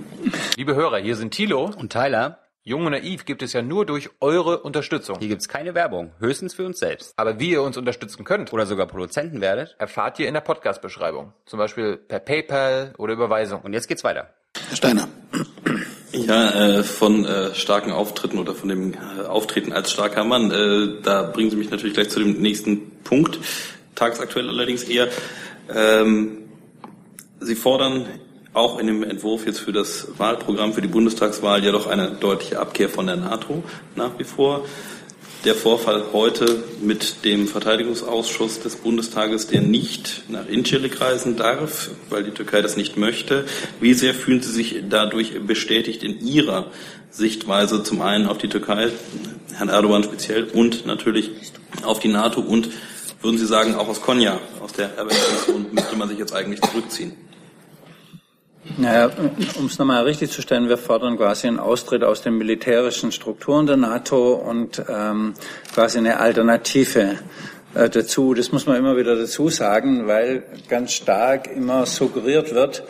Liebe 0.56 0.74
Hörer, 0.74 0.98
hier 0.98 1.16
sind 1.16 1.32
Thilo 1.32 1.70
und 1.78 1.90
Tyler. 1.90 2.39
Jung 2.62 2.84
und 2.84 2.92
naiv 2.92 3.24
gibt 3.24 3.42
es 3.42 3.54
ja 3.54 3.62
nur 3.62 3.86
durch 3.86 4.10
eure 4.20 4.60
Unterstützung. 4.60 5.18
Hier 5.18 5.28
gibt's 5.28 5.48
keine 5.48 5.74
Werbung, 5.74 6.12
höchstens 6.18 6.52
für 6.52 6.66
uns 6.66 6.78
selbst. 6.78 7.14
Aber 7.16 7.40
wie 7.40 7.52
ihr 7.52 7.62
uns 7.62 7.78
unterstützen 7.78 8.22
könnt 8.22 8.52
oder 8.52 8.66
sogar 8.66 8.86
Produzenten 8.86 9.40
werdet, 9.40 9.76
erfahrt 9.78 10.18
ihr 10.18 10.28
in 10.28 10.34
der 10.34 10.42
Podcast-Beschreibung. 10.42 11.32
Zum 11.46 11.58
Beispiel 11.58 11.96
per 11.96 12.18
PayPal 12.20 12.92
oder 12.98 13.14
Überweisung. 13.14 13.62
Und 13.62 13.72
jetzt 13.72 13.88
geht's 13.88 14.04
weiter. 14.04 14.34
Herr 14.68 14.76
Steiner. 14.76 15.08
Ja, 16.12 16.50
äh, 16.50 16.82
von 16.82 17.24
äh, 17.24 17.54
starken 17.54 17.92
Auftritten 17.92 18.36
oder 18.38 18.54
von 18.54 18.68
dem 18.68 18.92
äh, 18.92 19.22
Auftreten 19.26 19.72
als 19.72 19.90
starker 19.90 20.24
Mann, 20.24 20.50
äh, 20.50 21.00
da 21.02 21.22
bringen 21.22 21.48
Sie 21.50 21.56
mich 21.56 21.70
natürlich 21.70 21.94
gleich 21.94 22.10
zu 22.10 22.18
dem 22.18 22.42
nächsten 22.42 22.90
Punkt, 23.04 23.38
tagsaktuell 23.94 24.50
allerdings 24.50 24.82
eher. 24.82 25.08
Ähm, 25.74 26.50
Sie 27.40 27.54
fordern 27.54 28.06
auch 28.52 28.78
in 28.78 28.86
dem 28.86 29.02
Entwurf 29.02 29.46
jetzt 29.46 29.60
für 29.60 29.72
das 29.72 30.08
Wahlprogramm 30.18 30.72
für 30.72 30.82
die 30.82 30.88
Bundestagswahl 30.88 31.64
ja 31.64 31.72
doch 31.72 31.86
eine 31.86 32.10
deutliche 32.10 32.58
Abkehr 32.58 32.88
von 32.88 33.06
der 33.06 33.16
NATO 33.16 33.62
nach 33.94 34.18
wie 34.18 34.24
vor. 34.24 34.64
Der 35.44 35.54
Vorfall 35.54 36.04
heute 36.12 36.62
mit 36.82 37.24
dem 37.24 37.48
Verteidigungsausschuss 37.48 38.60
des 38.60 38.76
Bundestages, 38.76 39.46
der 39.46 39.62
nicht 39.62 40.24
nach 40.28 40.46
Incirlik 40.46 41.00
reisen 41.00 41.36
darf, 41.36 41.90
weil 42.10 42.24
die 42.24 42.32
Türkei 42.32 42.60
das 42.60 42.76
nicht 42.76 42.98
möchte. 42.98 43.46
Wie 43.80 43.94
sehr 43.94 44.12
fühlen 44.12 44.42
Sie 44.42 44.52
sich 44.52 44.82
dadurch 44.90 45.40
bestätigt 45.46 46.02
in 46.02 46.20
Ihrer 46.20 46.66
Sichtweise 47.10 47.82
zum 47.82 48.02
einen 48.02 48.26
auf 48.26 48.36
die 48.36 48.48
Türkei, 48.48 48.88
Herrn 49.54 49.70
Erdogan 49.70 50.04
speziell, 50.04 50.44
und 50.44 50.84
natürlich 50.84 51.30
auf 51.84 52.00
die 52.00 52.08
NATO 52.08 52.42
und 52.42 52.68
würden 53.22 53.38
Sie 53.38 53.46
sagen, 53.46 53.76
auch 53.76 53.88
aus 53.88 54.02
Konya, 54.02 54.40
aus 54.60 54.74
der 54.74 54.94
Erwähnung 54.98 55.66
müsste 55.72 55.96
man 55.96 56.08
sich 56.10 56.18
jetzt 56.18 56.34
eigentlich 56.34 56.60
zurückziehen? 56.60 57.29
Naja, 58.76 59.10
um 59.58 59.66
es 59.66 59.78
nochmal 59.78 60.04
richtig 60.04 60.30
zu 60.30 60.42
stellen, 60.42 60.68
wir 60.68 60.76
fordern 60.76 61.16
quasi 61.16 61.46
einen 61.46 61.58
Austritt 61.58 62.04
aus 62.04 62.20
den 62.20 62.36
militärischen 62.36 63.10
Strukturen 63.10 63.66
der 63.66 63.78
NATO 63.78 64.34
und 64.34 64.82
ähm, 64.86 65.32
quasi 65.72 65.96
eine 65.96 66.20
Alternative 66.20 67.18
äh, 67.74 67.88
dazu. 67.88 68.34
Das 68.34 68.52
muss 68.52 68.66
man 68.66 68.76
immer 68.76 68.98
wieder 68.98 69.16
dazu 69.16 69.48
sagen, 69.48 70.06
weil 70.06 70.42
ganz 70.68 70.92
stark 70.92 71.50
immer 71.50 71.86
suggeriert 71.86 72.54
wird, 72.54 72.82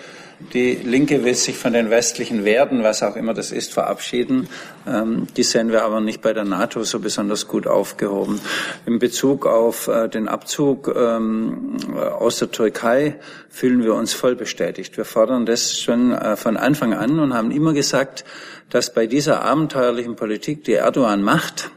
die 0.53 0.75
Linke 0.75 1.25
will 1.25 1.35
sich 1.35 1.57
von 1.57 1.73
den 1.73 1.91
westlichen 1.91 2.45
Werten, 2.45 2.83
was 2.83 3.03
auch 3.03 3.17
immer 3.17 3.35
das 3.35 3.53
ist, 3.53 3.73
verabschieden. 3.73 4.49
Ähm, 4.87 5.27
die 5.37 5.43
sehen 5.43 5.71
wir 5.71 5.85
aber 5.85 6.01
nicht 6.01 6.23
bei 6.23 6.33
der 6.33 6.45
NATO 6.45 6.83
so 6.83 6.99
besonders 6.99 7.47
gut 7.47 7.67
aufgehoben. 7.67 8.41
In 8.87 8.99
Bezug 8.99 9.47
auf 9.47 9.89
äh, 9.89 10.09
den 10.09 10.29
Abzug 10.29 10.93
ähm, 10.95 11.77
aus 11.97 12.39
der 12.39 12.51
Türkei 12.51 13.17
fühlen 13.49 13.85
wir 13.85 13.95
uns 13.95 14.13
voll 14.13 14.37
bestätigt. 14.37 14.97
Wir 14.97 15.05
fordern 15.05 15.47
das 15.47 15.79
schon 15.79 16.13
äh, 16.13 16.37
von 16.37 16.57
Anfang 16.57 16.95
an 16.95 17.19
und 17.19 17.35
haben 17.35 17.51
immer 17.51 17.73
gesagt, 17.73 18.25
dass 18.71 18.93
bei 18.95 19.07
dieser 19.07 19.43
abenteuerlichen 19.43 20.17
Politik, 20.17 20.65
die 20.65 20.75
Erdogan 20.75 21.23
macht, 21.23 21.71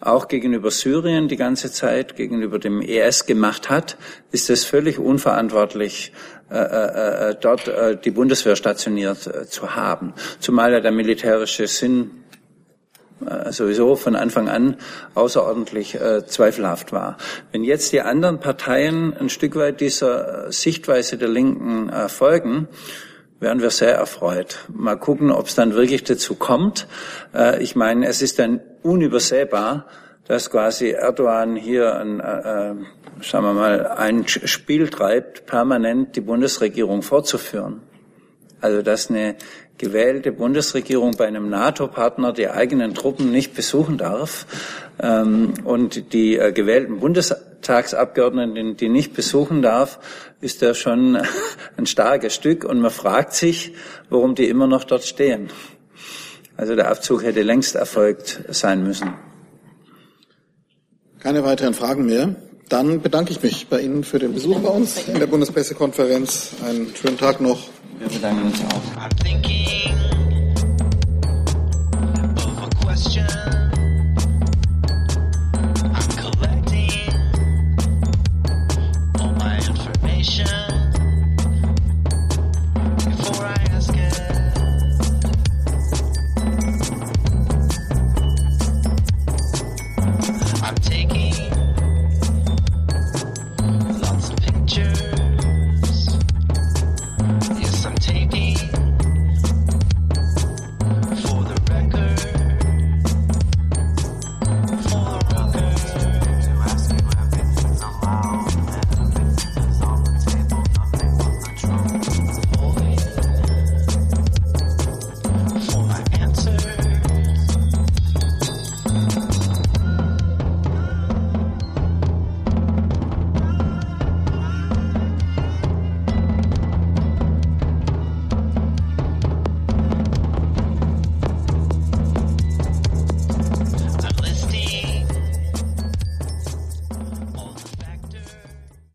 auch 0.00 0.28
gegenüber 0.28 0.70
Syrien 0.70 1.28
die 1.28 1.36
ganze 1.36 1.70
Zeit, 1.70 2.16
gegenüber 2.16 2.58
dem 2.58 2.80
ES 2.80 3.26
gemacht 3.26 3.68
hat, 3.70 3.96
ist 4.32 4.50
es 4.50 4.64
völlig 4.64 4.98
unverantwortlich, 4.98 6.12
äh, 6.50 6.56
äh, 6.56 7.30
äh, 7.30 7.36
dort 7.40 7.68
äh, 7.68 7.96
die 7.96 8.10
Bundeswehr 8.10 8.56
stationiert 8.56 9.26
äh, 9.26 9.46
zu 9.46 9.74
haben. 9.76 10.14
Zumal 10.40 10.72
ja 10.72 10.80
der 10.80 10.92
militärische 10.92 11.66
Sinn 11.66 12.10
äh, 13.24 13.52
sowieso 13.52 13.96
von 13.96 14.16
Anfang 14.16 14.48
an 14.48 14.76
außerordentlich 15.14 15.94
äh, 15.94 16.26
zweifelhaft 16.26 16.92
war. 16.92 17.18
Wenn 17.52 17.64
jetzt 17.64 17.92
die 17.92 18.00
anderen 18.00 18.40
Parteien 18.40 19.14
ein 19.16 19.28
Stück 19.28 19.56
weit 19.56 19.80
dieser 19.80 20.50
Sichtweise 20.50 21.18
der 21.18 21.28
Linken 21.28 21.90
äh, 21.90 22.08
folgen, 22.08 22.68
wären 23.40 23.60
wir 23.60 23.70
sehr 23.70 23.94
erfreut. 23.94 24.58
Mal 24.72 24.96
gucken, 24.96 25.32
ob 25.32 25.46
es 25.46 25.54
dann 25.54 25.74
wirklich 25.74 26.04
dazu 26.04 26.34
kommt. 26.34 26.86
Äh, 27.34 27.62
ich 27.62 27.74
meine, 27.74 28.06
es 28.06 28.22
ist 28.22 28.38
dann 28.38 28.60
unübersehbar, 28.82 29.86
dass 30.26 30.50
quasi 30.50 30.90
Erdogan 30.90 31.56
hier 31.56 31.96
ein, 31.96 32.20
äh, 32.20 32.70
äh, 32.70 32.74
sagen 33.22 33.44
wir 33.44 33.52
mal, 33.54 33.86
ein 33.88 34.28
Spiel 34.28 34.88
treibt, 34.88 35.46
permanent 35.46 36.14
die 36.14 36.20
Bundesregierung 36.20 37.02
fortzuführen. 37.02 37.82
Also 38.60 38.82
dass 38.82 39.10
eine 39.10 39.36
gewählte 39.78 40.32
Bundesregierung 40.32 41.16
bei 41.16 41.26
einem 41.26 41.48
NATO-Partner 41.48 42.34
die 42.34 42.48
eigenen 42.48 42.94
Truppen 42.94 43.32
nicht 43.32 43.54
besuchen 43.54 43.96
darf 43.96 44.46
ähm, 45.02 45.54
und 45.64 46.12
die 46.12 46.36
äh, 46.36 46.52
gewählten 46.52 47.00
Bundestagsabgeordneten 47.60 48.76
die 48.76 48.88
nicht 48.88 49.14
besuchen 49.14 49.62
darf, 49.62 49.98
ist 50.40 50.62
ja 50.62 50.74
schon 50.74 51.18
ein 51.76 51.86
starkes 51.86 52.34
Stück 52.34 52.64
und 52.64 52.80
man 52.80 52.90
fragt 52.90 53.34
sich, 53.34 53.74
warum 54.08 54.34
die 54.34 54.48
immer 54.48 54.66
noch 54.66 54.84
dort 54.84 55.04
stehen. 55.04 55.50
Also 56.56 56.74
der 56.74 56.90
Abzug 56.90 57.22
hätte 57.22 57.42
längst 57.42 57.74
erfolgt 57.74 58.40
sein 58.48 58.82
müssen. 58.82 59.14
Keine 61.18 61.44
weiteren 61.44 61.74
Fragen 61.74 62.06
mehr. 62.06 62.34
Dann 62.68 63.02
bedanke 63.02 63.32
ich 63.32 63.42
mich 63.42 63.66
bei 63.68 63.80
Ihnen 63.80 64.04
für 64.04 64.18
den 64.18 64.32
Besuch 64.32 64.60
bei 64.60 64.68
uns 64.68 65.08
in 65.08 65.18
der 65.18 65.26
Bundespressekonferenz. 65.26 66.52
Einen 66.64 66.94
schönen 66.94 67.18
Tag 67.18 67.40
noch. 67.40 67.68
Wir 67.98 68.08
bedanken 68.08 68.46
uns 68.46 68.60
auch. 68.60 69.79